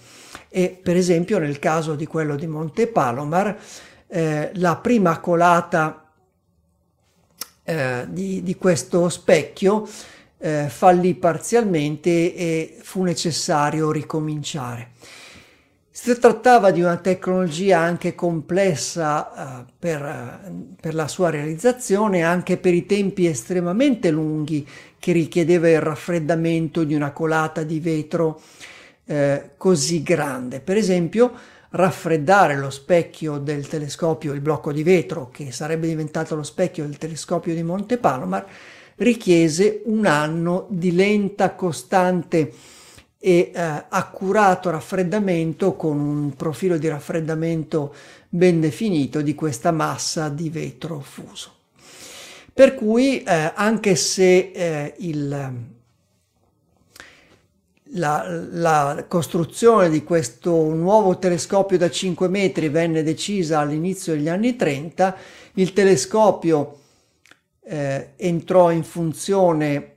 E 0.48 0.76
per 0.82 0.96
esempio 0.96 1.38
nel 1.38 1.60
caso 1.60 1.94
di 1.94 2.06
quello 2.06 2.34
di 2.34 2.48
Monte 2.48 2.88
Palomar, 2.88 3.56
eh, 4.08 4.50
la 4.54 4.76
prima 4.76 5.20
colata 5.20 6.09
eh, 7.64 8.06
di, 8.08 8.42
di, 8.42 8.56
questo 8.56 9.08
specchio 9.08 9.88
eh, 10.38 10.66
fallì 10.68 11.14
parzialmente 11.14 12.34
e 12.34 12.78
fu 12.80 13.02
necessario 13.02 13.90
ricominciare. 13.90 14.90
Si 15.90 16.18
trattava 16.18 16.70
di 16.70 16.80
una 16.80 16.96
tecnologia 16.96 17.78
anche 17.78 18.14
complessa 18.14 19.60
eh, 19.60 19.72
per, 19.78 20.02
eh, 20.02 20.50
per, 20.80 20.94
la 20.94 21.06
sua 21.06 21.28
realizzazione, 21.28 22.22
anche 22.22 22.56
per 22.56 22.72
i 22.72 22.86
tempi 22.86 23.26
estremamente 23.26 24.10
lunghi 24.10 24.66
che 24.98 25.12
richiedeva 25.12 25.68
il 25.68 25.80
raffreddamento 25.80 26.84
di 26.84 26.94
una 26.94 27.12
colata 27.12 27.64
di 27.64 27.80
vetro 27.80 28.40
eh, 29.04 29.50
così 29.58 30.02
grande. 30.02 30.60
Per 30.60 30.78
esempio, 30.78 31.32
raffreddare 31.70 32.56
lo 32.56 32.70
specchio 32.70 33.38
del 33.38 33.68
telescopio, 33.68 34.32
il 34.32 34.40
blocco 34.40 34.72
di 34.72 34.82
vetro 34.82 35.28
che 35.30 35.52
sarebbe 35.52 35.86
diventato 35.86 36.34
lo 36.34 36.42
specchio 36.42 36.84
del 36.84 36.98
telescopio 36.98 37.54
di 37.54 37.62
Monte 37.62 37.98
Palomar, 37.98 38.46
richiese 38.96 39.82
un 39.84 40.06
anno 40.06 40.66
di 40.68 40.92
lenta, 40.92 41.54
costante 41.54 42.52
e 43.18 43.52
eh, 43.54 43.84
accurato 43.88 44.70
raffreddamento 44.70 45.74
con 45.74 45.98
un 45.98 46.34
profilo 46.34 46.78
di 46.78 46.88
raffreddamento 46.88 47.94
ben 48.28 48.60
definito 48.60 49.20
di 49.20 49.34
questa 49.34 49.70
massa 49.70 50.28
di 50.28 50.48
vetro 50.48 51.00
fuso. 51.00 51.54
Per 52.52 52.74
cui 52.74 53.22
eh, 53.22 53.52
anche 53.54 53.94
se 53.94 54.50
eh, 54.54 54.94
il, 54.98 55.52
la, 57.92 58.24
la, 58.50 59.04
costruzione 59.08 59.88
di 59.88 60.04
questo 60.04 60.72
nuovo 60.74 61.18
telescopio 61.18 61.78
da 61.78 61.90
5 61.90 62.28
metri 62.28 62.68
venne 62.68 63.02
decisa 63.02 63.60
all'inizio 63.60 64.14
degli 64.14 64.28
anni 64.28 64.56
30, 64.56 65.16
il 65.54 65.72
telescopio 65.72 66.78
eh, 67.64 68.12
entrò 68.16 68.70
in 68.70 68.84
funzione 68.84 69.96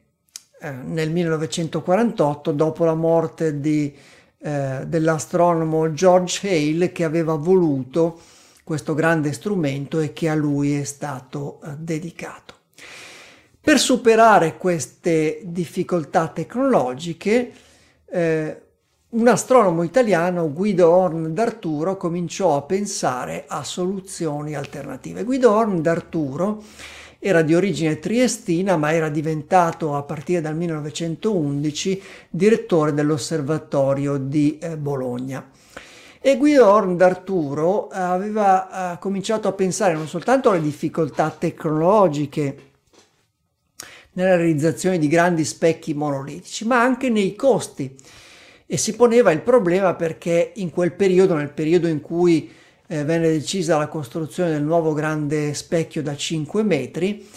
eh, 0.59 0.71
nel 0.71 1.11
1948 1.11 2.51
dopo 2.51 2.85
la 2.85 2.95
morte 2.95 3.59
di, 3.59 3.93
eh, 4.39 4.83
dell'astronomo 4.85 5.93
George 5.93 6.49
Hale 6.49 6.91
che 6.91 7.03
aveva 7.03 7.35
voluto 7.35 8.19
questo 8.63 8.93
grande 8.93 9.33
strumento 9.33 9.99
e 9.99 10.13
che 10.13 10.29
a 10.29 10.35
lui 10.35 10.79
è 10.79 10.83
stato 10.83 11.59
eh, 11.63 11.69
dedicato. 11.77 12.53
Per 13.59 13.79
superare 13.79 14.57
queste 14.57 15.39
difficoltà 15.43 16.27
tecnologiche, 16.27 17.51
eh, 18.13 18.61
un 19.09 19.27
astronomo 19.27 19.83
italiano, 19.83 20.51
Guido 20.51 20.89
Horn 20.89 21.33
d'Arturo, 21.33 21.97
cominciò 21.97 22.55
a 22.55 22.61
pensare 22.61 23.45
a 23.47 23.63
soluzioni 23.63 24.55
alternative. 24.55 25.23
Guido 25.23 25.51
Horn 25.51 25.81
d'Arturo 25.81 26.63
era 27.17 27.41
di 27.41 27.55
origine 27.55 27.99
triestina, 27.99 28.77
ma 28.77 28.93
era 28.93 29.09
diventato 29.09 29.95
a 29.95 30.03
partire 30.03 30.41
dal 30.41 30.55
1911 30.55 32.01
direttore 32.29 32.93
dell'osservatorio 32.93 34.17
di 34.17 34.57
eh, 34.59 34.77
Bologna. 34.77 35.49
E 36.19 36.37
Guido 36.37 36.67
Horn 36.67 36.95
d'Arturo 36.95 37.87
aveva 37.89 38.93
eh, 38.93 38.99
cominciato 38.99 39.47
a 39.47 39.53
pensare 39.53 39.93
non 39.93 40.07
soltanto 40.07 40.51
alle 40.51 40.61
difficoltà 40.61 41.35
tecnologiche 41.35 42.72
nella 44.13 44.35
realizzazione 44.35 44.97
di 44.97 45.07
grandi 45.07 45.45
specchi 45.45 45.93
monolitici, 45.93 46.65
ma 46.65 46.81
anche 46.81 47.09
nei 47.09 47.35
costi. 47.35 47.95
E 48.65 48.77
si 48.77 48.95
poneva 48.95 49.31
il 49.31 49.41
problema 49.41 49.93
perché 49.95 50.51
in 50.55 50.69
quel 50.69 50.93
periodo, 50.93 51.35
nel 51.35 51.51
periodo 51.51 51.87
in 51.87 52.01
cui 52.01 52.49
eh, 52.87 53.03
venne 53.03 53.29
decisa 53.29 53.77
la 53.77 53.87
costruzione 53.87 54.51
del 54.51 54.63
nuovo 54.63 54.93
grande 54.93 55.53
specchio 55.53 56.01
da 56.01 56.15
5 56.15 56.63
metri, 56.63 57.27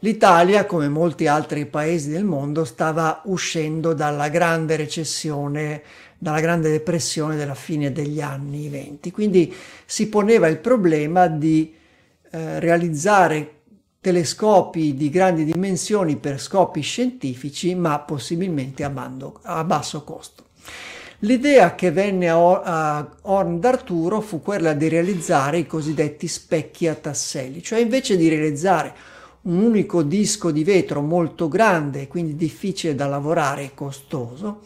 l'Italia, 0.00 0.66
come 0.66 0.88
molti 0.88 1.26
altri 1.26 1.66
paesi 1.66 2.10
del 2.10 2.24
mondo, 2.24 2.64
stava 2.64 3.22
uscendo 3.26 3.92
dalla 3.94 4.28
grande 4.28 4.76
recessione, 4.76 5.82
dalla 6.18 6.40
grande 6.40 6.70
depressione 6.70 7.36
della 7.36 7.54
fine 7.54 7.92
degli 7.92 8.20
anni 8.20 8.68
20. 8.68 9.10
Quindi 9.10 9.54
si 9.84 10.08
poneva 10.08 10.48
il 10.48 10.58
problema 10.58 11.26
di 11.28 11.74
eh, 12.30 12.60
realizzare 12.60 13.60
telescopi 14.02 14.96
di 14.96 15.08
grandi 15.10 15.44
dimensioni 15.44 16.16
per 16.16 16.40
scopi 16.40 16.80
scientifici, 16.80 17.72
ma 17.76 18.00
possibilmente 18.00 18.82
a, 18.82 18.90
bando, 18.90 19.38
a 19.42 19.62
basso 19.62 20.02
costo. 20.02 20.46
L'idea 21.20 21.76
che 21.76 21.92
venne 21.92 22.28
a 22.28 23.08
Horn 23.22 23.60
d'Arturo 23.60 24.20
fu 24.20 24.42
quella 24.42 24.72
di 24.72 24.88
realizzare 24.88 25.58
i 25.58 25.68
cosiddetti 25.68 26.26
specchi 26.26 26.88
a 26.88 26.96
tasselli, 26.96 27.62
cioè 27.62 27.78
invece 27.78 28.16
di 28.16 28.28
realizzare 28.28 28.92
un 29.42 29.60
unico 29.60 30.02
disco 30.02 30.50
di 30.50 30.64
vetro 30.64 31.00
molto 31.00 31.46
grande, 31.46 32.08
quindi 32.08 32.34
difficile 32.34 32.96
da 32.96 33.06
lavorare 33.06 33.62
e 33.62 33.70
costoso, 33.72 34.62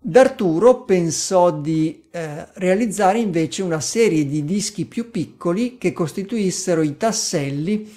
D'Arturo 0.00 0.82
pensò 0.82 1.52
di 1.52 2.04
eh, 2.10 2.46
realizzare 2.54 3.20
invece 3.20 3.62
una 3.62 3.80
serie 3.80 4.26
di 4.26 4.44
dischi 4.44 4.84
più 4.84 5.12
piccoli 5.12 5.78
che 5.78 5.92
costituissero 5.92 6.82
i 6.82 6.96
tasselli 6.96 7.92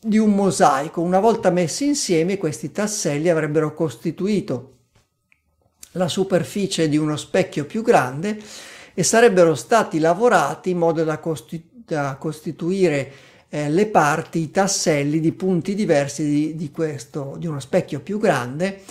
di 0.00 0.18
un 0.18 0.30
mosaico. 0.30 1.02
Una 1.02 1.20
volta 1.20 1.50
messi 1.50 1.86
insieme 1.86 2.38
questi 2.38 2.72
tasselli 2.72 3.28
avrebbero 3.28 3.74
costituito 3.74 4.76
la 5.92 6.08
superficie 6.08 6.88
di 6.88 6.96
uno 6.96 7.16
specchio 7.16 7.66
più 7.66 7.82
grande 7.82 8.40
e 8.94 9.02
sarebbero 9.02 9.54
stati 9.54 9.98
lavorati 9.98 10.70
in 10.70 10.78
modo 10.78 11.04
da, 11.04 11.18
costitu- 11.18 11.84
da 11.84 12.16
costituire 12.18 13.12
eh, 13.48 13.68
le 13.68 13.86
parti, 13.86 14.38
i 14.40 14.50
tasselli 14.50 15.20
di 15.20 15.32
punti 15.32 15.74
diversi 15.74 16.24
di, 16.24 16.56
di, 16.56 16.70
questo, 16.70 17.34
di 17.38 17.46
uno 17.46 17.60
specchio 17.60 18.00
più 18.00 18.18
grande 18.18 18.82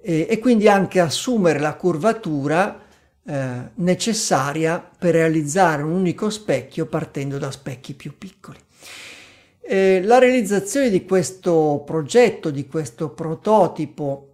eh, 0.00 0.26
e 0.30 0.38
quindi 0.38 0.68
anche 0.68 1.00
assumere 1.00 1.58
la 1.58 1.74
curvatura 1.74 2.80
eh, 3.24 3.70
necessaria 3.74 4.78
per 4.78 5.14
realizzare 5.14 5.82
un 5.82 5.92
unico 5.92 6.30
specchio 6.30 6.86
partendo 6.86 7.38
da 7.38 7.50
specchi 7.50 7.94
più 7.94 8.16
piccoli. 8.16 8.58
Eh, 9.60 10.00
la 10.02 10.18
realizzazione 10.18 10.90
di 10.90 11.04
questo 11.04 11.82
progetto, 11.84 12.50
di 12.50 12.66
questo 12.66 13.10
prototipo, 13.10 14.30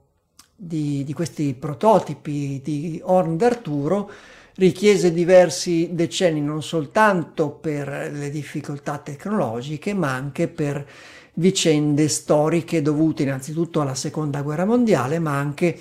di, 0.56 1.04
di 1.04 1.12
questi 1.12 1.54
prototipi 1.54 2.60
di 2.64 3.00
Horn 3.04 3.36
d'Arturo 3.36 4.10
richiese 4.54 5.12
diversi 5.12 5.90
decenni 5.92 6.40
non 6.40 6.62
soltanto 6.62 7.50
per 7.50 8.10
le 8.10 8.30
difficoltà 8.30 8.96
tecnologiche 8.98 9.92
ma 9.92 10.14
anche 10.14 10.48
per 10.48 10.86
vicende 11.34 12.08
storiche 12.08 12.80
dovute 12.80 13.22
innanzitutto 13.22 13.82
alla 13.82 13.94
seconda 13.94 14.40
guerra 14.40 14.64
mondiale 14.64 15.18
ma 15.18 15.36
anche 15.36 15.78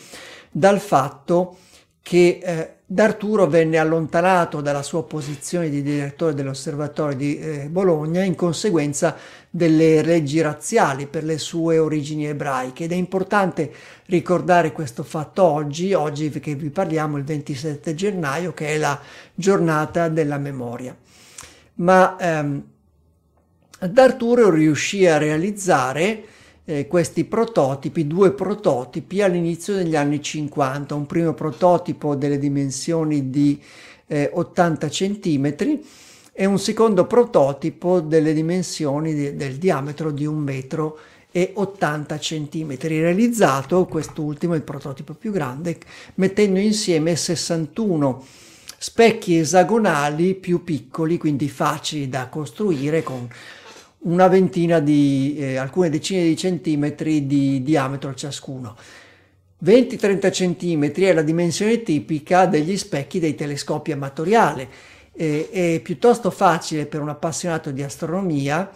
dal 0.51 0.81
fatto 0.81 1.57
che 2.01 2.39
eh, 2.43 2.74
D'Arturo 2.88 3.47
venne 3.47 3.79
allontanato 3.79 4.61
dalla 4.61 4.83
sua 4.83 5.05
posizione 5.05 5.69
di 5.69 5.81
direttore 5.81 6.36
dell'osservatorio 6.36 7.17
di 7.17 7.39
eh, 7.39 7.67
Bologna 7.67 8.21
in 8.21 8.36
conseguenza 8.36 9.15
delle 9.49 10.03
leggi 10.03 10.39
razziali 10.39 11.07
per 11.07 11.23
le 11.23 11.39
sue 11.39 11.79
origini 11.79 12.27
ebraiche 12.27 12.83
ed 12.83 12.91
è 12.91 12.95
importante 12.95 13.73
ricordare 14.05 14.71
questo 14.71 15.01
fatto 15.01 15.41
oggi, 15.41 15.93
oggi 15.93 16.29
che 16.29 16.53
vi 16.53 16.69
parliamo 16.69 17.17
il 17.17 17.23
27 17.23 17.95
gennaio 17.95 18.53
che 18.53 18.67
è 18.67 18.77
la 18.77 18.99
giornata 19.33 20.07
della 20.07 20.38
memoria. 20.38 20.95
Ma 21.75 22.17
ehm, 22.19 22.63
D'Arturo 23.79 24.51
riuscì 24.51 25.07
a 25.07 25.17
realizzare 25.17 26.23
eh, 26.66 26.88
questi 26.88 27.26
prototipi, 27.26 28.07
due 28.07 28.32
prototipi 28.32 29.22
all'inizio 29.22 29.76
degli 29.76 29.95
anni 29.95 30.22
50, 30.22 30.95
un 30.95 31.05
primo 31.05 31.34
prototipo 31.34 32.16
delle 32.16 32.39
dimensioni 32.39 33.30
di 33.30 33.61
eh, 34.07 34.30
80 34.34 34.88
cm 34.88 35.55
e 36.34 36.45
un 36.45 36.59
secondo 36.59 37.05
prototipo 37.05 38.01
delle 38.01 38.34
dimensioni 38.34 39.13
di, 39.13 39.36
del 39.36 39.55
diametro 39.55 40.11
di 40.11 40.26
un 40.26 40.38
metro 40.38 40.97
e 41.32 41.51
80 41.53 42.18
cm, 42.18 42.78
realizzato 42.80 43.86
quest'ultimo, 43.86 44.55
il 44.55 44.61
prototipo 44.61 45.13
più 45.13 45.32
grande, 45.32 45.78
mettendo 46.16 46.59
insieme 46.59 47.16
61 47.16 48.26
specchi 48.78 49.38
esagonali 49.38 50.36
più 50.36 50.63
piccoli, 50.63 51.18
quindi 51.18 51.49
facili 51.49 52.07
da 52.07 52.28
costruire 52.28 53.03
con 53.03 53.28
una 54.06 54.28
ventina 54.28 54.80
di, 54.80 55.36
eh, 55.38 55.56
alcune 55.56 55.89
decine 55.89 56.24
di 56.24 56.36
centimetri 56.36 57.26
di 57.26 57.64
diametro 57.64 58.14
ciascuno. 58.14 58.76
20-30 59.64 60.32
centimetri 60.32 61.06
è 61.06 61.14
la 61.14 61.22
dimensione 61.22 61.82
tipica 61.82 62.45
degli 62.45 62.78
specchi 62.78 63.20
dei 63.20 63.36
telescopi 63.36 63.91
amatoriali. 63.91 64.68
Eh, 65.14 65.49
è 65.49 65.80
piuttosto 65.80 66.30
facile 66.30 66.86
per 66.86 67.01
un 67.01 67.10
appassionato 67.10 67.72
di 67.72 67.82
astronomia 67.82 68.70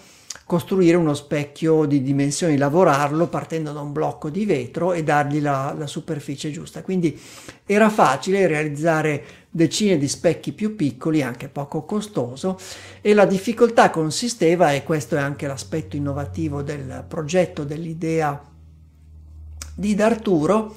costruire 0.46 0.98
uno 0.98 1.14
specchio 1.14 1.86
di 1.86 2.02
dimensioni, 2.02 2.58
lavorarlo 2.58 3.28
partendo 3.28 3.72
da 3.72 3.82
un 3.82 3.92
blocco 3.92 4.30
di 4.30 4.46
vetro 4.46 4.94
e 4.94 5.04
dargli 5.04 5.42
la, 5.42 5.76
la 5.78 5.86
superficie 5.86 6.50
giusta. 6.50 6.82
Quindi 6.82 7.20
era 7.66 7.90
facile 7.90 8.48
realizzare 8.48 9.24
decine 9.50 9.98
di 9.98 10.08
specchi 10.08 10.54
più 10.54 10.76
piccoli, 10.76 11.22
anche 11.22 11.48
poco 11.48 11.84
costoso, 11.84 12.58
e 13.02 13.14
la 13.14 13.26
difficoltà 13.26 13.90
consisteva, 13.90 14.74
e 14.74 14.84
questo 14.84 15.16
è 15.16 15.20
anche 15.20 15.48
l'aspetto 15.48 15.96
innovativo 15.96 16.62
del 16.62 17.04
progetto, 17.08 17.64
dell'idea 17.64 18.42
di 19.76 19.96
D'Arturo, 19.96 20.76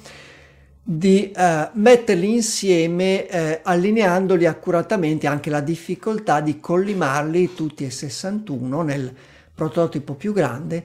di 0.85 1.31
eh, 1.31 1.69
metterli 1.73 2.33
insieme 2.33 3.27
eh, 3.27 3.59
allineandoli 3.63 4.45
accuratamente, 4.45 5.27
anche 5.27 5.49
la 5.49 5.61
difficoltà 5.61 6.41
di 6.41 6.59
collimarli 6.59 7.53
tutti 7.53 7.85
e 7.85 7.89
61 7.89 8.81
nel 8.81 9.15
prototipo 9.53 10.15
più 10.15 10.33
grande 10.33 10.83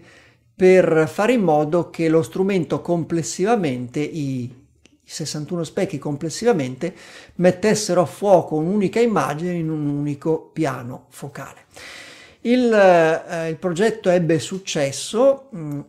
per 0.54 1.08
fare 1.08 1.34
in 1.34 1.42
modo 1.42 1.88
che 1.88 2.08
lo 2.08 2.22
strumento 2.22 2.80
complessivamente, 2.80 4.00
i, 4.00 4.52
61 5.10 5.64
specchi 5.64 5.98
complessivamente, 5.98 6.94
mettessero 7.36 8.02
a 8.02 8.06
fuoco 8.06 8.56
un'unica 8.56 9.00
immagine 9.00 9.52
in 9.54 9.70
un 9.70 9.88
unico 9.88 10.50
piano 10.52 11.06
focale. 11.08 11.66
Il, 12.42 12.72
eh, 12.72 13.48
il 13.48 13.56
progetto 13.56 14.10
ebbe 14.10 14.38
successo, 14.38 15.48
mm, 15.54 15.80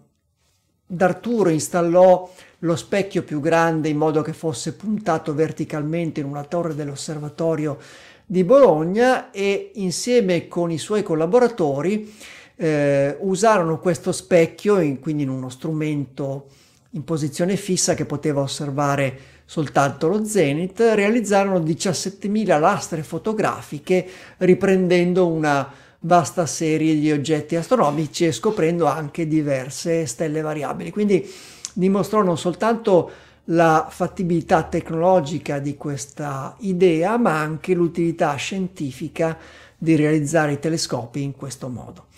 D'Arturo 0.92 1.50
installò 1.50 2.28
lo 2.60 2.76
specchio 2.76 3.22
più 3.22 3.40
grande 3.40 3.90
in 3.90 3.98
modo 3.98 4.24
che 4.24 4.34
fosse 4.34 4.74
puntato 4.74 5.36
verticalmente 5.36 6.20
in 6.20 6.26
una 6.26 6.44
torre 6.44 6.74
dell'osservatorio 6.74 7.78
di 8.26 8.44
Bologna 8.44 9.30
e 9.30 9.72
insieme 9.76 10.48
con 10.48 10.72
i 10.72 10.80
suoi 10.80 11.04
collaboratori 11.04 12.12
eh, 12.56 13.16
usarono 13.20 13.80
questo 13.80 14.12
specchio, 14.12 14.80
in, 14.80 15.00
quindi 15.00 15.24
in 15.24 15.30
uno 15.30 15.50
strumento 15.50 16.48
in 16.92 17.04
posizione 17.04 17.56
fissa 17.56 17.94
che 17.94 18.06
poteva 18.06 18.42
osservare 18.42 19.20
soltanto 19.46 20.08
lo 20.08 20.26
zenith, 20.26 20.80
realizzarono 20.80 21.60
17.000 21.60 22.60
lastre 22.60 23.04
fotografiche 23.04 24.08
riprendendo 24.38 25.28
una 25.28 25.72
vasta 26.02 26.46
serie 26.46 26.98
di 26.98 27.12
oggetti 27.12 27.56
astronomici 27.56 28.26
e 28.26 28.32
scoprendo 28.32 28.86
anche 28.86 29.28
diverse 29.28 30.06
stelle 30.06 30.42
variabili. 30.42 30.92
Quindi 30.92 31.30
dimostrò 31.74 32.24
non 32.24 32.38
soltanto 32.38 33.12
la 33.46 33.88
fattibilità 33.90 34.64
tecnologica 34.64 35.60
di 35.60 35.76
questa 35.76 36.56
idea, 36.60 37.18
ma 37.18 37.40
anche 37.40 37.74
l'utilità 37.74 38.36
scientifica 38.36 39.38
di 39.78 39.96
realizzare 39.96 40.54
i 40.54 40.60
telescopi 40.60 41.24
in 41.24 41.36
questo 41.36 41.68
modo. 41.70 42.09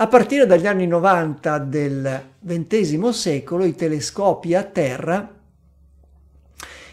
A 0.00 0.06
partire 0.06 0.46
dagli 0.46 0.66
anni 0.66 0.86
90 0.86 1.58
del 1.58 2.24
XX 2.42 3.10
secolo 3.10 3.66
i 3.66 3.74
telescopi 3.74 4.54
a 4.54 4.62
terra 4.62 5.30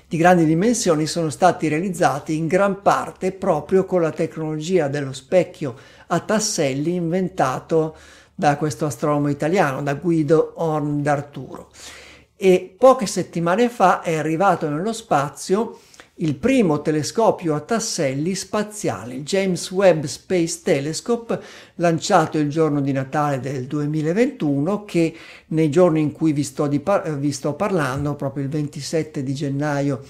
di 0.05 0.17
grandi 0.17 0.43
dimensioni 0.43 1.05
sono 1.05 1.29
stati 1.29 1.69
realizzati 1.69 2.35
in 2.35 2.47
gran 2.47 2.81
parte 2.81 3.31
proprio 3.31 3.85
con 3.85 4.01
la 4.01 4.11
tecnologia 4.11 4.89
dello 4.89 5.13
specchio 5.13 5.75
a 6.07 6.19
tasselli 6.19 6.95
inventato 6.95 7.95
da 8.35 8.57
questo 8.57 8.85
astronomo 8.85 9.29
italiano, 9.29 9.81
da 9.81 9.93
Guido 9.93 10.55
Horn 10.57 11.01
d'Arturo. 11.01 11.71
E 12.35 12.75
poche 12.77 13.05
settimane 13.05 13.69
fa 13.69 14.01
è 14.01 14.17
arrivato 14.17 14.67
nello 14.67 14.91
spazio 14.91 15.79
il 16.19 16.35
primo 16.35 16.81
telescopio 16.81 17.53
a 17.53 17.59
tasselli 17.59 18.33
spaziale, 18.33 19.15
il 19.15 19.23
James 19.23 19.69
Webb 19.69 20.05
Space 20.05 20.61
Telescope, 20.63 21.39
lanciato 21.75 22.39
il 22.39 22.49
giorno 22.49 22.81
di 22.81 22.91
Natale 22.91 23.39
del 23.39 23.65
2021, 23.65 24.83
che 24.85 25.15
nei 25.47 25.69
giorni 25.69 26.01
in 26.01 26.11
cui 26.11 26.33
vi 26.33 26.43
sto, 26.43 26.67
par- 26.81 27.17
vi 27.17 27.31
sto 27.31 27.53
parlando, 27.53 28.15
proprio 28.15 28.43
il 28.43 28.49
27 28.49 29.21
di 29.21 29.33
gennaio 29.33 30.03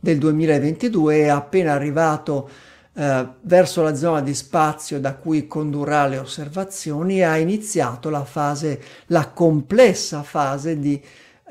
del 0.00 0.18
2022, 0.18 1.16
è 1.16 1.28
appena 1.28 1.72
arrivato 1.72 2.48
eh, 2.94 3.26
verso 3.42 3.82
la 3.82 3.94
zona 3.94 4.20
di 4.20 4.34
spazio 4.34 4.98
da 4.98 5.14
cui 5.14 5.46
condurrà 5.46 6.08
le 6.08 6.18
osservazioni 6.18 7.18
e 7.18 7.22
ha 7.22 7.38
iniziato 7.38 8.10
la 8.10 8.24
fase, 8.24 8.80
la 9.06 9.28
complessa 9.28 10.24
fase 10.24 10.78
di 10.80 11.00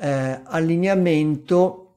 eh, 0.00 0.40
allineamento 0.44 1.94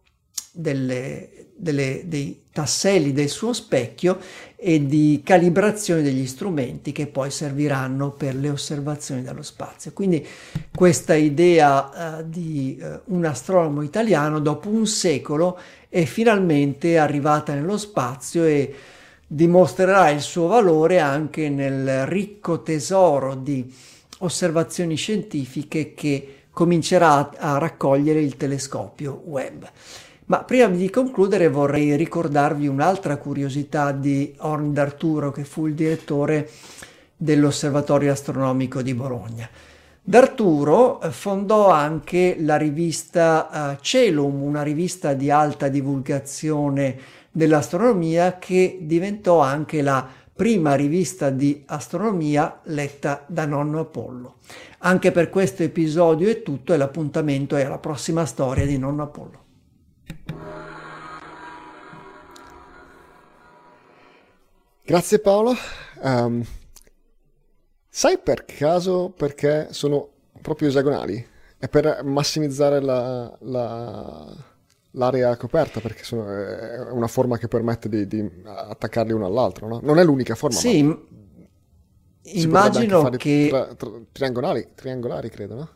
delle, 0.54 1.35
delle, 1.56 2.04
dei 2.06 2.44
tasselli 2.52 3.14
del 3.14 3.30
suo 3.30 3.54
specchio 3.54 4.18
e 4.56 4.86
di 4.86 5.22
calibrazione 5.24 6.02
degli 6.02 6.26
strumenti 6.26 6.92
che 6.92 7.08
poi 7.08 7.32
serviranno 7.32 8.12
per 8.12 8.36
le 8.36 8.50
osservazioni 8.50 9.22
dallo 9.22 9.42
spazio. 9.42 9.92
Quindi 9.94 10.26
questa 10.74 11.16
idea 11.16 12.20
uh, 12.20 12.24
di 12.28 12.78
uh, 12.82 13.14
un 13.16 13.26
astronomo 13.26 13.82
italiano 13.82 14.40
dopo 14.40 14.70
un 14.70 14.86
secolo 14.88 15.58
è 15.90 16.04
finalmente 16.06 16.98
arrivata 16.98 17.54
nello 17.54 17.78
spazio 17.78 18.44
e 18.44 18.74
dimostrerà 19.28 20.10
il 20.10 20.22
suo 20.22 20.48
valore 20.48 21.00
anche 21.00 21.50
nel 21.50 22.06
ricco 22.06 22.62
tesoro 22.62 23.36
di 23.36 23.74
osservazioni 24.20 24.96
scientifiche 24.96 25.94
che 25.94 26.44
comincerà 26.52 27.32
a 27.38 27.58
raccogliere 27.58 28.22
il 28.22 28.38
telescopio 28.38 29.22
Webb. 29.26 29.64
Ma 30.28 30.44
prima 30.44 30.68
di 30.68 30.90
concludere 30.90 31.50
vorrei 31.50 31.96
ricordarvi 31.96 32.68
un'altra 32.68 33.18
curiosità 33.18 33.92
di 33.92 34.34
Horn 34.40 34.74
d'Arturo, 34.74 35.32
che 35.32 35.44
fu 35.44 35.68
il 35.68 35.76
direttore 35.76 36.50
dell'Osservatorio 37.16 38.12
Astronomico 38.12 38.82
di 38.82 38.96
Bologna. 38.96 39.48
D'Arturo 40.02 41.00
eh, 41.02 41.12
fondò 41.12 41.70
anche 41.70 42.38
la 42.40 42.58
rivista 42.58 43.76
uh, 43.78 43.82
Celum, 43.82 44.42
una 44.42 44.64
rivista 44.64 45.14
di 45.14 45.30
alta 45.30 45.68
divulgazione 45.68 46.98
dell'astronomia 47.32 48.38
che 48.40 48.80
diventò 48.82 49.40
anche 49.42 49.84
la 49.84 50.08
prima 50.34 50.74
rivista 50.74 51.30
di 51.30 51.64
astronomia 51.68 52.62
letta 52.64 53.24
da 53.28 53.46
nonno 53.46 53.80
Apollo. 53.80 54.36
Anche 54.80 55.12
per 55.12 55.30
questo 55.30 55.64
episodio 55.64 56.30
è 56.30 56.42
tutto 56.42 56.74
e 56.74 56.78
l'appuntamento 56.78 57.56
è 57.56 57.64
alla 57.64 57.78
prossima 57.78 58.26
storia 58.26 58.66
di 58.66 58.78
nonno 58.78 59.04
Apollo. 59.04 59.45
Grazie 64.84 65.20
Paolo. 65.20 65.56
Um, 66.02 66.46
sai 67.90 68.20
per 68.20 68.46
caso 68.46 69.10
perché 69.10 69.70
sono 69.72 70.10
proprio 70.42 70.68
esagonali? 70.68 71.28
È 71.58 71.68
per 71.68 72.04
massimizzare 72.04 72.80
la, 72.82 73.36
la, 73.40 74.36
l'area 74.92 75.36
coperta, 75.38 75.80
perché 75.80 76.04
sono, 76.04 76.30
è 76.30 76.92
una 76.92 77.08
forma 77.08 77.38
che 77.38 77.48
permette 77.48 77.90
di, 77.90 78.08
di 78.08 78.44
attaccarli 78.44 79.12
uno 79.12 79.26
all'altro, 79.26 79.68
no? 79.68 79.80
Non 79.82 79.98
è 79.98 80.04
l'unica 80.04 80.36
forma, 80.36 80.58
sì, 80.58 80.84
ma... 80.84 80.98
Immagino 82.22 83.10
che... 83.10 83.48
Tra, 83.50 83.74
tra, 83.74 83.90
triangolari, 84.12 84.70
triangolari, 84.76 85.30
credo, 85.30 85.56
no? 85.56 85.70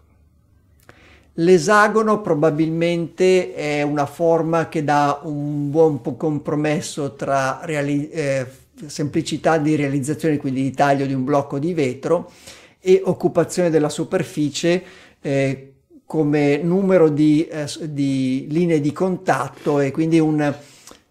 L'esagono 1.34 2.22
probabilmente 2.22 3.54
è 3.54 3.82
una 3.82 4.06
forma 4.06 4.68
che 4.68 4.84
dà 4.84 5.22
un 5.24 5.70
buon 5.70 6.02
compromesso 6.18 7.16
tra 7.16 7.60
reali- 7.64 8.10
eh, 8.10 8.46
semplicità 8.88 9.58
di 9.58 9.76
realizzazione, 9.76 10.38
quindi 10.38 10.64
di 10.64 10.72
taglio 10.72 11.06
di 11.06 11.14
un 11.14 11.24
blocco 11.24 11.60
di 11.60 11.74
vetro, 11.74 12.32
e 12.80 13.02
occupazione 13.04 13.70
della 13.70 13.90
superficie 13.90 14.84
eh, 15.22 15.74
come 16.06 16.58
numero 16.58 17.10
di, 17.10 17.46
eh, 17.46 17.68
di, 17.84 18.48
linee 18.50 18.80
di 18.80 18.92
contatto 18.92 19.80
e 19.80 19.92
quindi 19.92 20.20
un, 20.20 20.56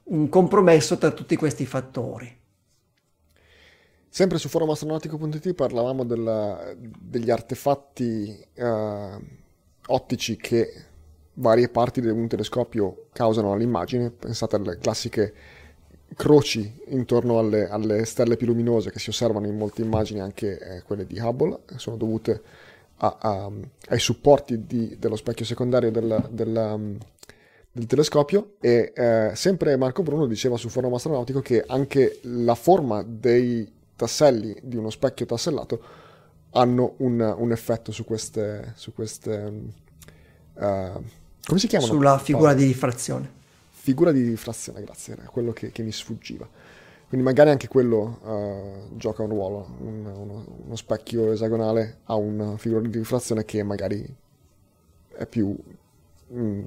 un 0.04 0.28
compromesso 0.28 0.98
tra 0.98 1.10
tutti 1.10 1.36
questi 1.36 1.66
fattori. 1.66 2.36
Sempre 4.08 4.38
su 4.38 4.48
forumastronautico.it 4.48 5.52
parlavamo 5.52 6.04
della, 6.04 6.74
degli 6.76 7.30
artefatti 7.30 8.36
uh, 8.56 9.22
ottici 9.88 10.36
che 10.36 10.72
varie 11.34 11.68
parti 11.68 12.00
di 12.00 12.08
un 12.08 12.26
telescopio 12.26 13.06
causano 13.12 13.52
all'immagine, 13.52 14.10
pensate 14.10 14.56
alle 14.56 14.78
classiche 14.78 15.34
croci 16.14 16.80
intorno 16.86 17.38
alle, 17.38 17.68
alle 17.68 18.04
stelle 18.04 18.36
più 18.36 18.46
luminose 18.46 18.90
che 18.90 18.98
si 18.98 19.10
osservano 19.10 19.46
in 19.46 19.56
molte 19.56 19.82
immagini, 19.82 20.20
anche 20.20 20.58
eh, 20.58 20.82
quelle 20.82 21.06
di 21.06 21.18
Hubble, 21.18 21.60
sono 21.76 21.96
dovute 21.96 22.42
a, 22.96 23.16
a, 23.20 23.50
ai 23.88 23.98
supporti 23.98 24.66
di, 24.66 24.96
dello 24.98 25.16
specchio 25.16 25.44
secondario 25.44 25.90
del, 25.90 26.28
del, 26.30 26.98
del 27.70 27.86
telescopio 27.86 28.54
e 28.60 28.92
eh, 28.94 29.30
sempre 29.34 29.76
Marco 29.76 30.02
Bruno 30.02 30.26
diceva 30.26 30.56
sul 30.56 30.70
forum 30.70 30.94
astronautico 30.94 31.40
che 31.40 31.62
anche 31.66 32.18
la 32.22 32.54
forma 32.54 33.04
dei 33.06 33.70
tasselli 33.94 34.56
di 34.62 34.76
uno 34.76 34.90
specchio 34.90 35.26
tassellato 35.26 36.06
hanno 36.50 36.94
un, 36.98 37.34
un, 37.36 37.52
effetto 37.52 37.92
su 37.92 38.04
queste... 38.04 38.72
Su 38.76 38.92
queste 38.92 39.52
uh, 40.54 41.02
come 41.46 41.60
si 41.60 41.66
chiamano? 41.66 41.92
Sulla 41.92 42.18
figura 42.18 42.54
di 42.54 42.64
rifrazione. 42.64 43.36
Figura 43.70 44.12
di 44.12 44.22
rifrazione, 44.22 44.82
grazie, 44.82 45.14
era 45.14 45.28
quello 45.30 45.52
che, 45.52 45.72
che 45.72 45.82
mi 45.82 45.92
sfuggiva. 45.92 46.48
Quindi 47.08 47.24
magari 47.24 47.48
anche 47.48 47.68
quello 47.68 48.18
uh, 48.22 48.96
gioca 48.98 49.22
un 49.22 49.30
ruolo, 49.30 49.76
un, 49.80 50.04
uno, 50.04 50.44
uno, 50.66 50.76
specchio 50.76 51.32
esagonale 51.32 52.00
ha 52.04 52.16
una 52.16 52.58
figura 52.58 52.86
di 52.86 52.98
rifrazione 52.98 53.46
che 53.46 53.62
magari 53.62 54.06
è 55.16 55.24
più 55.24 55.56
mm, 56.34 56.66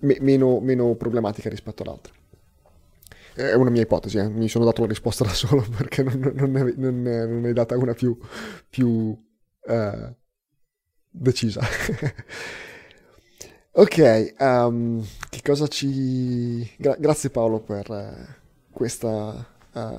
me, 0.00 0.18
meno, 0.20 0.60
meno, 0.60 0.94
problematica 0.96 1.48
rispetto 1.48 1.82
all'altra. 1.82 2.12
È 3.38 3.54
una 3.54 3.70
mia 3.70 3.82
ipotesi, 3.82 4.18
eh. 4.18 4.28
mi 4.28 4.48
sono 4.48 4.64
dato 4.64 4.82
la 4.82 4.88
risposta 4.88 5.22
da 5.24 5.32
solo 5.32 5.64
perché 5.76 6.02
non, 6.02 6.32
non, 6.34 6.50
ne, 6.50 6.74
non, 6.76 7.02
ne, 7.02 7.26
non 7.26 7.40
ne, 7.40 7.48
hai 7.48 7.54
data 7.54 7.76
una 7.76 7.94
più, 7.94 8.18
più 8.68 8.88
uh, 8.88 10.14
decisa. 11.08 11.60
ok, 13.72 14.34
um, 14.38 15.06
che 15.28 15.40
cosa 15.42 15.68
ci... 15.68 16.68
Gra- 16.76 16.96
grazie 16.98 17.30
Paolo 17.30 17.60
per... 17.60 17.90
Uh, 17.90 18.36
questa 18.78 19.44
uh, 19.72 19.98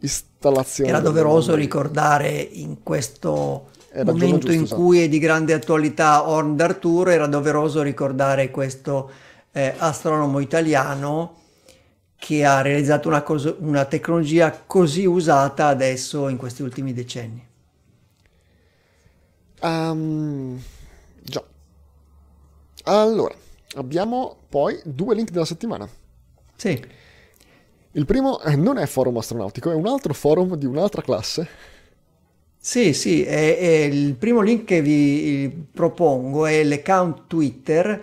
installazione. 0.00 0.90
Era 0.90 1.00
doveroso 1.00 1.54
ricordare 1.54 2.30
in 2.30 2.82
questo 2.82 3.70
era 3.90 4.04
momento 4.04 4.36
giusto, 4.36 4.52
in 4.52 4.62
esatto. 4.64 4.82
cui 4.82 5.00
è 5.00 5.08
di 5.08 5.18
grande 5.18 5.54
attualità 5.54 6.28
Horn 6.28 6.54
d'Arturo, 6.54 7.08
era 7.08 7.26
doveroso 7.26 7.80
ricordare 7.80 8.50
questo 8.50 9.10
eh, 9.52 9.72
astronomo 9.78 10.40
italiano 10.40 11.40
che 12.32 12.44
ha 12.46 12.62
realizzato 12.62 13.08
una, 13.08 13.22
cosa, 13.22 13.54
una 13.58 13.84
tecnologia 13.84 14.62
così 14.66 15.04
usata 15.04 15.66
adesso 15.66 16.28
in 16.28 16.38
questi 16.38 16.62
ultimi 16.62 16.94
decenni. 16.94 17.46
Um, 19.60 20.60
già. 21.20 21.44
Allora, 22.84 23.34
abbiamo 23.74 24.36
poi 24.48 24.80
due 24.82 25.14
link 25.14 25.30
della 25.30 25.44
settimana. 25.44 25.86
Sì. 26.56 26.82
Il 27.92 28.06
primo 28.06 28.40
eh, 28.40 28.56
non 28.56 28.78
è 28.78 28.86
forum 28.86 29.18
astronautico, 29.18 29.70
è 29.70 29.74
un 29.74 29.86
altro 29.86 30.14
forum 30.14 30.56
di 30.56 30.64
un'altra 30.64 31.02
classe. 31.02 31.46
Sì, 32.58 32.94
sì, 32.94 33.24
è, 33.24 33.58
è 33.58 33.82
il 33.84 34.14
primo 34.14 34.40
link 34.40 34.64
che 34.64 34.80
vi 34.80 35.66
propongo 35.70 36.46
è 36.46 36.64
l'account 36.64 37.26
Twitter 37.26 38.02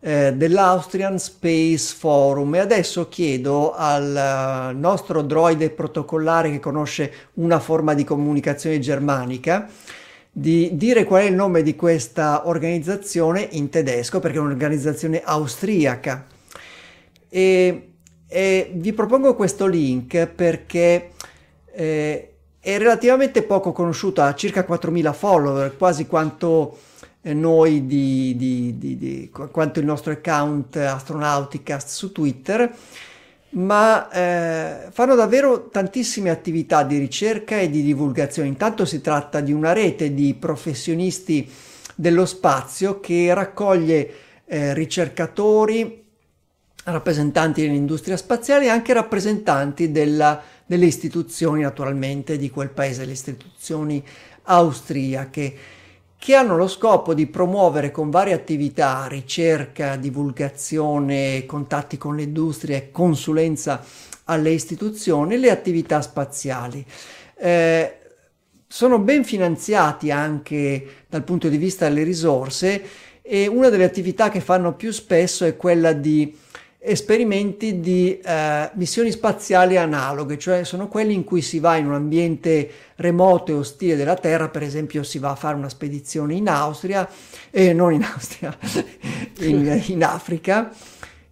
eh, 0.00 0.32
dell'Austrian 0.34 1.18
Space 1.18 1.94
Forum 1.96 2.54
e 2.54 2.58
adesso 2.58 3.08
chiedo 3.08 3.72
al 3.74 4.74
nostro 4.74 5.22
droide 5.22 5.70
protocollare 5.70 6.50
che 6.50 6.60
conosce 6.60 7.12
una 7.34 7.60
forma 7.60 7.94
di 7.94 8.04
comunicazione 8.04 8.78
germanica 8.78 9.68
di 10.32 10.70
dire 10.74 11.04
qual 11.04 11.22
è 11.22 11.26
il 11.26 11.34
nome 11.34 11.62
di 11.62 11.74
questa 11.76 12.46
organizzazione 12.46 13.46
in 13.52 13.68
tedesco 13.68 14.20
perché 14.20 14.38
è 14.38 14.40
un'organizzazione 14.40 15.20
austriaca. 15.24 16.26
E 17.28 17.84
e 18.32 18.70
vi 18.72 18.92
propongo 18.92 19.34
questo 19.34 19.66
link 19.66 20.26
perché 20.28 21.10
eh, 21.72 22.30
è 22.60 22.78
relativamente 22.78 23.42
poco 23.42 23.72
conosciuto, 23.72 24.22
ha 24.22 24.32
circa 24.36 24.64
4.000 24.64 25.12
follower, 25.12 25.76
quasi 25.76 26.06
quanto 26.06 26.76
eh, 26.76 26.89
noi 27.22 27.86
di, 27.86 28.34
di, 28.36 28.78
di, 28.78 28.96
di, 28.96 29.30
quanto 29.30 29.78
il 29.78 29.84
nostro 29.84 30.12
account 30.12 30.76
Astronauticast 30.76 31.88
su 31.88 32.12
Twitter, 32.12 32.74
ma 33.50 34.08
eh, 34.10 34.90
fanno 34.90 35.14
davvero 35.14 35.68
tantissime 35.68 36.30
attività 36.30 36.82
di 36.82 36.98
ricerca 36.98 37.58
e 37.58 37.68
di 37.68 37.82
divulgazione. 37.82 38.48
Intanto 38.48 38.84
si 38.84 39.00
tratta 39.00 39.40
di 39.40 39.52
una 39.52 39.72
rete 39.72 40.14
di 40.14 40.34
professionisti 40.34 41.50
dello 41.94 42.24
spazio 42.24 43.00
che 43.00 43.34
raccoglie 43.34 44.10
eh, 44.46 44.72
ricercatori, 44.72 46.04
rappresentanti 46.84 47.60
dell'industria 47.60 48.16
spaziale 48.16 48.64
e 48.64 48.68
anche 48.68 48.94
rappresentanti 48.94 49.90
della, 49.90 50.42
delle 50.64 50.86
istituzioni 50.86 51.60
naturalmente 51.62 52.38
di 52.38 52.48
quel 52.48 52.70
paese, 52.70 53.04
le 53.04 53.12
istituzioni 53.12 54.02
austriache, 54.44 55.54
che 56.20 56.34
hanno 56.34 56.54
lo 56.54 56.68
scopo 56.68 57.14
di 57.14 57.26
promuovere 57.26 57.90
con 57.90 58.10
varie 58.10 58.34
attività, 58.34 59.06
ricerca, 59.08 59.96
divulgazione, 59.96 61.46
contatti 61.46 61.96
con 61.96 62.14
l'industria 62.14 62.76
e 62.76 62.90
consulenza 62.90 63.82
alle 64.24 64.50
istituzioni, 64.50 65.38
le 65.38 65.50
attività 65.50 66.02
spaziali. 66.02 66.84
Eh, 67.36 67.98
sono 68.66 68.98
ben 68.98 69.24
finanziati 69.24 70.10
anche 70.10 71.04
dal 71.08 71.24
punto 71.24 71.48
di 71.48 71.56
vista 71.56 71.88
delle 71.88 72.02
risorse 72.02 72.82
e 73.22 73.46
una 73.46 73.70
delle 73.70 73.84
attività 73.84 74.28
che 74.28 74.40
fanno 74.40 74.74
più 74.74 74.92
spesso 74.92 75.46
è 75.46 75.56
quella 75.56 75.94
di 75.94 76.36
esperimenti 76.82 77.78
di 77.78 78.18
eh, 78.18 78.70
missioni 78.74 79.10
spaziali 79.10 79.76
analoghe, 79.76 80.38
cioè 80.38 80.64
sono 80.64 80.88
quelli 80.88 81.12
in 81.12 81.24
cui 81.24 81.42
si 81.42 81.58
va 81.58 81.76
in 81.76 81.86
un 81.86 81.92
ambiente 81.92 82.70
remoto 82.96 83.52
e 83.52 83.54
ostile 83.56 83.96
della 83.96 84.14
Terra, 84.14 84.48
per 84.48 84.62
esempio 84.62 85.02
si 85.02 85.18
va 85.18 85.30
a 85.30 85.34
fare 85.34 85.56
una 85.56 85.68
spedizione 85.68 86.34
in 86.34 86.48
Austria, 86.48 87.06
eh, 87.50 87.74
non 87.74 87.92
in 87.92 88.02
Austria, 88.02 88.56
in, 89.40 89.82
in 89.88 90.02
Africa, 90.02 90.72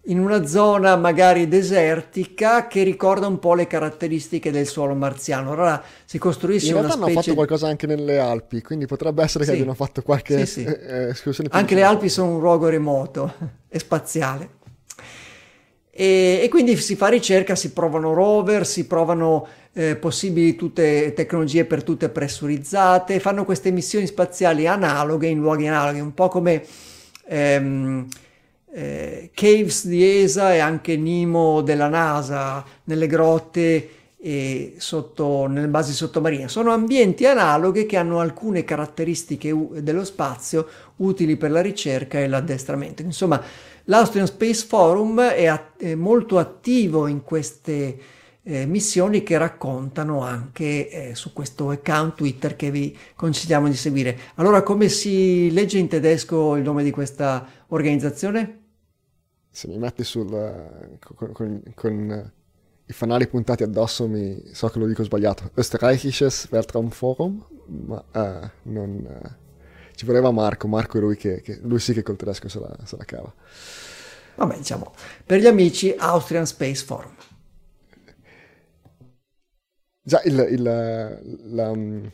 in 0.03 0.19
una 0.19 0.45
zona 0.45 0.95
magari 0.95 1.47
desertica 1.47 2.67
che 2.67 2.83
ricorda 2.83 3.25
un 3.25 3.39
po' 3.39 3.55
le 3.55 3.65
caratteristiche 3.65 4.51
del 4.51 4.67
suolo 4.67 4.93
marziano. 4.93 5.51
Allora 5.51 5.81
si 6.05 6.19
costruisce 6.19 6.73
una 6.73 6.89
specie... 6.89 7.03
hanno 7.03 7.21
fatto 7.21 7.33
qualcosa 7.33 7.67
anche 7.67 7.87
nelle 7.87 8.19
Alpi, 8.19 8.61
quindi 8.61 8.85
potrebbe 8.85 9.23
essere 9.23 9.45
che 9.45 9.51
sì. 9.51 9.55
abbiano 9.55 9.73
fatto 9.73 10.03
qualche 10.03 10.45
sì, 10.45 10.61
sì. 10.61 10.63
Eh, 10.63 11.09
escursione. 11.09 11.49
Anche 11.53 11.73
le 11.73 11.83
Alpi 11.83 12.07
sono 12.07 12.35
un 12.35 12.39
luogo 12.39 12.69
remoto 12.69 13.33
e 13.67 13.79
spaziale. 13.79 14.57
E, 15.99 16.39
e, 16.41 16.47
quindi 16.47 16.77
si 16.77 16.95
fa 16.95 17.09
ricerca, 17.09 17.55
si 17.55 17.73
provano 17.73 18.13
rover, 18.13 18.65
si 18.65 18.87
provano 18.87 19.45
eh, 19.73 19.97
possibili 19.97 20.55
tutte 20.55 21.11
tecnologie 21.13 21.65
per 21.65 21.83
tutte 21.83 22.07
pressurizzate, 22.07 23.19
fanno 23.19 23.43
queste 23.43 23.69
missioni 23.69 24.07
spaziali 24.07 24.65
analoghe 24.65 25.27
in 25.27 25.39
luoghi 25.39 25.67
analoghi, 25.67 25.99
un 25.99 26.13
po' 26.13 26.29
come 26.29 26.63
ehm, 27.27 28.07
eh, 28.71 29.29
Caves 29.33 29.87
di 29.87 30.21
ESA 30.21 30.53
e 30.53 30.59
anche 30.59 30.95
NIMO 30.95 31.59
della 31.59 31.89
NASA 31.89 32.63
nelle 32.85 33.07
grotte 33.07 33.89
e 34.21 34.75
sotto, 34.77 35.47
nelle 35.47 35.67
basi 35.67 35.91
sottomarine. 35.91 36.47
Sono 36.47 36.71
ambienti 36.71 37.25
analoghi 37.25 37.85
che 37.85 37.97
hanno 37.97 38.21
alcune 38.21 38.63
caratteristiche 38.63 39.53
dello 39.81 40.05
spazio 40.05 40.65
utili 40.97 41.35
per 41.35 41.51
la 41.51 41.61
ricerca 41.61 42.19
e 42.19 42.27
l'addestramento. 42.29 43.01
Insomma, 43.01 43.41
L'Austrian 43.89 44.27
Space 44.27 44.67
Forum 44.67 45.19
è, 45.19 45.47
a- 45.47 45.73
è 45.75 45.95
molto 45.95 46.37
attivo 46.37 47.07
in 47.07 47.23
queste 47.23 47.99
eh, 48.43 48.65
missioni 48.67 49.23
che 49.23 49.35
raccontano 49.39 50.21
anche 50.21 50.89
eh, 50.89 51.15
su 51.15 51.33
questo 51.33 51.71
account 51.71 52.13
Twitter 52.13 52.55
che 52.55 52.69
vi 52.69 52.95
consigliamo 53.15 53.67
di 53.67 53.73
seguire. 53.73 54.15
Allora, 54.35 54.61
come 54.61 54.89
si 54.89 55.51
legge 55.51 55.79
in 55.79 55.87
tedesco 55.87 56.55
il 56.55 56.61
nome 56.61 56.83
di 56.83 56.91
questa 56.91 57.47
organizzazione? 57.69 58.59
Se 59.49 59.67
mi 59.67 59.79
metti 59.79 60.03
sul, 60.03 60.31
eh, 60.35 60.99
con, 61.15 61.31
con, 61.31 61.63
con 61.73 62.11
eh, 62.11 62.33
i 62.85 62.93
fanali 62.93 63.27
puntati 63.27 63.63
addosso 63.63 64.07
mi, 64.07 64.39
so 64.51 64.67
che 64.67 64.77
lo 64.77 64.85
dico 64.85 65.03
sbagliato. 65.03 65.49
Österreichisches 65.55 66.47
Weltraumforum, 66.51 67.43
ma 67.87 68.05
uh, 68.13 68.69
non... 68.69 69.47
Ci 69.99 70.05
voleva 70.05 70.31
Marco, 70.31 70.69
Marco 70.69 70.97
è 70.97 71.01
lui 71.01 71.17
che, 71.17 71.41
che, 71.41 71.59
lui 71.61 71.77
sì 71.77 71.91
che 71.91 72.03
col 72.03 72.15
tedesco 72.15 72.47
se 72.47 72.57
la, 72.57 72.73
se 72.85 72.95
la 72.95 73.03
cava. 73.03 73.33
Vabbè, 74.35 74.55
diciamo, 74.55 74.93
per 75.25 75.41
gli 75.41 75.45
amici 75.45 75.93
Austrian 75.97 76.45
Space 76.45 76.85
Forum. 76.85 77.13
Già, 80.01 80.21
il, 80.23 80.47
il 80.51 80.61
la, 81.51 81.69
um, 81.71 82.09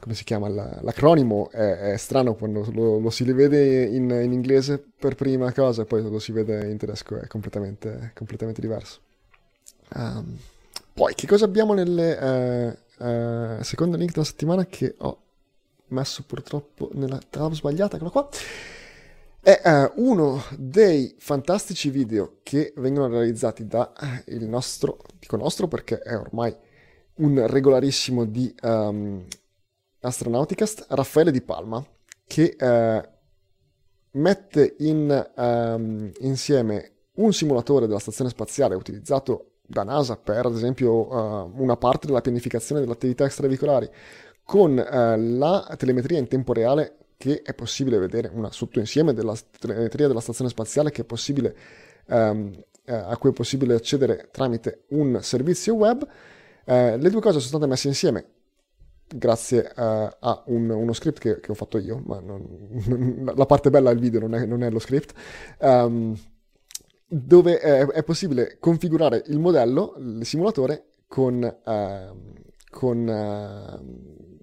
come 0.00 0.14
si 0.16 0.24
chiama? 0.24 0.48
La, 0.48 0.80
l'acronimo 0.82 1.50
è, 1.52 1.92
è, 1.92 1.96
strano 1.98 2.34
quando 2.34 2.68
lo, 2.72 2.98
lo 2.98 3.10
si 3.10 3.22
vede 3.30 3.84
in, 3.84 4.10
in, 4.10 4.32
inglese 4.32 4.84
per 4.98 5.14
prima 5.14 5.52
cosa 5.52 5.82
e 5.82 5.84
poi 5.84 6.02
lo 6.02 6.18
si 6.18 6.32
vede 6.32 6.68
in 6.68 6.78
tedesco 6.78 7.20
è 7.20 7.28
completamente, 7.28 8.10
completamente 8.12 8.60
diverso. 8.60 8.98
Um, 9.94 10.36
poi, 10.92 11.14
che 11.14 11.28
cosa 11.28 11.44
abbiamo 11.44 11.74
nelle 11.74 12.76
uh, 12.98 13.04
uh, 13.04 13.62
seconde 13.62 13.96
link 13.96 14.10
della 14.10 14.24
settimana 14.24 14.66
che 14.66 14.96
ho 14.98 15.20
messo 15.88 16.24
purtroppo 16.24 16.90
nella 16.92 17.20
tab 17.28 17.52
sbagliata, 17.52 17.96
eccola 17.96 18.10
qua. 18.10 18.28
È 19.40 19.60
uh, 19.64 20.02
uno 20.04 20.42
dei 20.58 21.14
fantastici 21.18 21.90
video 21.90 22.38
che 22.42 22.72
vengono 22.78 23.06
realizzati 23.06 23.66
da 23.66 23.92
uh, 23.96 24.30
il 24.32 24.48
nostro, 24.48 24.98
dico 25.20 25.36
nostro 25.36 25.68
perché 25.68 26.00
è 26.00 26.16
ormai 26.16 26.52
un 27.18 27.46
regolarissimo 27.46 28.24
di 28.24 28.52
um, 28.62 29.24
Astronauticast, 30.00 30.86
Raffaele 30.88 31.30
Di 31.30 31.42
Palma, 31.42 31.84
che 32.26 32.56
uh, 32.58 34.18
mette 34.18 34.74
in, 34.78 35.30
um, 35.36 36.10
insieme 36.20 36.92
un 37.18 37.32
simulatore 37.32 37.86
della 37.86 38.00
stazione 38.00 38.30
spaziale 38.30 38.74
utilizzato 38.74 39.52
da 39.66 39.84
NASA 39.84 40.16
per, 40.16 40.46
ad 40.46 40.54
esempio, 40.54 41.52
una 41.54 41.76
parte 41.76 42.06
della 42.06 42.20
pianificazione 42.20 42.80
delle 42.80 42.92
attività 42.92 43.24
extraveicolari, 43.24 43.88
con 44.46 44.78
eh, 44.78 45.18
la 45.18 45.74
telemetria 45.76 46.18
in 46.18 46.28
tempo 46.28 46.52
reale 46.52 46.96
che 47.18 47.42
è 47.42 47.52
possibile 47.52 47.98
vedere, 47.98 48.30
una 48.32 48.52
sottoinsieme 48.52 49.12
della 49.12 49.34
telemetria 49.58 50.06
della 50.06 50.20
stazione 50.20 50.48
spaziale 50.48 50.90
che 50.90 51.02
è 51.02 51.04
possibile, 51.04 51.56
ehm, 52.06 52.52
eh, 52.84 52.94
a 52.94 53.16
cui 53.16 53.30
è 53.30 53.32
possibile 53.32 53.74
accedere 53.74 54.28
tramite 54.30 54.84
un 54.90 55.18
servizio 55.20 55.74
web. 55.74 56.06
Eh, 56.64 56.96
le 56.96 57.10
due 57.10 57.20
cose 57.20 57.38
sono 57.38 57.48
state 57.48 57.66
messe 57.66 57.88
insieme 57.88 58.26
grazie 59.08 59.72
uh, 59.76 59.80
a 60.18 60.42
un, 60.46 60.68
uno 60.68 60.92
script 60.92 61.20
che, 61.20 61.38
che, 61.38 61.52
ho 61.52 61.54
fatto 61.54 61.78
io, 61.78 62.02
ma 62.04 62.18
non, 62.18 62.44
non, 62.86 63.32
la 63.36 63.46
parte 63.46 63.70
bella 63.70 63.90
del 63.90 64.00
video 64.00 64.18
non 64.18 64.34
è, 64.34 64.44
non 64.44 64.64
è 64.64 64.70
lo 64.70 64.80
script, 64.80 65.14
um, 65.60 66.18
dove 67.06 67.60
è, 67.60 67.86
è, 67.86 68.02
possibile 68.02 68.56
configurare 68.58 69.22
il 69.26 69.38
modello, 69.38 69.94
il 69.98 70.26
simulatore, 70.26 70.86
con, 71.06 71.40
uh, 71.64 72.34
con 72.68 73.06
uh, 73.06 74.35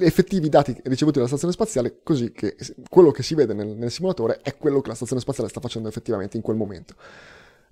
effettivi 0.00 0.48
dati 0.48 0.76
ricevuti 0.84 1.16
dalla 1.16 1.28
stazione 1.28 1.52
spaziale, 1.52 2.00
così 2.02 2.32
che 2.32 2.56
quello 2.88 3.10
che 3.10 3.22
si 3.22 3.34
vede 3.34 3.54
nel, 3.54 3.68
nel 3.68 3.90
simulatore 3.90 4.40
è 4.42 4.56
quello 4.56 4.80
che 4.80 4.88
la 4.88 4.94
stazione 4.94 5.20
spaziale 5.20 5.48
sta 5.48 5.60
facendo 5.60 5.88
effettivamente 5.88 6.36
in 6.36 6.42
quel 6.42 6.56
momento. 6.56 6.94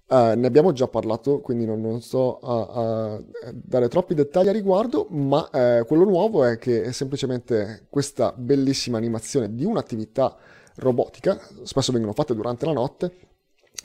Uh, 0.09 0.33
ne 0.37 0.47
abbiamo 0.47 0.73
già 0.73 0.89
parlato, 0.89 1.41
quindi 1.41 1.67
non, 1.67 1.83
non 1.83 2.01
sto 2.01 2.39
a, 2.39 3.13
a, 3.13 3.23
dare 3.53 3.89
troppi 3.89 4.15
dettagli 4.15 4.49
a 4.49 4.53
riguardo, 4.53 5.07
ma 5.11 5.51
uh, 5.53 5.85
quello 5.85 6.05
nuovo 6.05 6.45
è 6.45 6.57
che 6.57 6.83
è 6.83 6.93
semplicemente 6.93 7.87
questa 7.91 8.33
bellissima 8.35 8.97
animazione 8.97 9.55
di 9.55 9.67
un'attività 9.67 10.35
robotica, 10.77 11.39
spesso 11.63 11.93
vengono 11.93 12.15
fatte 12.15 12.35
durante 12.35 12.65
la 12.65 12.73
notte, 12.73 13.13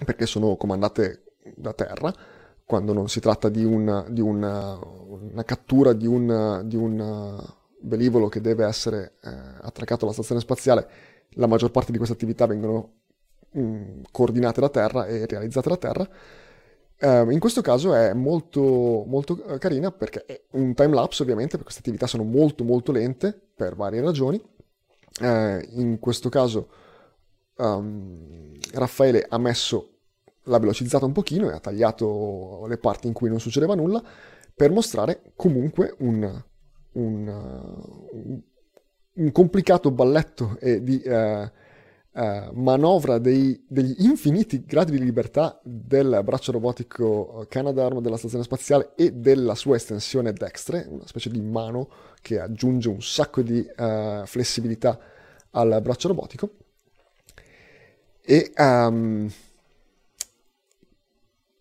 perché 0.05 0.25
sono 0.25 0.55
comandate 0.55 1.23
da 1.55 1.73
terra, 1.73 2.13
quando 2.63 2.93
non 2.93 3.09
si 3.09 3.19
tratta 3.19 3.49
di, 3.49 3.65
un, 3.65 4.05
di 4.09 4.21
una, 4.21 4.79
una, 4.79 5.43
cattura 5.43 5.91
di 5.91 6.07
un, 6.07 6.61
di 6.63 6.77
un, 6.77 7.37
velivolo 7.83 8.29
che 8.29 8.41
deve 8.41 8.65
essere 8.65 9.13
eh, 9.21 9.29
attraccato 9.61 10.05
alla 10.05 10.13
stazione 10.13 10.41
spaziale, 10.41 10.87
la 11.35 11.47
maggior 11.47 11.71
parte 11.71 11.91
di 11.91 11.97
queste 11.97 12.15
attività 12.15 12.45
vengono 12.45 13.03
Mm, 13.55 14.01
coordinate 14.11 14.59
da 14.61 14.69
terra 14.69 15.05
e 15.05 15.27
realizzate 15.27 15.69
da 15.69 15.77
terra. 15.77 16.09
Uh, 16.99 17.29
in 17.31 17.39
questo 17.39 17.61
caso 17.61 17.93
è 17.93 18.13
molto, 18.13 19.03
molto 19.05 19.43
eh, 19.45 19.57
carina 19.57 19.91
perché 19.91 20.25
è 20.25 20.41
un 20.51 20.73
time 20.73 20.93
lapse 20.93 21.21
ovviamente, 21.21 21.57
perché 21.57 21.65
queste 21.65 21.81
attività 21.81 22.07
sono 22.07 22.23
molto 22.23 22.63
molto 22.63 22.91
lente 22.91 23.39
per 23.55 23.75
varie 23.75 24.01
ragioni. 24.01 24.41
Uh, 25.19 25.59
in 25.73 25.97
questo 25.99 26.29
caso 26.29 26.69
um, 27.57 28.53
Raffaele 28.73 29.25
ha 29.29 29.37
messo 29.37 29.89
l'ha 30.45 30.57
velocizzata 30.57 31.05
un 31.05 31.11
pochino 31.11 31.49
e 31.49 31.53
ha 31.53 31.59
tagliato 31.59 32.65
le 32.67 32.77
parti 32.77 33.07
in 33.07 33.13
cui 33.13 33.29
non 33.29 33.39
succedeva 33.39 33.75
nulla 33.75 34.03
per 34.55 34.71
mostrare 34.71 35.33
comunque 35.35 35.95
un, 35.99 36.43
un, 36.93 38.41
un 39.13 39.31
complicato 39.31 39.91
balletto 39.91 40.57
di 40.61 41.01
uh, 41.05 41.49
eh, 42.15 42.51
manovra 42.53 43.17
dei, 43.17 43.65
degli 43.67 43.95
infiniti 44.05 44.65
gradi 44.65 44.91
di 44.91 45.03
libertà 45.03 45.59
del 45.63 46.21
braccio 46.23 46.51
robotico 46.51 47.43
Canadarm 47.49 48.01
della 48.01 48.17
stazione 48.17 48.43
spaziale 48.43 48.91
e 48.95 49.13
della 49.13 49.55
sua 49.55 49.77
estensione 49.77 50.31
dextre, 50.31 50.85
una 50.87 51.07
specie 51.07 51.31
di 51.31 51.41
mano 51.41 51.89
che 52.21 52.39
aggiunge 52.39 52.89
un 52.89 53.01
sacco 53.01 53.41
di 53.41 53.65
uh, 53.77 54.27
flessibilità 54.27 54.99
al 55.49 55.79
braccio 55.81 56.07
robotico. 56.07 56.51
E 58.21 58.53
um, 58.57 59.27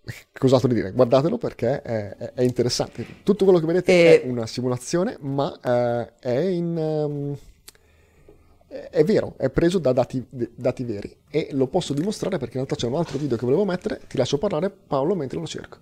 cos'altro 0.36 0.68
di 0.68 0.74
dire? 0.74 0.92
Guardatelo 0.92 1.38
perché 1.38 1.82
è, 1.82 2.16
è, 2.34 2.42
interessante. 2.42 3.07
Tutto 3.22 3.44
quello 3.44 3.61
che 3.61 3.66
vedete 3.66 3.92
e... 3.92 4.22
è 4.22 4.26
una 4.26 4.46
simulazione, 4.46 5.16
ma 5.20 5.46
uh, 5.46 6.20
è 6.20 6.38
in. 6.38 6.76
Um, 6.76 7.36
è 8.90 9.05
vero, 9.05 9.34
è 9.36 9.50
preso 9.50 9.78
da 9.78 9.92
dati, 9.92 10.24
dati, 10.30 10.82
veri 10.84 11.14
e 11.28 11.48
lo 11.53 11.66
posso 11.66 11.92
dimostrare 11.92 12.38
perché 12.38 12.57
in 12.57 12.64
realtà 12.64 12.74
c'è 12.74 12.90
un 12.90 12.98
altro 12.98 13.18
video 13.18 13.36
che 13.36 13.44
volevo 13.44 13.66
mettere, 13.66 14.00
ti 14.09 14.16
lascio 14.16 14.38
parlare 14.38 14.70
Paolo 14.70 15.14
mentre 15.14 15.38
lo 15.38 15.46
cerco. 15.46 15.76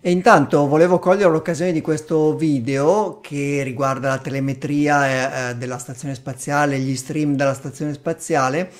E 0.00 0.10
intanto 0.10 0.66
volevo 0.66 0.98
cogliere 0.98 1.30
l'occasione 1.30 1.72
di 1.72 1.82
questo 1.82 2.34
video 2.36 3.20
che 3.20 3.62
riguarda 3.62 4.08
la 4.08 4.18
telemetria 4.18 5.48
eh, 5.48 5.50
eh 5.50 5.54
della 5.56 5.76
stazione 5.76 6.14
spaziale, 6.14 6.78
gli 6.78 6.96
stream 6.96 7.36
della 7.36 7.54
stazione 7.54 7.92
spaziale, 7.92 8.70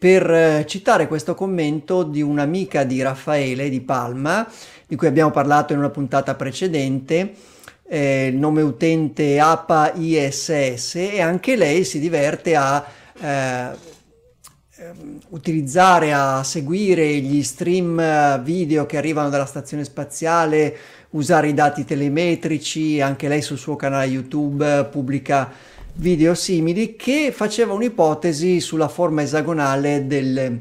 per 0.00 0.30
eh, 0.30 0.64
citare 0.66 1.06
questo 1.06 1.34
commento 1.34 2.04
di 2.04 2.22
un'amica 2.22 2.84
di 2.84 3.02
Raffaele 3.02 3.68
di 3.68 3.82
Palma, 3.82 4.50
di 4.86 4.96
cui 4.96 5.06
abbiamo 5.06 5.30
parlato 5.30 5.74
in 5.74 5.78
una 5.78 5.90
puntata 5.90 6.34
precedente, 6.36 7.34
eh, 7.86 8.28
il 8.28 8.36
nome 8.36 8.62
utente 8.62 9.38
APA 9.38 9.92
ISS 9.92 10.94
e 10.94 11.20
anche 11.20 11.54
lei 11.54 11.84
si 11.84 11.98
diverte 11.98 12.56
a 12.56 12.82
eh, 13.20 13.68
ehm, 14.76 15.18
utilizzare, 15.28 16.14
a 16.14 16.42
seguire 16.44 17.06
gli 17.18 17.42
stream 17.42 18.00
eh, 18.00 18.40
video 18.42 18.86
che 18.86 18.96
arrivano 18.96 19.28
dalla 19.28 19.44
stazione 19.44 19.84
spaziale, 19.84 20.76
usare 21.10 21.48
i 21.48 21.54
dati 21.54 21.84
telemetrici, 21.84 23.02
anche 23.02 23.28
lei 23.28 23.42
sul 23.42 23.58
suo 23.58 23.76
canale 23.76 24.06
YouTube 24.06 24.88
pubblica 24.90 25.52
video 25.94 26.34
simili 26.34 26.96
che 26.96 27.32
faceva 27.34 27.72
un'ipotesi 27.72 28.60
sulla 28.60 28.88
forma 28.88 29.22
esagonale 29.22 30.06
del, 30.06 30.60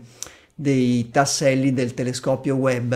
dei 0.53 1.09
tasselli 1.09 1.73
del 1.73 1.93
telescopio 1.93 2.55
Webb 2.55 2.95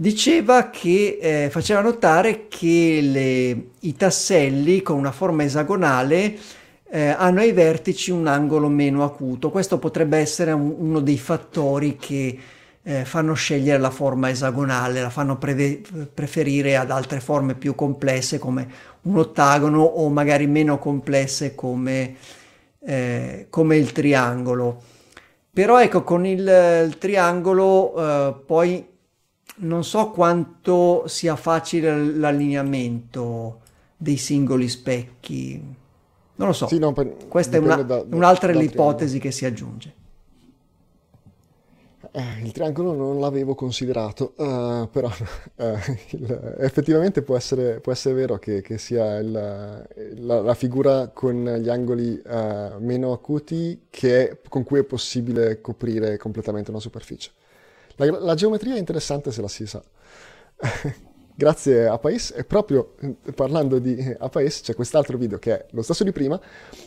diceva 0.00 0.70
che 0.70 1.18
eh, 1.20 1.50
faceva 1.50 1.82
notare 1.82 2.46
che 2.48 3.00
le, 3.02 3.66
i 3.80 3.94
tasselli 3.94 4.80
con 4.80 4.96
una 4.96 5.12
forma 5.12 5.44
esagonale 5.44 6.38
eh, 6.90 7.08
hanno 7.08 7.40
ai 7.40 7.52
vertici 7.52 8.10
un 8.10 8.26
angolo 8.26 8.68
meno 8.68 9.04
acuto. 9.04 9.50
Questo 9.50 9.78
potrebbe 9.78 10.16
essere 10.16 10.52
un, 10.52 10.74
uno 10.78 11.00
dei 11.00 11.18
fattori 11.18 11.96
che 11.96 12.38
eh, 12.82 13.04
fanno 13.04 13.34
scegliere 13.34 13.78
la 13.78 13.90
forma 13.90 14.30
esagonale, 14.30 15.02
la 15.02 15.10
fanno 15.10 15.36
preve- 15.36 15.82
preferire 16.12 16.76
ad 16.76 16.90
altre 16.90 17.20
forme 17.20 17.54
più 17.54 17.74
complesse 17.74 18.38
come 18.38 18.68
un 19.02 19.18
ottagono 19.18 19.82
o 19.82 20.08
magari 20.08 20.46
meno 20.46 20.78
complesse 20.78 21.54
come, 21.54 22.16
eh, 22.80 23.46
come 23.50 23.76
il 23.76 23.92
triangolo. 23.92 24.82
Però 25.52 25.80
ecco, 25.80 26.02
con 26.04 26.24
il, 26.24 26.40
il 26.86 26.96
triangolo 26.98 27.94
eh, 27.96 28.34
poi 28.46 28.86
non 29.56 29.84
so 29.84 30.10
quanto 30.10 31.06
sia 31.06 31.36
facile 31.36 31.94
l'allineamento 32.04 33.60
dei 33.96 34.16
singoli 34.16 34.68
specchi. 34.68 35.62
Non 36.36 36.48
lo 36.48 36.54
so. 36.54 36.66
Sì, 36.68 36.78
no, 36.78 36.92
per, 36.92 37.14
Questa 37.28 37.56
è 37.56 37.60
una, 37.60 37.82
da, 37.82 38.02
un'altra 38.10 38.52
ipotesi 38.52 39.18
che 39.18 39.30
si 39.30 39.44
aggiunge. 39.44 39.94
Eh, 42.12 42.40
il 42.42 42.50
triangolo 42.50 42.92
non 42.92 43.20
l'avevo 43.20 43.54
considerato, 43.54 44.34
uh, 44.36 44.90
però 44.90 45.08
uh, 45.08 45.64
il, 46.10 46.56
effettivamente 46.58 47.22
può 47.22 47.36
essere, 47.36 47.78
può 47.78 47.92
essere, 47.92 48.14
vero 48.16 48.36
che, 48.38 48.62
che 48.62 48.78
sia 48.78 49.18
il, 49.18 49.30
la, 49.30 50.40
la, 50.40 50.54
figura 50.54 51.08
con 51.14 51.44
gli 51.60 51.68
angoli 51.68 52.20
uh, 52.24 52.78
meno 52.80 53.12
acuti 53.12 53.86
che, 53.90 54.40
con 54.48 54.64
cui 54.64 54.80
è 54.80 54.82
possibile 54.82 55.60
coprire 55.60 56.16
completamente 56.16 56.70
una 56.70 56.80
superficie. 56.80 57.30
La, 57.94 58.10
la 58.18 58.34
geometria 58.34 58.74
è 58.74 58.78
interessante 58.78 59.30
se 59.30 59.40
la 59.40 59.48
si 59.48 59.66
sa. 59.66 59.80
Grazie 61.32 61.86
a 61.86 61.96
Pais 61.96 62.34
e 62.36 62.44
proprio 62.44 62.96
parlando 63.34 63.78
di 63.78 64.14
Apais 64.18 64.60
c'è 64.62 64.74
quest'altro 64.74 65.16
video 65.16 65.38
che 65.38 65.58
è 65.58 65.66
lo 65.70 65.80
stesso 65.80 66.04
di 66.04 66.12
prima 66.12 66.38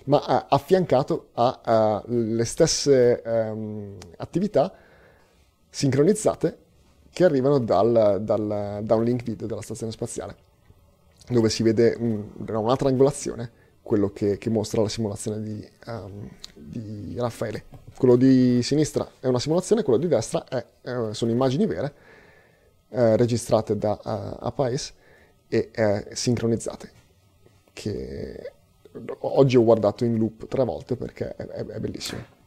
ma 0.03 0.45
affiancato 0.47 1.29
alle 1.33 2.45
stesse 2.45 3.19
um, 3.25 3.97
attività 4.17 4.71
sincronizzate 5.73 6.57
che 7.11 7.23
arrivano 7.23 7.57
dal, 7.57 8.19
dal, 8.21 8.81
da 8.83 8.95
un 8.95 9.03
link 9.03 9.23
video 9.23 9.47
della 9.47 9.63
stazione 9.63 9.91
spaziale 9.91 10.35
dove 11.29 11.49
si 11.49 11.63
vede 11.63 11.95
un, 11.97 12.29
un'altra 12.35 12.89
angolazione 12.89 13.61
quello 13.81 14.11
che, 14.11 14.37
che, 14.37 14.49
mostra 14.49 14.83
la 14.83 14.87
simulazione 14.87 15.41
di, 15.41 15.67
um, 15.87 16.29
di, 16.53 17.15
Raffaele. 17.17 17.65
Quello 17.97 18.15
di 18.15 18.61
sinistra 18.61 19.09
è 19.19 19.27
una 19.27 19.39
simulazione, 19.39 19.83
quello 19.83 19.99
di 19.99 20.07
destra 20.07 20.45
è, 20.47 20.65
eh, 20.83 21.13
sono 21.13 21.31
immagini 21.31 21.65
vere 21.65 21.93
eh, 22.89 23.17
registrate 23.17 23.77
da 23.77 23.91
uh, 23.91 24.45
Apais 24.45 24.93
e 25.47 25.69
eh, 25.73 26.07
sincronizzate, 26.13 26.91
che 27.73 28.51
oggi 29.19 29.57
ho 29.57 29.63
guardato 29.63 30.05
in 30.05 30.17
loop 30.17 30.47
tre 30.47 30.63
volte 30.63 30.95
perché 30.95 31.35
è, 31.35 31.45
è, 31.45 31.65
è 31.65 31.79
bellissimo. 31.79 32.41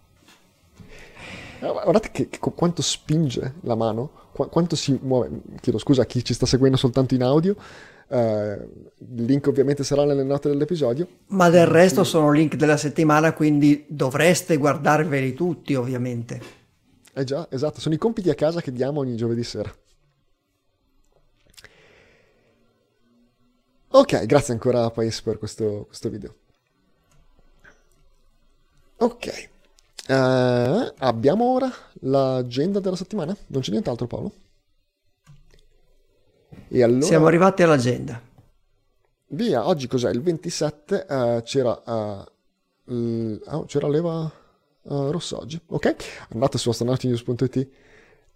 Eh, 1.61 1.71
guardate 1.71 2.11
che, 2.11 2.29
che, 2.29 2.39
quanto 2.39 2.83
spinge 2.83 3.55
la 3.63 3.75
mano, 3.75 4.11
qu- 4.33 4.49
quanto 4.49 4.77
si 4.77 4.99
muove. 5.03 5.31
Chiedo 5.61 5.79
scusa 5.79 6.03
a 6.03 6.07
chi 6.07 6.25
ci 6.25 6.35
sta 6.35 6.47
seguendo 6.47 6.77
soltanto 6.77 7.15
in 7.15 7.23
audio 7.23 7.57
Uh, 8.09 8.95
il 8.99 9.25
link 9.25 9.49
ovviamente 9.49 9.83
sarà 9.83 10.05
nelle 10.05 10.23
note 10.23 10.49
dell'episodio. 10.49 11.09
Ma 11.29 11.51
del 11.51 11.67
resto 11.67 12.05
sono 12.05 12.31
link 12.31 12.55
della 12.55 12.77
settimana, 12.77 13.33
quindi 13.33 13.85
dovreste 13.89 14.57
guardarveli 14.59 15.35
tutti, 15.35 15.75
ovviamente. 15.75 16.41
Eh 17.13 17.25
già, 17.25 17.49
esatto, 17.51 17.81
sono 17.81 17.95
i 17.95 17.99
compiti 17.99 18.31
a 18.31 18.35
casa 18.35 18.61
che 18.61 18.71
diamo 18.71 19.01
ogni 19.01 19.17
giovedì 19.17 19.43
sera. 19.43 19.75
Ok, 23.89 24.27
grazie 24.27 24.53
ancora 24.53 24.91
Pais 24.91 25.23
per 25.23 25.39
questo, 25.39 25.87
questo 25.87 26.09
video. 26.09 26.35
Ok, 28.99 29.49
uh, 30.09 30.93
abbiamo 30.99 31.45
ora 31.45 31.71
l'agenda 32.01 32.81
della 32.81 32.97
settimana? 32.97 33.37
Non 33.49 33.63
c'è 33.63 33.71
nient'altro 33.71 34.07
Paolo? 34.07 34.33
E 36.69 36.83
allora... 36.83 37.05
Siamo 37.05 37.27
arrivati 37.27 37.63
all'agenda. 37.63 38.21
Via, 39.29 39.67
oggi 39.67 39.87
cos'è? 39.87 40.11
Il 40.11 40.23
27 40.23 41.07
uh, 41.09 41.13
eh, 41.13 41.43
c'era, 41.45 41.83
uh, 41.85 42.93
l... 42.93 43.41
oh, 43.47 43.65
c'era 43.65 43.89
l'Eva 43.89 44.31
Rossa 44.89 45.39
oggi, 45.39 45.61
ok? 45.67 45.97
Andate 46.29 46.59
su 46.59 46.71
astronautinews.it 46.71 47.69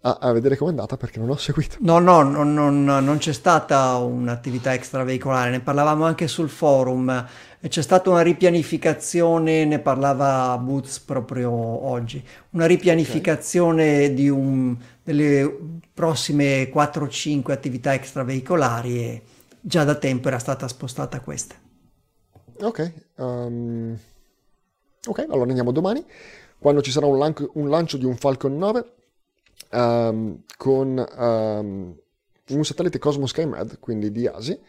a, 0.01 0.17
a 0.19 0.31
vedere 0.31 0.57
com'è 0.57 0.69
andata 0.69 0.97
perché 0.97 1.19
non 1.19 1.29
ho 1.29 1.37
seguito. 1.37 1.77
No, 1.79 1.99
no, 1.99 2.23
no, 2.23 2.43
non, 2.43 2.83
non 2.83 3.17
c'è 3.17 3.33
stata 3.33 3.97
un'attività 3.97 4.73
extraveicolare, 4.73 5.51
ne 5.51 5.59
parlavamo 5.59 6.05
anche 6.05 6.27
sul 6.27 6.49
forum, 6.49 7.27
c'è 7.61 7.81
stata 7.81 8.09
una 8.09 8.21
ripianificazione, 8.21 9.65
ne 9.65 9.79
parlava 9.79 10.57
Boots 10.57 10.99
proprio 10.99 11.51
oggi, 11.51 12.23
una 12.51 12.65
ripianificazione 12.65 14.05
okay. 14.05 14.13
di 14.13 14.29
un, 14.29 14.75
delle 15.03 15.57
prossime 15.93 16.71
4-5 16.71 17.51
attività 17.51 17.93
extraveicolari 17.93 18.97
e 18.97 19.21
già 19.59 19.83
da 19.83 19.95
tempo 19.95 20.29
era 20.29 20.39
stata 20.39 20.67
spostata 20.67 21.19
questa. 21.19 21.55
Ok, 22.61 22.93
um, 23.17 23.95
ok, 25.05 25.25
allora 25.29 25.49
andiamo 25.49 25.71
domani, 25.71 26.03
quando 26.57 26.81
ci 26.81 26.91
sarà 26.91 27.05
un, 27.05 27.19
lan- 27.19 27.49
un 27.53 27.69
lancio 27.69 27.97
di 27.97 28.05
un 28.05 28.15
Falcon 28.15 28.57
9 28.57 28.93
um, 29.71 30.43
con 30.57 31.05
um, 31.17 31.95
un 32.49 32.63
satellite 32.65 32.99
Cosmos 32.99 33.29
SkyMed, 33.29 33.79
quindi 33.79 34.11
di 34.11 34.27
ASI, 34.27 34.59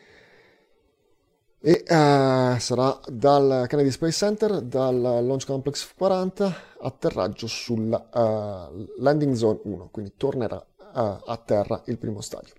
e 1.65 1.85
uh, 1.89 2.59
sarà 2.59 3.01
dal 3.07 3.67
Kennedy 3.69 3.91
Space 3.91 4.17
Center, 4.17 4.61
dal 4.61 5.01
Launch 5.01 5.47
Complex 5.47 5.93
40, 5.95 6.55
atterraggio 6.81 7.47
sulla 7.47 8.09
uh, 8.13 8.89
Landing 8.99 9.35
Zone 9.35 9.61
1, 9.63 9.89
quindi 9.91 10.15
tornerà 10.17 10.57
uh, 10.57 10.91
a 10.93 11.43
terra 11.45 11.83
il 11.87 11.99
primo 11.99 12.21
stadio. 12.21 12.53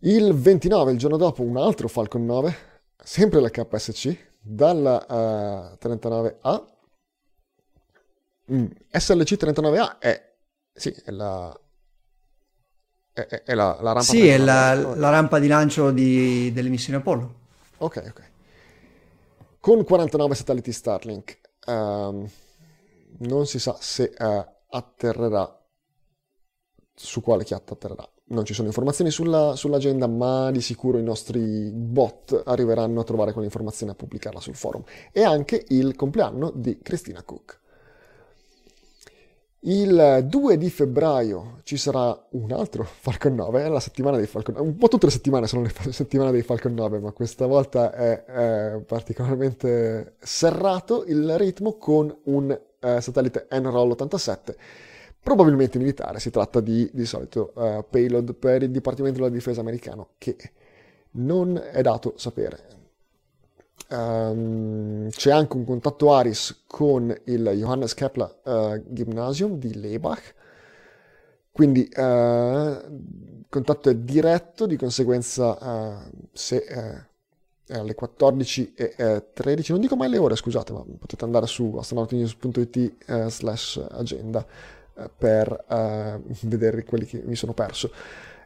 Il 0.00 0.32
29, 0.32 0.92
il 0.92 0.98
giorno 0.98 1.16
dopo, 1.16 1.42
un 1.42 1.56
altro 1.56 1.88
Falcon 1.88 2.24
9, 2.24 2.54
sempre 3.02 3.40
la 3.40 3.50
KSC, 3.50 4.26
dalla 4.40 5.76
39A. 5.80 6.64
Mm, 8.52 8.66
SLC 8.90 9.32
39A 9.34 9.98
è 9.98 10.27
sì, 10.78 10.94
è 11.04 11.10
la, 11.10 11.58
è, 13.12 13.42
è 13.44 13.54
la, 13.54 13.78
la 13.80 13.92
rampa 13.92 14.02
Sì, 14.02 14.26
è 14.26 14.38
la, 14.38 14.74
la, 14.74 15.10
rampa 15.10 15.38
di 15.38 15.48
lancio 15.48 15.90
di, 15.90 16.52
delle 16.52 16.68
missioni 16.68 16.98
Apollo. 16.98 17.34
Ok, 17.78 18.04
ok. 18.08 18.30
Con 19.60 19.84
49 19.84 20.34
satelliti 20.34 20.72
Starlink, 20.72 21.40
um, 21.66 22.28
non 23.18 23.46
si 23.46 23.58
sa 23.58 23.76
se 23.80 24.14
uh, 24.16 24.44
atterrerà, 24.70 25.66
su 26.94 27.20
quale 27.20 27.44
chiatta 27.44 27.74
atterrerà. 27.74 28.08
Non 28.30 28.44
ci 28.44 28.54
sono 28.54 28.68
informazioni 28.68 29.10
sulla, 29.10 29.56
sull'agenda, 29.56 30.06
ma 30.06 30.50
di 30.50 30.60
sicuro 30.60 30.98
i 30.98 31.02
nostri 31.02 31.70
bot 31.72 32.42
arriveranno 32.44 33.00
a 33.00 33.04
trovare 33.04 33.32
quell'informazione 33.32 33.92
e 33.92 33.94
a 33.94 33.98
pubblicarla 33.98 34.40
sul 34.40 34.54
forum. 34.54 34.84
E 35.12 35.22
anche 35.22 35.64
il 35.68 35.96
compleanno 35.96 36.50
di 36.54 36.78
Christina 36.82 37.22
Cook. 37.22 37.60
Il 39.62 40.24
2 40.24 40.56
di 40.56 40.70
febbraio 40.70 41.58
ci 41.64 41.76
sarà 41.76 42.16
un 42.30 42.52
altro 42.52 42.84
Falcon 43.00 43.34
9, 43.34 43.64
è 43.64 43.68
la 43.68 43.80
settimana 43.80 44.16
dei 44.16 44.26
Falcon 44.26 44.54
9, 44.54 44.68
un 44.68 44.76
po' 44.76 44.86
tutte 44.86 45.06
le 45.06 45.12
settimane 45.12 45.48
sono 45.48 45.62
le 45.62 45.72
settimane 45.90 46.30
dei 46.30 46.42
Falcon 46.42 46.74
9, 46.74 47.00
ma 47.00 47.10
questa 47.10 47.46
volta 47.46 47.92
è, 47.92 48.24
è 48.24 48.80
particolarmente 48.86 50.14
serrato 50.20 51.04
il 51.06 51.36
ritmo 51.36 51.76
con 51.76 52.16
un 52.24 52.56
eh, 52.78 53.00
satellite 53.00 53.48
NROL 53.50 53.90
87, 53.90 54.56
probabilmente 55.20 55.78
militare, 55.78 56.20
si 56.20 56.30
tratta 56.30 56.60
di, 56.60 56.88
di 56.92 57.04
solito 57.04 57.52
uh, 57.54 57.84
payload 57.88 58.34
per 58.34 58.62
il 58.62 58.70
Dipartimento 58.70 59.18
della 59.18 59.32
Difesa 59.32 59.60
americano, 59.60 60.10
che 60.18 60.36
non 61.12 61.60
è 61.72 61.82
dato 61.82 62.14
sapere. 62.16 62.77
Um, 63.90 65.08
c'è 65.08 65.30
anche 65.30 65.56
un 65.56 65.64
contatto 65.64 66.12
ARIS 66.12 66.64
con 66.66 67.14
il 67.24 67.52
Johannes 67.54 67.94
Kepler 67.94 68.40
uh, 68.44 68.82
Gymnasium 68.84 69.56
di 69.56 69.80
Leibach, 69.80 70.34
quindi 71.50 71.88
il 71.90 73.46
contatto 73.48 73.88
è 73.88 73.94
diretto, 73.94 74.66
di 74.66 74.76
conseguenza 74.76 75.56
uh, 75.58 76.10
se 76.32 77.06
alle 77.70 77.96
14.13, 77.98 79.70
non 79.72 79.80
dico 79.80 79.96
mai 79.96 80.10
le 80.10 80.18
ore, 80.18 80.36
scusate, 80.36 80.72
ma 80.72 80.84
potete 80.98 81.24
andare 81.24 81.46
su 81.46 81.74
astronautinews.it 81.78 83.28
slash 83.28 83.84
agenda 83.90 84.46
per 85.16 85.64
vedere 86.42 86.84
quelli 86.84 87.06
che 87.06 87.22
mi 87.24 87.36
sono 87.36 87.54
perso. 87.54 87.90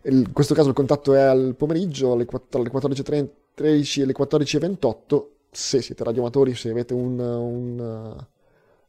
In 0.05 0.33
questo 0.33 0.55
caso 0.55 0.69
il 0.69 0.75
contatto 0.75 1.15
è 1.15 1.21
al 1.21 1.55
pomeriggio 1.57 2.13
alle 2.13 2.27
14.30 2.27 3.42
13 3.55 4.03
alle 4.03 4.15
14.28, 4.19 5.27
se 5.51 5.83
siete 5.83 6.05
radioamatori, 6.05 6.55
se 6.55 6.71
avete 6.71 6.95
un, 6.95 7.19
un, 7.19 8.27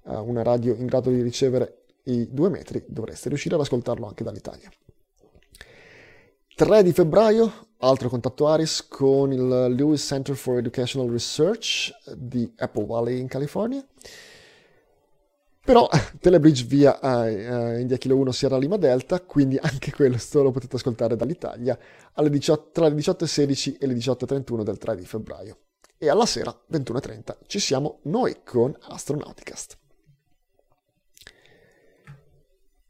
uh, 0.03 0.27
una 0.27 0.43
radio 0.43 0.73
in 0.75 0.85
grado 0.85 1.09
di 1.09 1.21
ricevere 1.21 1.83
i 2.03 2.27
due 2.31 2.49
metri, 2.49 2.83
dovreste 2.87 3.29
riuscire 3.29 3.55
ad 3.55 3.61
ascoltarlo 3.61 4.07
anche 4.07 4.23
dall'Italia. 4.23 4.69
3 6.55 6.83
di 6.83 6.93
febbraio, 6.93 7.51
altro 7.79 8.09
contatto 8.09 8.47
ARIS 8.47 8.87
con 8.87 9.33
il 9.33 9.73
Lewis 9.75 10.05
Center 10.05 10.35
for 10.35 10.57
Educational 10.57 11.09
Research 11.09 11.91
di 12.15 12.51
Apple 12.57 12.85
Valley 12.85 13.19
in 13.19 13.27
California. 13.27 13.83
Però 15.65 15.87
Telebridge 16.19 16.65
via 16.65 16.99
uh, 17.01 17.79
India 17.79 17.97
Kilo 17.97 18.17
1 18.17 18.31
Sierra 18.33 18.57
Lima 18.57 18.75
Delta, 18.75 19.21
quindi 19.21 19.57
anche 19.57 19.91
questo 19.91 20.43
lo 20.43 20.51
potete 20.51 20.75
ascoltare 20.75 21.15
dall'Italia 21.15 21.77
18, 22.15 22.69
tra 22.71 22.87
le 22.89 22.95
18.16 22.95 23.77
e 23.79 23.87
le 23.87 23.93
18.31 23.93 24.63
del 24.63 24.77
3 24.77 24.95
di 24.97 25.05
febbraio. 25.05 25.57
E 25.97 26.09
alla 26.09 26.25
sera, 26.25 26.53
21.30, 26.69 27.37
ci 27.47 27.59
siamo 27.59 27.99
noi 28.03 28.41
con 28.43 28.75
Astronauticast. 28.77 29.77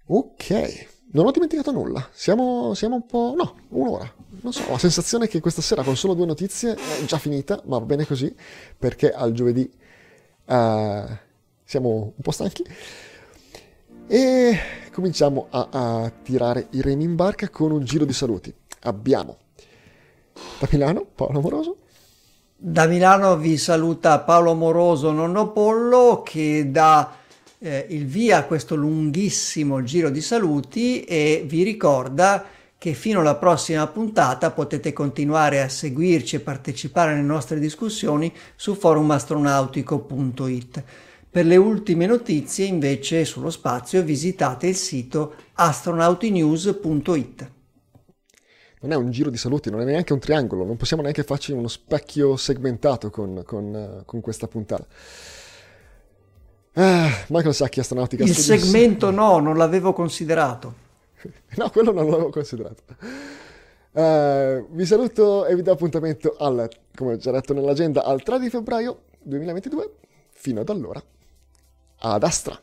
Ok, 0.08 0.88
non 1.12 1.28
ho 1.28 1.32
dimenticato 1.32 1.72
nulla. 1.72 2.10
Siamo, 2.12 2.74
siamo 2.74 2.96
un 2.96 3.06
po'... 3.06 3.36
no, 3.38 3.56
un'ora. 3.70 4.12
Non 4.42 4.52
so, 4.52 4.64
ho 4.64 4.72
la 4.72 4.78
sensazione 4.80 5.28
che 5.28 5.40
questa 5.42 5.62
sera 5.62 5.84
con 5.84 5.96
solo 5.96 6.16
due 6.16 6.26
notizie 6.26 6.74
è 6.74 7.06
già 7.06 7.20
finita, 7.20 7.62
ma 7.66 7.78
va 7.78 7.86
bene 7.86 8.08
così, 8.08 8.36
perché 8.80 9.12
al 9.12 9.32
giovedì... 9.32 9.72
Uh, 10.46 11.32
siamo 11.64 12.14
un 12.16 12.22
po' 12.22 12.32
stanchi. 12.32 12.64
E 14.08 14.58
cominciamo 14.92 15.48
a, 15.50 15.68
a 15.72 16.12
tirare 16.24 16.68
i 16.72 16.82
remi 16.82 17.04
in 17.04 17.16
barca 17.16 17.50
con 17.50 17.72
un 17.72 17.84
giro 17.84 18.06
di 18.06 18.14
saluti. 18.14 18.54
Abbiamo 18.82 19.38
da 20.60 20.68
Milano 20.72 21.06
Paolo 21.16 21.42
Moroso. 21.42 21.78
Da 22.56 22.86
Milano 22.86 23.36
vi 23.38 23.58
saluta 23.58 24.20
Paolo 24.20 24.54
Moroso 24.54 25.12
Nonno 25.12 25.52
Pollo 25.52 26.22
che 26.24 26.72
dà 26.72 27.18
eh, 27.60 27.88
il 27.90 28.06
via 28.06 28.38
a 28.38 28.44
questo 28.44 28.76
lunghissimo 28.76 29.84
giro 29.84 30.10
di 30.10 30.22
saluti 30.22 31.04
e 31.04 31.44
vi 31.46 31.64
ricorda 31.64 32.46
che 32.78 32.94
fino 32.94 33.22
alla 33.22 33.36
prossima 33.36 33.88
puntata 33.88 34.52
potete 34.52 34.92
continuare 34.92 35.62
a 35.62 35.70
seguirci 35.70 36.36
e 36.36 36.42
partecipare 36.42 37.14
alle 37.14 37.22
nostre 37.22 37.60
discussioni 37.60 38.34
su 38.56 38.76
forumastronautico.it. 38.76 40.84
Per 41.34 41.46
le 41.48 41.56
ultime 41.56 42.06
notizie 42.06 42.66
invece 42.66 43.26
sullo 43.26 43.50
spazio 43.50 44.04
visitate 44.04 44.68
il 44.68 44.76
sito 44.76 45.34
astronautinews.it. 45.54 47.52
Non 48.82 48.92
è 48.92 48.96
un 48.96 49.10
giro 49.10 49.32
di 49.32 49.38
saluti, 49.38 49.72
non 49.72 49.82
è 49.82 49.84
neanche 49.84 50.14
un 50.14 50.20
triangolo, 50.20 50.64
non 50.64 50.78
possiamo 50.78 51.02
neanche 51.02 51.24
farci 51.24 51.52
uno 51.52 51.68
specchio 51.68 52.38
segmentato 52.38 53.10
con, 53.10 53.42
con, 53.48 53.74
uh, 53.74 54.06
con 54.06 54.22
questa 54.22 54.48
puntata. 54.48 54.86
Ah, 56.74 57.10
Michael 57.30 57.56
Sacchi, 57.56 57.80
astronautica. 57.80 58.26
Il 58.26 58.36
Studios. 58.36 58.66
segmento 58.66 59.10
no, 59.10 59.40
non 59.40 59.58
l'avevo 59.58 59.92
considerato. 59.92 60.76
no, 61.56 61.72
quello 61.72 61.92
non 61.92 62.12
l'avevo 62.12 62.30
considerato. 62.30 62.84
Uh, 63.94 64.68
vi 64.70 64.86
saluto 64.86 65.48
e 65.48 65.56
vi 65.56 65.64
do 65.64 65.72
appuntamento 65.72 66.36
al, 66.38 66.70
come 66.94 67.14
ho 67.14 67.18
già 67.18 67.32
detto 67.32 67.56
nell'agenda, 67.56 68.04
al 68.04 68.22
3 68.22 68.40
di 68.40 68.52
febbraio 68.52 69.06
2022. 69.24 69.94
Fino 70.36 70.62
ad 70.62 70.70
allora 70.70 71.04
ad 72.04 72.24
Astra. 72.24 72.60